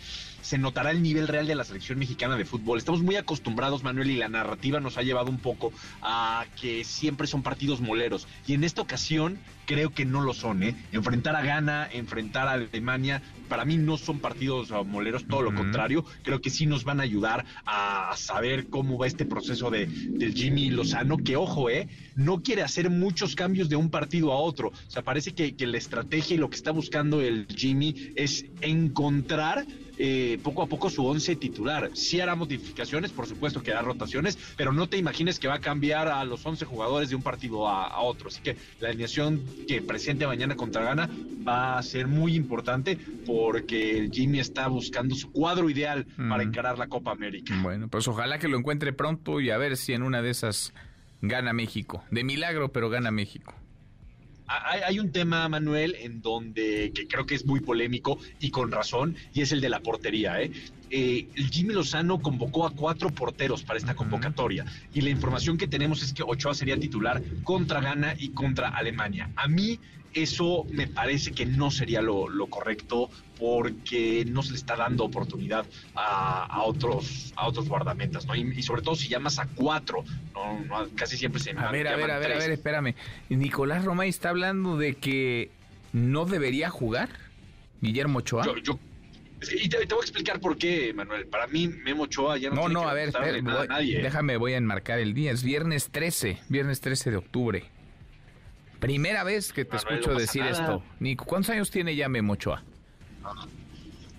[0.45, 2.77] se notará el nivel real de la selección mexicana de fútbol.
[2.77, 5.73] Estamos muy acostumbrados, Manuel, y la narrativa nos ha llevado un poco
[6.03, 8.27] a que siempre son partidos moleros.
[8.45, 10.61] Y en esta ocasión creo que no lo son.
[10.61, 10.75] ¿eh?
[10.91, 15.55] Enfrentar a Ghana, enfrentar a Alemania, para mí no son partidos uh, moleros, todo lo
[15.55, 16.05] contrario.
[16.21, 20.35] Creo que sí nos van a ayudar a saber cómo va este proceso de, del
[20.35, 21.87] Jimmy Lozano, que ojo, ¿eh?
[22.15, 24.67] no quiere hacer muchos cambios de un partido a otro.
[24.67, 28.45] O sea, parece que, que la estrategia y lo que está buscando el Jimmy es
[28.61, 29.65] encontrar
[29.97, 31.91] eh, poco a poco su once titular.
[31.93, 35.61] Sí hará modificaciones, por supuesto que hará rotaciones, pero no te imagines que va a
[35.61, 38.27] cambiar a los 11 jugadores de un partido a, a otro.
[38.29, 41.09] Así que la alineación que presente mañana contra Ghana
[41.47, 46.87] va a ser muy importante porque Jimmy está buscando su cuadro ideal para encarar la
[46.87, 47.57] Copa América.
[47.61, 50.73] Bueno, pues ojalá que lo encuentre pronto y a ver si en una de esas
[51.21, 52.03] gana México.
[52.11, 53.53] De milagro, pero gana México.
[54.47, 58.71] Hay, hay, un tema, Manuel, en donde que creo que es muy polémico y con
[58.71, 60.41] razón, y es el de la portería.
[60.41, 60.51] ¿eh?
[60.89, 65.67] Eh, el Jimmy Lozano convocó a cuatro porteros para esta convocatoria y la información que
[65.67, 69.31] tenemos es que Ochoa sería titular contra Ghana y contra Alemania.
[69.35, 69.79] A mí
[70.15, 75.03] eso me parece que no sería lo, lo correcto porque no se le está dando
[75.03, 78.33] oportunidad a, a otros a otros guardametas, ¿no?
[78.33, 81.87] Y, y, sobre todo si llamas a cuatro, no, no casi siempre se A ver,
[81.89, 82.95] a ver, a ver, a ver, espérame.
[83.29, 85.51] Nicolás Romay está hablando de que
[85.91, 87.09] no debería jugar
[87.81, 88.45] Guillermo Ochoa.
[88.45, 88.79] Yo, yo
[89.53, 91.27] y te, te, voy a explicar por qué, Manuel.
[91.27, 93.65] Para mí, Memo Ochoa ya no, no tiene no, que a ver, espera, nada voy,
[93.65, 94.01] a nadie.
[94.01, 95.31] déjame, voy a enmarcar el día.
[95.31, 97.65] Es viernes 13, viernes 13 de octubre.
[98.79, 100.51] Primera vez que te Manuel, escucho no decir nada.
[100.53, 100.83] esto.
[100.99, 102.63] Nico, ¿cuántos años tiene ya Memo Ochoa?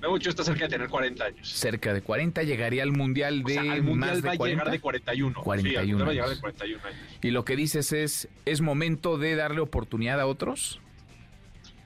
[0.01, 1.49] Memo Ochoa está cerca de tener 40 años.
[1.49, 4.37] Cerca de 40, llegaría al Mundial de O sea, al Mundial más de va a
[4.37, 4.57] 40.
[4.65, 5.33] llegar de 41.
[5.33, 7.01] Sí, al 41 Mundial va a llegar de 41 años.
[7.23, 10.81] Y lo que dices es, ¿es momento de darle oportunidad a otros?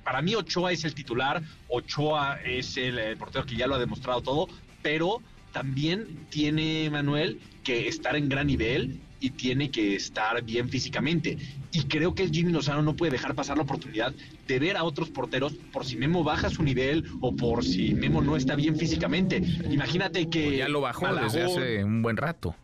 [0.04, 3.78] Para mí Ochoa es el titular, Ochoa es el, eh, portero que ya lo ha
[3.78, 4.48] demostrado todo,
[4.82, 5.20] pero
[5.52, 11.36] también tiene Manuel que estar en gran nivel y tiene que estar bien físicamente.
[11.72, 14.14] Y creo que el Jimmy Lozano no puede dejar pasar la oportunidad
[14.48, 18.22] de ver a otros porteros por si Memo baja su nivel o por si Memo
[18.22, 19.42] no está bien físicamente.
[19.70, 22.56] Imagínate que ya lo bajó desde hace un buen rato.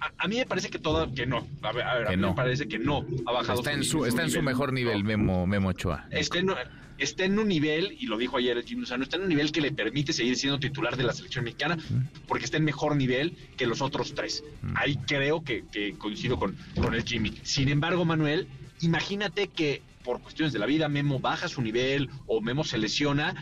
[0.00, 1.46] A, a mí me parece que todo que no.
[1.62, 2.30] A ver, a, ver, a mí no.
[2.30, 5.46] me parece que no ha bajado Está en su, está en su mejor nivel, Memo,
[5.46, 6.06] Memo Ochoa.
[6.10, 6.50] Está en,
[6.98, 9.52] está en un nivel, y lo dijo ayer el Jimmy Lozano, está en un nivel
[9.52, 11.78] que le permite seguir siendo titular de la selección mexicana
[12.26, 14.44] porque está en mejor nivel que los otros tres.
[14.74, 17.38] Ahí creo que, que coincido con, con el Jimmy.
[17.42, 18.48] Sin embargo, Manuel,
[18.80, 23.34] imagínate que por cuestiones de la vida Memo baja su nivel o Memo se lesiona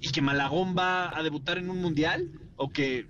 [0.00, 3.06] y que Malagón va a debutar en un mundial o que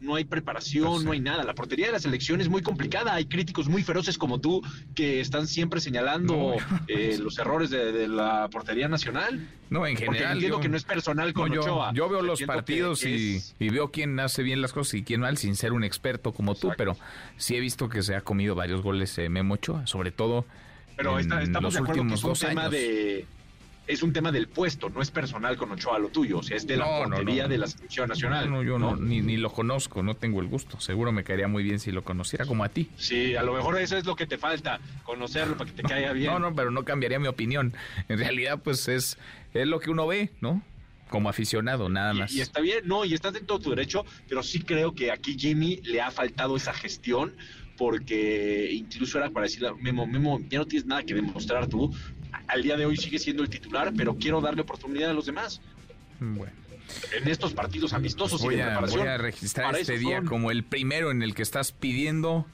[0.00, 1.42] no hay preparación, no hay nada.
[1.44, 3.14] La portería de la selección es muy complicada.
[3.14, 4.62] Hay críticos muy feroces como tú
[4.94, 6.54] que están siempre señalando
[6.88, 9.48] eh, los errores de, de la portería nacional.
[9.70, 10.32] No, en Porque general.
[10.34, 11.92] entiendo yo- que no es personal con no, yo, Ochoa.
[11.94, 15.02] yo veo los que partidos y, es- y veo quién hace bien las cosas y
[15.02, 16.96] quién mal, sin ser un experto como tú, pero
[17.36, 20.44] sí he visto que se ha comido varios goles eh, Memo Ochoa, sobre todo
[20.96, 22.72] Pero en está- estamos los de acuerdo que últimos es un dos tema años.
[22.72, 23.26] de
[23.92, 26.66] es un tema del puesto, no es personal con Ochoa lo tuyo, o sea, es
[26.66, 27.48] de la No, portería no.
[27.50, 28.50] de la selección nacional.
[28.50, 30.80] No, yo no, ni, ni lo conozco, no tengo el gusto.
[30.80, 32.88] Seguro me caería muy bien si lo conociera como a ti.
[32.96, 36.12] Sí, a lo mejor eso es lo que te falta, conocerlo para que te caiga
[36.12, 36.32] bien.
[36.32, 37.74] No, no, pero no cambiaría mi opinión.
[38.08, 39.18] En realidad, pues es,
[39.54, 40.62] es lo que uno ve, ¿no?
[41.08, 42.32] Como aficionado, nada más.
[42.32, 45.36] Y está bien, no, y estás en todo tu derecho, pero sí creo que aquí
[45.38, 47.34] Jimmy le ha faltado esa gestión,
[47.76, 51.94] porque incluso era para decirle, Memo, Memo, ya no tienes nada que demostrar tú,
[52.46, 55.60] al día de hoy sigue siendo el titular, pero quiero darle oportunidad a los demás.
[56.20, 56.52] Bueno.
[57.16, 59.00] En estos partidos amistosos voy, y de a, preparación.
[59.00, 60.26] voy a registrar este día son.
[60.26, 62.46] como el primero en el que estás pidiendo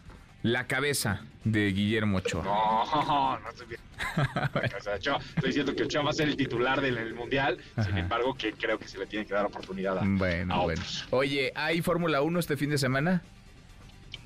[0.43, 2.45] la cabeza de Guillermo Ochoa.
[2.45, 3.81] No, no estoy bien.
[4.97, 7.99] Ochoa, estoy diciendo que Ochoa va a ser el titular del el Mundial, sin Ajá.
[7.99, 10.83] embargo, que creo que se le tiene que dar oportunidad a, Bueno, a bueno.
[11.11, 13.23] Oye, ¿hay Fórmula 1 este fin de semana?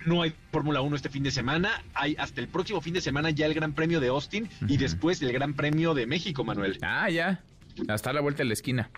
[0.07, 3.31] No hay Fórmula 1 este fin de semana, hay hasta el próximo fin de semana
[3.31, 6.79] ya el Gran Premio de Austin y después el Gran Premio de México, Manuel.
[6.83, 7.43] Ah, ya.
[7.89, 8.91] Hasta la vuelta de la esquina.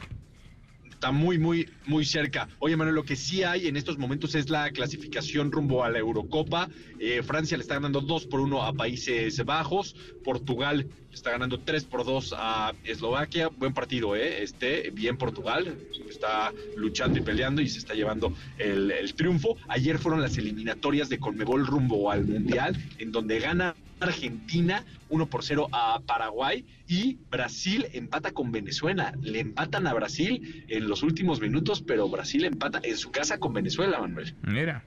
[1.04, 2.48] Está muy, muy, muy cerca.
[2.60, 5.98] Oye, Manuel, lo que sí hay en estos momentos es la clasificación rumbo a la
[5.98, 6.70] Eurocopa.
[6.98, 9.94] Eh, Francia le está ganando 2 por 1 a Países Bajos.
[10.24, 13.48] Portugal está ganando 3 por 2 a Eslovaquia.
[13.48, 14.42] Buen partido, ¿eh?
[14.42, 15.76] Este, bien Portugal.
[16.08, 19.58] Está luchando y peleando y se está llevando el, el triunfo.
[19.68, 25.44] Ayer fueron las eliminatorias de Conmebol rumbo al Mundial, en donde gana Argentina 1 por
[25.44, 29.14] 0 a Paraguay y Brasil empata con Venezuela.
[29.22, 33.52] Le empatan a Brasil en los últimos minutos, pero Brasil empata en su casa con
[33.52, 34.34] Venezuela, Manuel.
[34.42, 34.84] Mira,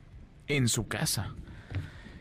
[0.47, 1.33] en su casa.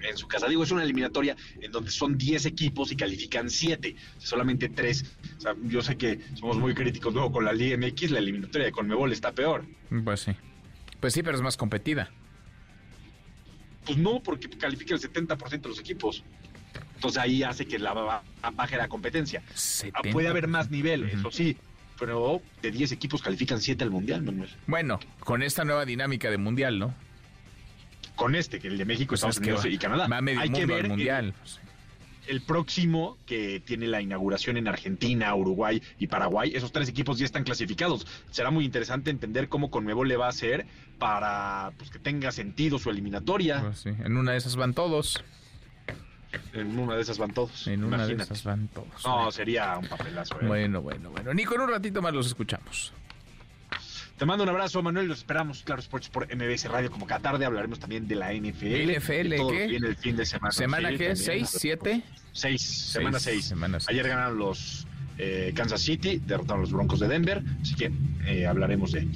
[0.02, 0.46] en su casa.
[0.48, 5.04] Digo, es una eliminatoria en donde son 10 equipos y califican 7, solamente 3.
[5.36, 8.66] O sea, yo sé que somos muy críticos luego con la Liga MX, la eliminatoria
[8.66, 9.64] de Conmebol está peor.
[10.04, 10.32] Pues sí.
[11.00, 12.10] Pues sí, pero es más competida.
[13.84, 16.24] Pues no, porque califica el 70% de los equipos.
[16.96, 18.22] Entonces ahí hace que la
[18.54, 19.42] baje la competencia.
[19.92, 21.56] Ah, puede haber más nivel, eso sí,
[21.98, 24.50] pero de 10 equipos califican 7 al Mundial, Manuel.
[24.66, 26.94] Bueno, con esta nueva dinámica de Mundial, ¿no?
[28.16, 30.08] Con este, que el de México, pues Estados Unidos y Canadá.
[30.40, 31.34] Hay que ver Mundial.
[32.26, 37.26] El, próximo, que tiene la inauguración en Argentina, Uruguay y Paraguay, esos tres equipos ya
[37.26, 38.06] están clasificados.
[38.30, 40.66] Será muy interesante entender cómo Conmebol le va a hacer
[40.98, 43.60] para pues, que tenga sentido su eliminatoria.
[43.60, 45.22] Pues en una de esas van todos.
[46.52, 47.66] En una de esas van todos.
[47.66, 49.04] En una de esas van todos.
[49.04, 50.40] No, sería un papelazo.
[50.40, 50.46] ¿eh?
[50.46, 51.34] Bueno, bueno, bueno.
[51.34, 52.92] Nico, en un ratito más los escuchamos.
[54.16, 55.08] Te mando un abrazo, Manuel.
[55.08, 56.90] Los esperamos, Claro Sports por MBS Radio.
[56.90, 58.96] Como cada tarde hablaremos también de la NFL.
[58.96, 59.66] ¿NFL qué?
[59.68, 60.52] Viene el fin de semana.
[60.52, 61.14] ¿Semana qué?
[61.16, 61.50] ¿Seis?
[61.50, 62.02] ¿Siete?
[62.32, 62.62] Seis.
[62.62, 63.52] Semana seis.
[63.88, 64.86] Ayer ganaron los
[65.18, 67.42] eh, Kansas City, derrotaron a los Broncos de Denver.
[67.60, 67.92] Así que
[68.26, 69.06] eh, hablaremos de,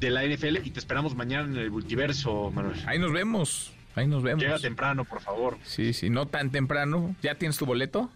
[0.00, 2.82] de la NFL y te esperamos mañana en el multiverso, Manuel.
[2.86, 3.72] Ahí nos vemos.
[3.96, 4.42] Ahí nos vemos.
[4.42, 5.58] Llega temprano, por favor.
[5.64, 7.16] Sí, sí, no tan temprano.
[7.22, 8.10] ¿Ya tienes tu boleto?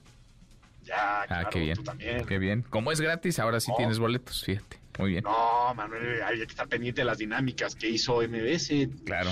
[0.85, 1.77] Ya, claro, ah, qué bien.
[1.77, 2.27] Tú también.
[2.27, 2.63] Qué bien.
[2.69, 4.79] Como es gratis, ahora sí tienes boletos, fíjate.
[4.99, 5.25] Muy bien.
[5.25, 8.89] No, Manuel, hay que estar pendiente de las dinámicas que hizo MBS.
[9.07, 9.31] Claro.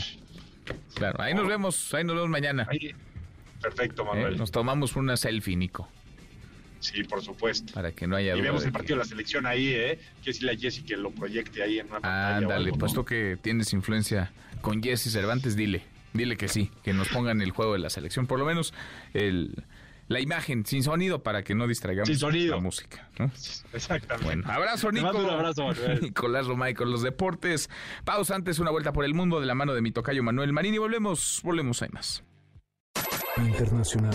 [0.94, 1.22] Claro.
[1.22, 2.66] Ahí nos vemos, ahí nos vemos mañana.
[3.60, 4.34] Perfecto, Manuel.
[4.34, 5.86] Eh, nos tomamos una selfie, Nico.
[6.80, 7.74] Sí, por supuesto.
[7.74, 9.98] Para que no haya Y vemos el partido de la selección ahí, ¿eh?
[10.24, 12.36] Que si la Jessie que lo proyecte ahí en una pantalla.
[12.38, 15.82] Ándale, puesto que tienes influencia con Jesse Cervantes, dile.
[16.12, 18.72] Dile que sí, que nos pongan el juego de la selección, por lo menos
[19.12, 19.64] el,
[20.08, 23.10] la imagen sin sonido para que no distraigamos la música.
[23.72, 24.24] Exactamente.
[24.24, 25.10] Bueno, abrazo, Nico.
[25.10, 25.70] un abrazo,
[26.00, 27.68] Nicolás Romay con los deportes.
[28.04, 30.74] Pausa antes, una vuelta por el mundo de la mano de mi tocayo Manuel Marín
[30.74, 32.24] y volvemos, volvemos, hay más.
[33.36, 34.14] Internacional.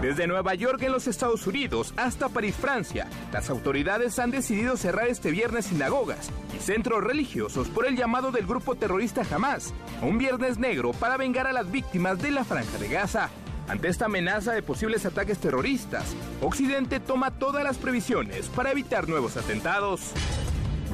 [0.00, 5.08] Desde Nueva York en los Estados Unidos hasta París, Francia, las autoridades han decidido cerrar
[5.08, 10.58] este viernes sinagogas y centros religiosos por el llamado del grupo terrorista Hamas, un viernes
[10.58, 13.30] negro para vengar a las víctimas de la franja de Gaza.
[13.68, 19.38] Ante esta amenaza de posibles ataques terroristas, Occidente toma todas las previsiones para evitar nuevos
[19.38, 20.12] atentados.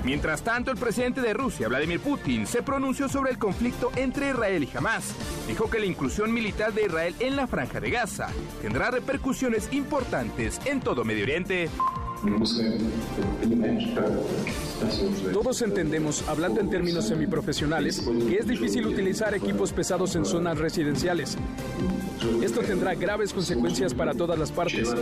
[0.05, 4.65] Mientras tanto, el presidente de Rusia, Vladimir Putin, se pronunció sobre el conflicto entre Israel
[4.65, 5.15] y Hamas.
[5.47, 8.29] Dijo que la inclusión militar de Israel en la franja de Gaza
[8.61, 11.71] tendrá repercusiones importantes en todo Medio Oriente.
[15.33, 21.37] Todos entendemos, hablando en términos semiprofesionales, que es difícil utilizar equipos pesados en zonas residenciales.
[22.41, 24.95] Esto tendrá graves consecuencias para todas las partes.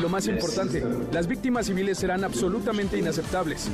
[0.00, 3.68] Lo más importante, las víctimas civiles serán absolutamente inaceptables.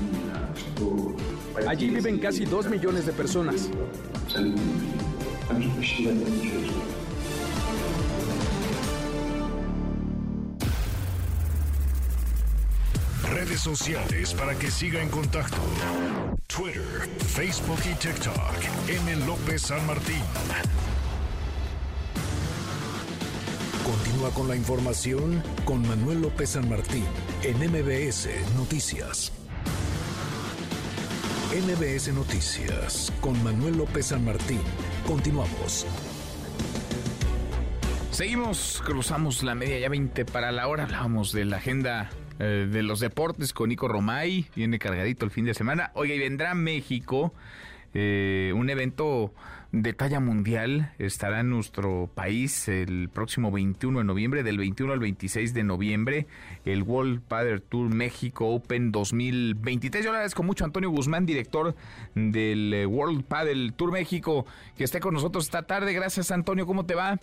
[1.67, 3.69] Allí viven casi dos millones de personas.
[13.61, 15.59] Sociales para que siga en contacto:
[16.47, 18.55] Twitter, Facebook y TikTok.
[18.89, 19.17] M.
[19.27, 20.23] López San Martín.
[23.85, 27.05] Continúa con la información con Manuel López San Martín
[27.43, 29.33] en MBS Noticias.
[31.53, 34.61] MBS Noticias con Manuel López San Martín.
[35.07, 35.87] Continuamos.
[38.11, 40.85] Seguimos, cruzamos la media ya 20 para la hora.
[40.85, 42.11] Hablábamos de la agenda
[42.43, 44.47] eh, de los deportes con Nico Romay.
[44.57, 45.93] Viene cargadito el fin de semana.
[45.95, 47.33] Y vendrá México
[47.95, 49.33] eh, un evento
[49.71, 54.99] de talla mundial estará en nuestro país el próximo 21 de noviembre, del 21 al
[54.99, 56.27] 26 de noviembre,
[56.65, 60.05] el World Padel Tour México Open 2023.
[60.05, 61.75] Yo le agradezco mucho a Antonio Guzmán, director
[62.15, 64.47] del eh, World Padel Tour México,
[64.77, 65.93] que esté con nosotros esta tarde.
[65.93, 66.67] Gracias, Antonio.
[66.67, 67.19] ¿Cómo te va?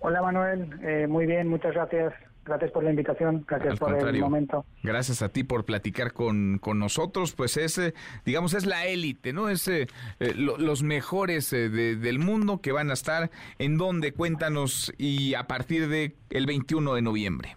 [0.00, 0.80] Hola, Manuel.
[0.82, 2.12] Eh, muy bien, muchas gracias.
[2.44, 4.64] Gracias por la invitación, gracias por el momento.
[4.82, 7.94] Gracias a ti por platicar con, con nosotros, pues es, eh,
[8.24, 9.50] digamos, es la élite, ¿no?
[9.50, 9.86] Es eh,
[10.20, 15.88] eh, los mejores del mundo que van a estar en donde, cuéntanos, y a partir
[15.88, 17.56] de el 21 de noviembre.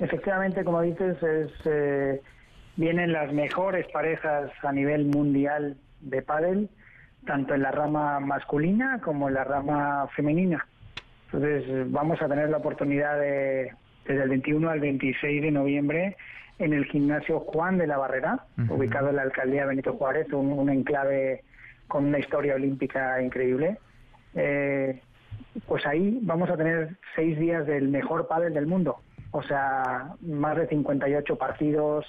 [0.00, 2.20] Efectivamente, como dices, es,
[2.76, 6.68] vienen las mejores parejas a nivel mundial de pádel,
[7.26, 10.66] tanto en la rama masculina como en la rama femenina.
[11.26, 13.72] Entonces vamos a tener la oportunidad de
[14.10, 16.16] desde el 21 al 26 de noviembre
[16.58, 21.44] en el gimnasio Juan de la Barrera, ubicado en la alcaldía Benito Juárez, un, enclave
[21.86, 23.78] con una historia olímpica increíble.
[24.34, 25.00] Eh,
[25.66, 28.98] pues ahí vamos a tener seis días del mejor pádel del mundo.
[29.30, 32.04] O sea, más de 58 partidos,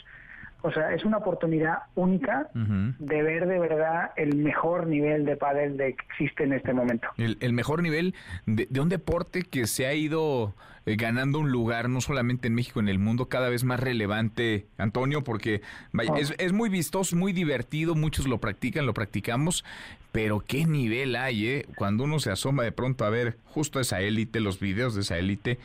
[0.63, 5.77] O sea, es una oportunidad única de ver de verdad el mejor nivel de pádel
[5.77, 7.07] de que existe en este momento.
[7.17, 8.13] El, mejor nivel
[8.45, 10.53] de, un deporte que se ha ido
[10.85, 14.65] eh, ganando un lugar no solamente en México, en el mundo cada vez más relevante,
[14.77, 19.63] Antonio, porque vaya, es, es, muy vistoso, muy divertido, muchos lo practican, lo practicamos,
[20.11, 21.65] pero qué nivel hay, ¿eh?
[21.75, 25.17] Cuando uno se asoma de pronto a ver justo esa élite, los videos de esa
[25.17, 25.59] élite,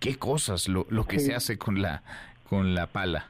[0.00, 2.02] qué cosas lo, lo que se hace con la,
[2.48, 3.28] con la pala.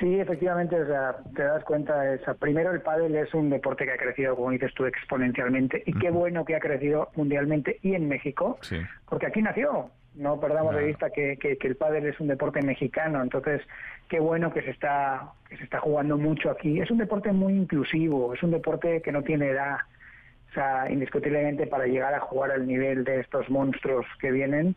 [0.00, 2.02] Sí, efectivamente, o sea, te das cuenta,
[2.38, 6.10] primero el pádel es un deporte que ha crecido, como dices tú, exponencialmente, y qué
[6.10, 8.58] bueno que ha crecido mundialmente y en México,
[9.08, 13.22] porque aquí nació, no perdamos de vista que, que, el pádel es un deporte mexicano,
[13.22, 13.62] entonces
[14.08, 16.80] qué bueno que se está que se está jugando mucho aquí.
[16.80, 19.76] Es un deporte muy inclusivo, es un deporte que no tiene edad,
[20.50, 24.74] o sea, indiscutiblemente para llegar a jugar al nivel de estos monstruos que vienen,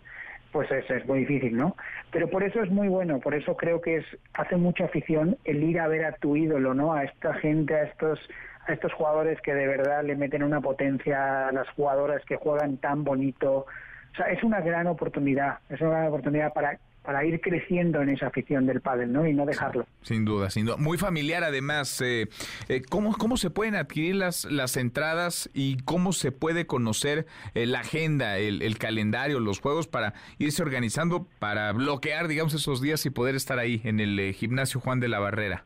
[0.52, 1.76] pues es, es, muy difícil, ¿no?
[2.12, 5.64] Pero por eso es muy bueno, por eso creo que es hace mucha afición el
[5.64, 6.94] ir a ver a tu ídolo, ¿no?
[6.94, 8.20] A esta gente, a estos
[8.68, 12.78] a estos jugadores que de verdad le meten una potencia, a las jugadoras que juegan
[12.78, 13.66] tan bonito.
[14.12, 18.10] O sea, es una gran oportunidad, es una gran oportunidad para para ir creciendo en
[18.10, 19.26] esa afición del pádel, ¿no?
[19.28, 19.86] Y no dejarlo.
[20.04, 20.78] Sin duda, sin duda.
[20.78, 22.00] Muy familiar además.
[22.02, 22.28] Eh,
[22.70, 27.26] eh, ¿cómo, ¿Cómo se pueden adquirir las, las entradas y cómo se puede conocer
[27.56, 32.82] eh, la agenda, el, el, calendario, los juegos para irse organizando, para bloquear, digamos, esos
[32.82, 35.66] días y poder estar ahí en el gimnasio Juan de la Barrera?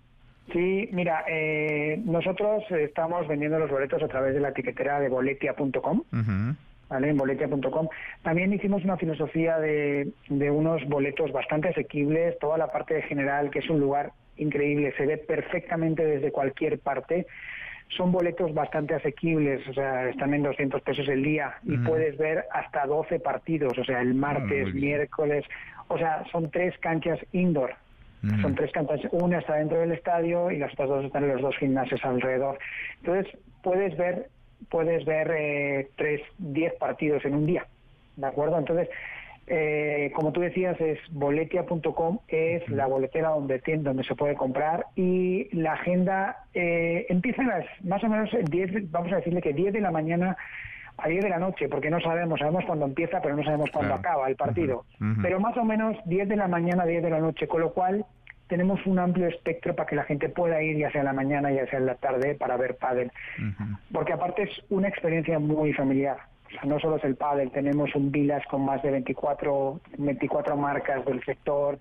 [0.54, 1.26] Sí, mira,
[2.06, 6.04] nosotros estamos vendiendo los boletos a través de la etiquetera de boletia.com.
[6.90, 7.10] ¿vale?
[7.10, 7.88] en boletia.com.
[8.24, 13.60] También hicimos una filosofía de, de unos boletos bastante asequibles, toda la parte general, que
[13.60, 17.28] es un lugar increíble, se ve perfectamente desde cualquier parte.
[17.90, 22.46] Son boletos bastante asequibles, o sea, están en 200 pesos el día y puedes ver
[22.52, 25.46] hasta 12 partidos, o sea, el martes, miércoles,
[25.88, 27.76] o sea, son tres canchas indoor,
[28.42, 31.42] Son tres canchas, una está dentro del estadio y las otras dos están en los
[31.42, 32.58] dos gimnasios alrededor.
[33.02, 34.30] Entonces, puedes ver
[34.70, 37.66] puedes ver eh, tres, diez partidos en un día,
[38.16, 38.58] ¿de acuerdo?
[38.58, 38.90] Entonces,
[39.48, 45.56] eh, como tú decías, es boletia.com, es la boletera donde, donde se puede comprar y
[45.56, 49.74] la agenda eh, empieza a las más o menos 10, vamos a decirle que 10
[49.74, 50.36] de la mañana
[50.98, 53.94] a 10 de la noche, porque no sabemos, sabemos cuándo empieza, pero no sabemos cuándo
[53.94, 54.86] acaba el partido.
[55.22, 57.74] Pero más o menos 10 de la mañana a 10 de la noche, con lo
[57.74, 58.06] cual
[58.48, 61.52] tenemos un amplio espectro para que la gente pueda ir ya sea en la mañana,
[61.52, 63.12] ya sea en la tarde, para ver pádel.
[63.92, 66.18] Porque aparte es una experiencia muy familiar.
[66.48, 70.56] O sea, no solo es el pádel, tenemos un Vilas con más de 24, 24
[70.56, 71.80] marcas del sector,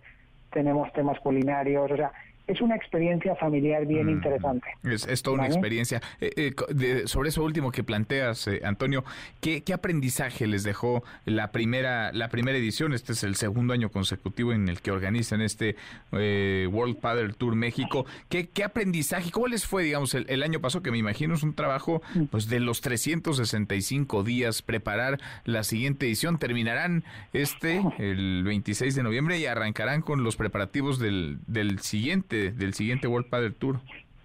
[0.51, 2.13] tenemos temas culinarios, o sea,
[2.47, 4.67] es una experiencia familiar bien mm, interesante.
[4.83, 6.03] Es, toda una experiencia.
[6.21, 9.05] Eh, eh, sobre eso último que planteas, eh, Antonio,
[9.41, 12.93] ¿qué, aprendizaje les dejó la primera, la primera edición?
[12.93, 15.77] Este es el segundo año consecutivo en el que organizan este
[16.13, 18.05] World Padel Tour México.
[18.29, 19.31] ¿Qué, ¿Qué, aprendizaje?
[19.31, 20.83] ¿Cómo les fue, digamos, el, año pasado?
[20.83, 22.25] Que me imagino es un trabajo mm.
[22.25, 26.39] pues de los 365 días preparar la siguiente edición.
[26.39, 32.75] Terminarán este el 26 de noviembre y arrancarán con los preparativos del, del siguiente del
[32.75, 33.81] siguiente World Padel Tour.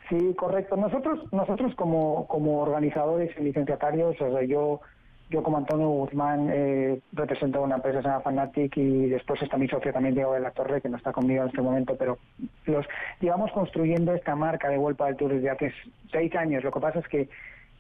[0.10, 0.76] Sí, correcto.
[0.76, 4.82] Nosotros, nosotros como, como organizadores y licenciatarios, o sea, yo,
[5.30, 9.58] yo como Antonio Guzmán eh, represento una empresa que se llama Fanatic y después está
[9.58, 12.18] mi socio también Diego de la Torre, que no está conmigo en este momento, pero
[12.66, 12.86] los
[13.22, 15.74] llevamos construyendo esta marca de World Padel Tour desde hace
[16.12, 16.64] seis años.
[16.64, 17.30] Lo que pasa es que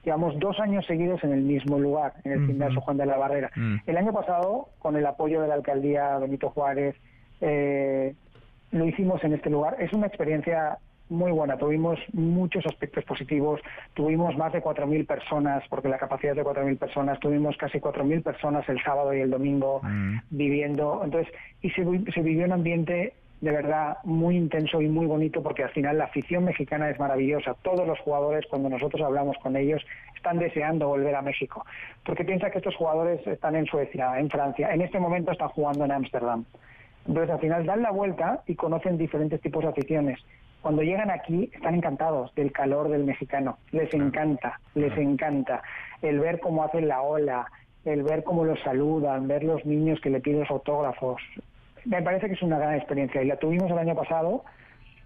[0.05, 3.49] llevamos dos años seguidos en el mismo lugar, en el gimnasio Juan de la Barrera.
[3.55, 3.77] Mm.
[3.87, 6.95] El año pasado, con el apoyo de la alcaldía Benito Juárez,
[7.41, 8.13] eh,
[8.71, 9.75] lo hicimos en este lugar.
[9.79, 10.77] Es una experiencia
[11.09, 11.57] muy buena.
[11.57, 13.59] Tuvimos muchos aspectos positivos.
[13.93, 17.19] Tuvimos más de 4.000 personas, porque la capacidad es de 4.000 personas.
[17.19, 20.19] Tuvimos casi 4.000 personas el sábado y el domingo mm.
[20.29, 21.01] viviendo.
[21.03, 21.83] Entonces, y se,
[22.13, 26.05] se vivió un ambiente de verdad muy intenso y muy bonito porque al final la
[26.05, 27.55] afición mexicana es maravillosa.
[27.61, 29.81] Todos los jugadores, cuando nosotros hablamos con ellos,
[30.15, 31.65] están deseando volver a México.
[32.05, 34.73] Porque piensa que estos jugadores están en Suecia, en Francia.
[34.73, 36.43] En este momento están jugando en Ámsterdam.
[37.07, 40.19] Entonces al final dan la vuelta y conocen diferentes tipos de aficiones.
[40.61, 45.61] Cuando llegan aquí están encantados del calor del mexicano, les encanta, les encanta.
[46.01, 47.47] El ver cómo hacen la ola,
[47.85, 51.21] el ver cómo los saludan, ver los niños que le piden autógrafos.
[51.85, 54.43] Me parece que es una gran experiencia y la tuvimos el año pasado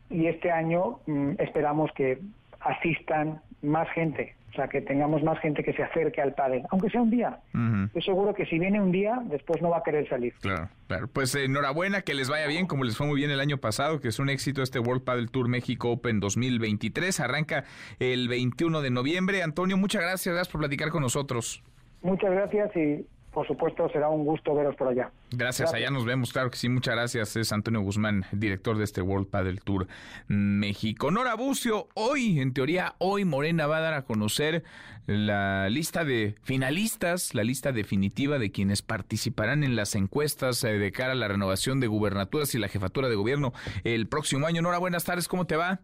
[0.10, 2.20] y este año mm, esperamos que
[2.60, 6.88] asistan más gente, o sea, que tengamos más gente que se acerque al pádel, aunque
[6.92, 7.40] sea un día.
[7.54, 10.34] Yo seguro que si viene un día, después no va a querer salir.
[10.42, 11.08] Claro, claro.
[11.08, 14.10] Pues enhorabuena, que les vaya bien, como les fue muy bien el año pasado, que
[14.10, 17.20] es un éxito este World Padel Tour México Open 2023.
[17.20, 17.64] Arranca
[17.98, 19.42] el 21 de noviembre.
[19.42, 21.64] Antonio, muchas gracias, gracias por platicar con nosotros.
[22.04, 25.12] Muchas gracias y por supuesto será un gusto veros por allá.
[25.32, 27.36] Gracias, allá nos vemos, claro que sí, muchas gracias.
[27.36, 29.88] Es Antonio Guzmán, director de este World Padel Tour
[30.28, 31.12] México.
[31.12, 34.64] Nora Bucio, hoy, en teoría, hoy Morena va a dar a conocer
[35.06, 40.92] la lista de finalistas, la lista definitiva de quienes participarán en las encuestas eh, de
[40.92, 43.54] cara a la renovación de gubernaturas y la jefatura de gobierno
[43.84, 44.62] el próximo año.
[44.62, 45.82] Nora, buenas tardes, ¿cómo te va?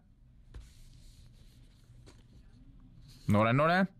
[3.26, 3.90] Nora, Nora.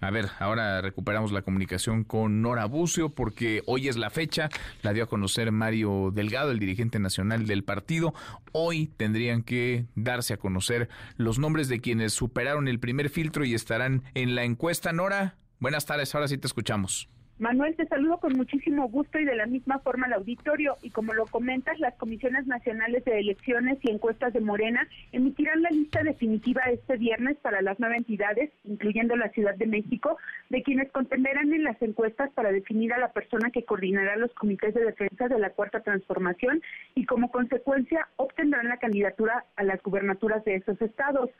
[0.00, 4.48] A ver, ahora recuperamos la comunicación con Nora Bucio porque hoy es la fecha,
[4.82, 8.14] la dio a conocer Mario Delgado, el dirigente nacional del partido.
[8.52, 13.54] Hoy tendrían que darse a conocer los nombres de quienes superaron el primer filtro y
[13.54, 14.92] estarán en la encuesta.
[14.92, 17.08] Nora, buenas tardes, ahora sí te escuchamos.
[17.38, 20.76] Manuel, te saludo con muchísimo gusto y de la misma forma al auditorio.
[20.82, 25.70] Y como lo comentas, las comisiones nacionales de elecciones y encuestas de Morena emitirán la
[25.70, 30.18] lista definitiva este viernes para las nueve entidades, incluyendo la Ciudad de México,
[30.50, 34.74] de quienes contenderán en las encuestas para definir a la persona que coordinará los comités
[34.74, 36.60] de defensa de la Cuarta Transformación
[36.96, 41.30] y como consecuencia obtendrán la candidatura a las gubernaturas de esos estados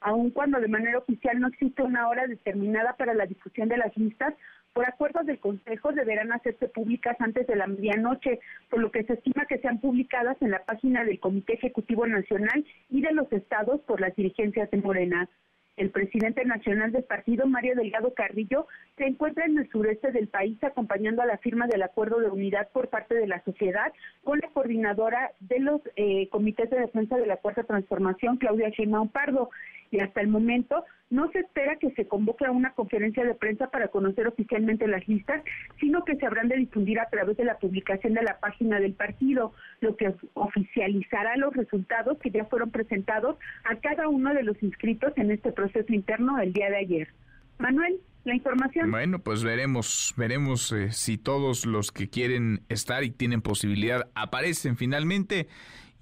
[0.00, 3.96] aun cuando de manera oficial no existe una hora determinada para la difusión de las
[3.96, 4.34] listas,
[4.76, 9.14] por acuerdos del Consejo deberán hacerse públicas antes de la medianoche, por lo que se
[9.14, 13.80] estima que sean publicadas en la página del Comité Ejecutivo Nacional y de los estados
[13.86, 15.30] por las dirigencias de Morena.
[15.78, 18.66] El presidente nacional del partido, Mario Delgado Carrillo,
[18.98, 22.68] se encuentra en el sureste del país acompañando a la firma del acuerdo de unidad
[22.72, 23.94] por parte de la sociedad
[24.24, 29.08] con la coordinadora de los eh, comités de defensa de la Cuarta Transformación, Claudia Sheinbaum
[29.08, 29.48] Pardo
[30.00, 33.88] hasta el momento no se espera que se convoque a una conferencia de prensa para
[33.88, 35.42] conocer oficialmente las listas,
[35.78, 38.94] sino que se habrán de difundir a través de la publicación de la página del
[38.94, 44.60] partido, lo que oficializará los resultados que ya fueron presentados a cada uno de los
[44.62, 47.08] inscritos en este proceso interno el día de ayer.
[47.58, 48.90] Manuel, la información.
[48.90, 54.76] Bueno, pues veremos, veremos eh, si todos los que quieren estar y tienen posibilidad aparecen
[54.76, 55.46] finalmente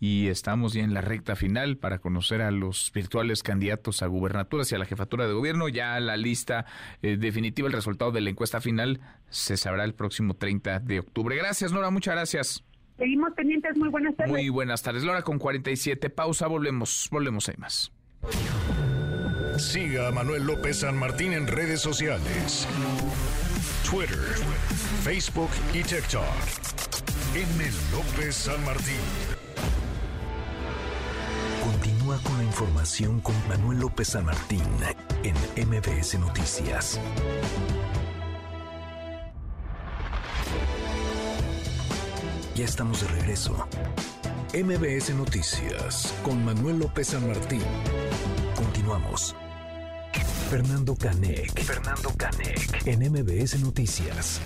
[0.05, 4.70] y estamos ya en la recta final para conocer a los virtuales candidatos a gubernaturas
[4.70, 5.66] y a la jefatura de gobierno.
[5.70, 6.66] Ya la lista
[7.01, 9.01] eh, definitiva, el resultado de la encuesta final
[9.31, 11.35] se sabrá el próximo 30 de octubre.
[11.36, 12.62] Gracias, Nora, muchas gracias.
[12.98, 14.31] Seguimos pendientes, muy buenas tardes.
[14.31, 16.10] Muy buenas tardes, Laura, con 47.
[16.10, 17.90] Pausa, volvemos, volvemos, hay más.
[19.56, 22.68] Siga a Manuel López San Martín en redes sociales.
[23.90, 24.18] Twitter,
[25.02, 26.24] Facebook y TikTok.
[27.35, 27.64] M.
[27.90, 29.34] López San Martín.
[32.05, 34.62] Continúa con la información con Manuel López San Martín
[35.22, 35.35] en
[35.66, 37.01] MBS Noticias.
[42.55, 43.56] Ya estamos de regreso.
[44.52, 47.62] MBS Noticias con Manuel López San Martín.
[48.55, 49.35] Continuamos.
[50.51, 51.59] Fernando Canec.
[51.62, 52.86] Fernando Canec.
[52.86, 54.43] En MBS Noticias.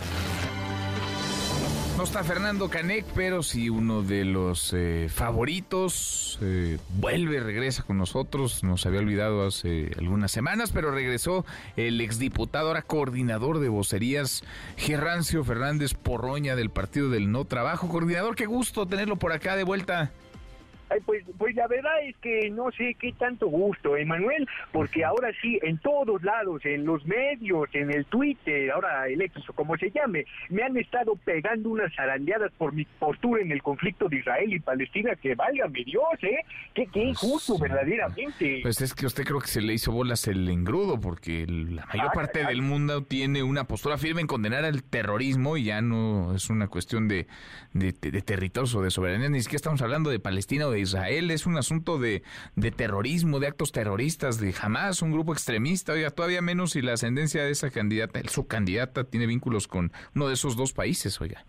[1.98, 6.38] No está Fernando Canec, pero sí uno de los eh, favoritos.
[6.40, 8.62] Eh, vuelve, regresa con nosotros.
[8.62, 11.44] Nos había olvidado hace algunas semanas, pero regresó
[11.76, 14.44] el exdiputado, ahora coordinador de vocerías,
[14.76, 17.88] Gerrancio Fernández Porroña del Partido del No Trabajo.
[17.88, 20.12] Coordinador, qué gusto tenerlo por acá de vuelta.
[20.90, 25.30] Ay, pues, pues la verdad es que no sé qué tanto gusto, Emanuel, porque ahora
[25.40, 29.76] sí, en todos lados, en los medios, en el Twitter, ahora el X o como
[29.76, 34.18] se llame, me han estado pegando unas zarandeadas por mi postura en el conflicto de
[34.18, 36.38] Israel y Palestina, que válgame Dios, ¿eh?
[36.74, 38.60] Qué, qué injusto, verdaderamente.
[38.62, 42.08] Pues es que usted creo que se le hizo bolas el engrudo, porque la mayor
[42.08, 42.48] Ah, parte ah.
[42.48, 46.68] del mundo tiene una postura firme en condenar al terrorismo y ya no es una
[46.68, 47.26] cuestión de,
[47.72, 51.30] de, de territorios o de soberanía, ni siquiera estamos hablando de Palestina o de Israel,
[51.30, 52.22] es un asunto de,
[52.56, 56.94] de terrorismo, de actos terroristas, de jamás un grupo extremista, oiga, todavía menos si la
[56.94, 61.44] ascendencia de esa candidata, su candidata tiene vínculos con uno de esos dos países, oiga.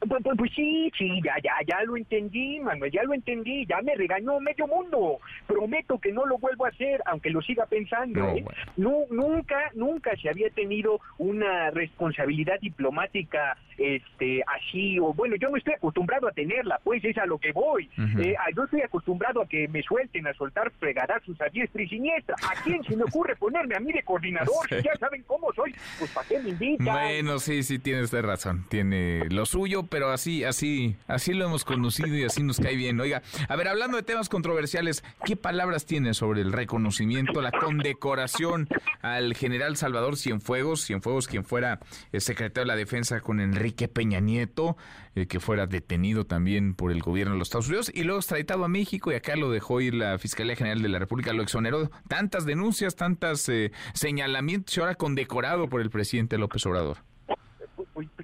[0.00, 3.82] Pues, pues, pues sí, sí, ya, ya, ya lo entendí, Manuel, ya lo entendí, ya
[3.82, 5.18] me regañó medio mundo.
[5.46, 8.20] Prometo que no lo vuelvo a hacer, aunque lo siga pensando.
[8.20, 8.44] No, ¿eh?
[8.76, 15.56] Nu- nunca, nunca se había tenido una responsabilidad diplomática este, así, o bueno, yo no
[15.56, 17.88] estoy acostumbrado a tenerla, pues es a lo que voy.
[18.18, 21.88] Eh, a- yo estoy acostumbrado a que me suelten a soltar fregadazos a diestra y
[21.88, 22.34] siniestra.
[22.42, 24.48] ¿A quién se me ocurre ponerme a mí de coordinador?
[24.68, 24.76] Sí.
[24.78, 26.86] Si ya saben cómo soy, pues ¿para qué me invitan?
[26.86, 28.64] Bueno, sí, sí, tiene usted razón.
[28.68, 33.00] Tiene lo suyo, pero así, así, así lo hemos conocido y así nos cae bien.
[33.00, 38.68] Oiga, a ver, hablando de temas controversiales, ¿qué palabras tiene sobre el reconocimiento, la condecoración
[39.02, 40.84] al general Salvador Cienfuegos?
[40.84, 41.80] Cienfuegos, quien fuera
[42.12, 44.76] el secretario de la Defensa con Enrique Peña Nieto,
[45.14, 48.64] eh, que fuera detenido también por el gobierno de los Estados Unidos y luego extraditado
[48.64, 51.90] a México y acá lo dejó ir la Fiscalía General de la República, lo exoneró.
[52.08, 57.07] Tantas denuncias, tantas eh, señalamientos y ahora condecorado por el presidente López Obrador.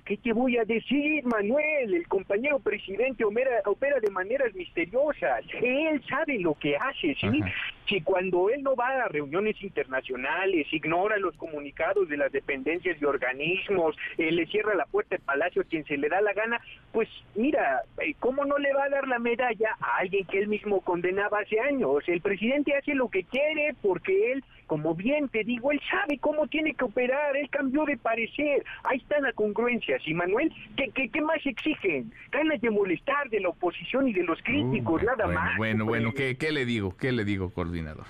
[0.04, 1.94] ¿Qué te voy a decir, Manuel?
[1.94, 5.44] El compañero presidente opera, opera de maneras misteriosas.
[5.62, 7.40] Él sabe lo que hace, ¿sí?
[7.88, 13.04] Si cuando él no va a reuniones internacionales, ignora los comunicados de las dependencias y
[13.04, 16.60] organismos, eh, le cierra la puerta del palacio a quien se le da la gana,
[16.92, 20.48] pues mira, eh, ¿cómo no le va a dar la medalla a alguien que él
[20.48, 22.04] mismo condenaba hace años?
[22.06, 26.46] El presidente hace lo que quiere porque él, como bien te digo, él sabe cómo
[26.46, 28.64] tiene que operar, él cambió de parecer.
[28.84, 30.00] Ahí están las congruencias.
[30.06, 32.12] Y Manuel, ¿qué, qué, qué más exigen?
[32.30, 35.56] Ganas de molestar de la oposición y de los críticos, nada bueno, más.
[35.58, 36.96] Bueno, bueno, ¿qué, ¿qué le digo?
[36.96, 38.06] ¿Qué le digo, coordinador?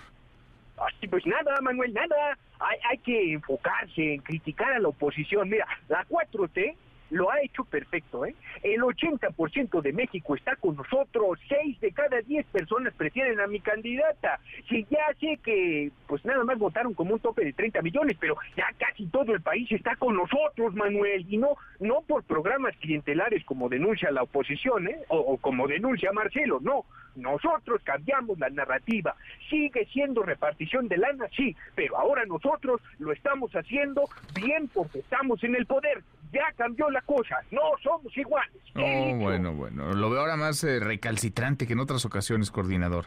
[0.77, 2.39] Ay, Pues nada, Manuel, nada.
[2.61, 5.49] Hay, hay que enfocarse en criticar a la oposición.
[5.49, 6.77] Mira, la 4T
[7.11, 8.35] lo ha hecho perfecto, ¿eh?
[8.63, 13.61] El 80% de México está con nosotros, 6 de cada 10 personas prefieren a mi
[13.61, 14.41] candidata.
[14.69, 18.37] Si ya sé que, pues nada más votaron como un tope de 30 millones, pero
[18.57, 23.45] ya casi todo el país está con nosotros, Manuel, y no, no por programas clientelares
[23.45, 24.99] como denuncia la oposición, ¿eh?
[25.09, 26.85] O, o como denuncia Marcelo, no.
[27.17, 29.15] Nosotros cambiamos la narrativa.
[29.49, 35.43] Sigue siendo repartición de lana, sí, pero ahora nosotros lo estamos haciendo bien porque estamos
[35.45, 36.03] en el poder.
[36.35, 38.61] Ya cambió la cosa, no somos iguales.
[38.75, 39.93] Oh, bueno, bueno.
[39.93, 43.07] Lo veo ahora más eh, recalcitrante que en otras ocasiones, coordinador.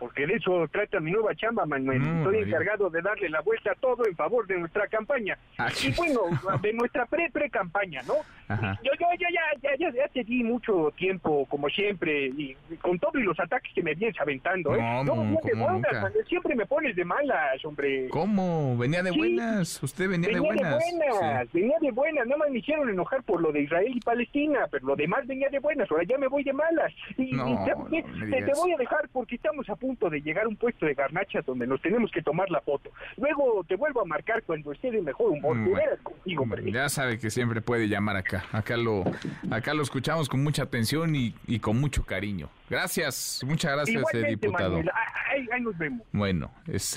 [0.00, 2.02] Porque de eso trata mi nueva chamba, Manuel.
[2.02, 5.36] Estoy encargado de darle la vuelta a todo en favor de nuestra campaña.
[5.58, 6.22] Ah, Y bueno,
[6.62, 8.14] de nuestra pre-pre-campaña, ¿no?
[8.48, 8.78] Ajá.
[8.82, 12.98] Yo, yo, yo ya, ya, ya, ya te di mucho tiempo, como siempre, y con
[12.98, 14.80] todos los ataques que me vienes aventando, ¿eh?
[14.80, 18.08] No, No, no, de buenas, siempre me pones de malas, hombre.
[18.08, 18.76] ¿Cómo?
[18.78, 19.18] Venía de Sí.
[19.18, 19.82] buenas.
[19.82, 20.78] Usted venía, de Venía buenas.
[20.98, 24.60] buenas, venía de buenas, nada más me hicieron enojar por lo de Israel y Palestina,
[24.70, 26.90] pero lo demás venía de buenas, ahora ya me voy de malas.
[27.18, 30.56] Y, No, y te, voy a dejar porque estamos a punto de llegar a un
[30.56, 32.90] puesto de garnachas donde nos tenemos que tomar la foto.
[33.16, 35.56] Luego te vuelvo a marcar cuando esté de mejor humor.
[35.56, 35.70] Mm,
[36.02, 36.46] contigo.
[36.66, 38.44] Ya sabe que siempre puede llamar acá.
[38.52, 39.04] Acá lo,
[39.50, 42.48] acá lo escuchamos con mucha atención y, y con mucho cariño.
[42.68, 44.76] Gracias, muchas gracias, eh, diputado.
[44.76, 44.90] Manuel,
[45.28, 46.06] ahí, ahí nos vemos.
[46.12, 46.96] Bueno, es,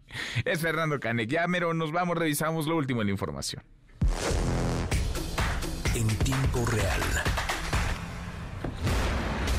[0.44, 1.28] es Fernando Canek.
[1.28, 3.62] Ya, mero, nos vamos, revisamos lo último en la información.
[5.94, 7.00] En tiempo real.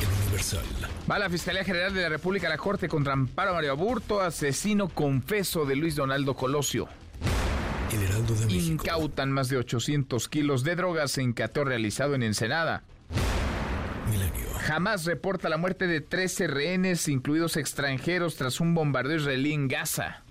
[0.02, 0.85] El Universal.
[1.10, 4.90] Va la Fiscalía General de la República a la Corte contra Amparo Mario Aburto, asesino
[4.90, 6.88] confeso de Luis Donaldo Colosio.
[7.94, 8.72] El Heraldo de México.
[8.72, 12.82] Incautan más de 800 kilos de drogas en cateo realizado en Ensenada.
[14.10, 14.50] Milenio.
[14.62, 20.24] Jamás reporta la muerte de 13 rehenes, incluidos extranjeros, tras un bombardeo israelí en Gaza.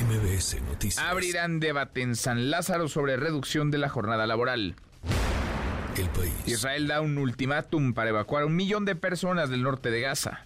[0.00, 1.04] MBS Noticias.
[1.04, 4.76] Abrirán debate en San Lázaro sobre reducción de la jornada laboral.
[5.96, 6.32] El país.
[6.46, 10.44] Israel da un ultimátum para evacuar a un millón de personas del norte de Gaza.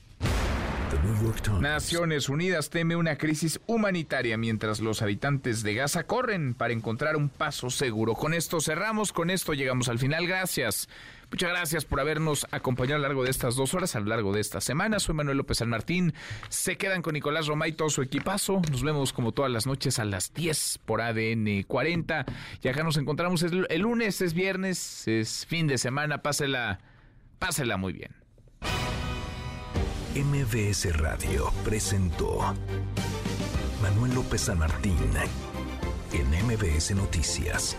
[1.60, 7.28] Naciones Unidas teme una crisis humanitaria mientras los habitantes de Gaza corren para encontrar un
[7.28, 8.14] paso seguro.
[8.14, 10.26] Con esto cerramos, con esto llegamos al final.
[10.26, 10.88] Gracias.
[11.30, 14.32] Muchas gracias por habernos acompañado a lo largo de estas dos horas, a lo largo
[14.32, 14.98] de esta semana.
[14.98, 16.14] Soy Manuel López San Martín.
[16.48, 18.62] Se quedan con Nicolás Roma y todo su equipazo.
[18.70, 22.24] Nos vemos como todas las noches a las 10 por ADN 40.
[22.62, 26.22] Y acá nos encontramos el, el lunes, es viernes, es fin de semana.
[26.22, 26.80] Pásela,
[27.38, 28.16] pásela muy bien.
[30.14, 32.55] MBS Radio presentó
[33.82, 34.96] Manuel López San Martín
[36.12, 37.76] en MBS Noticias.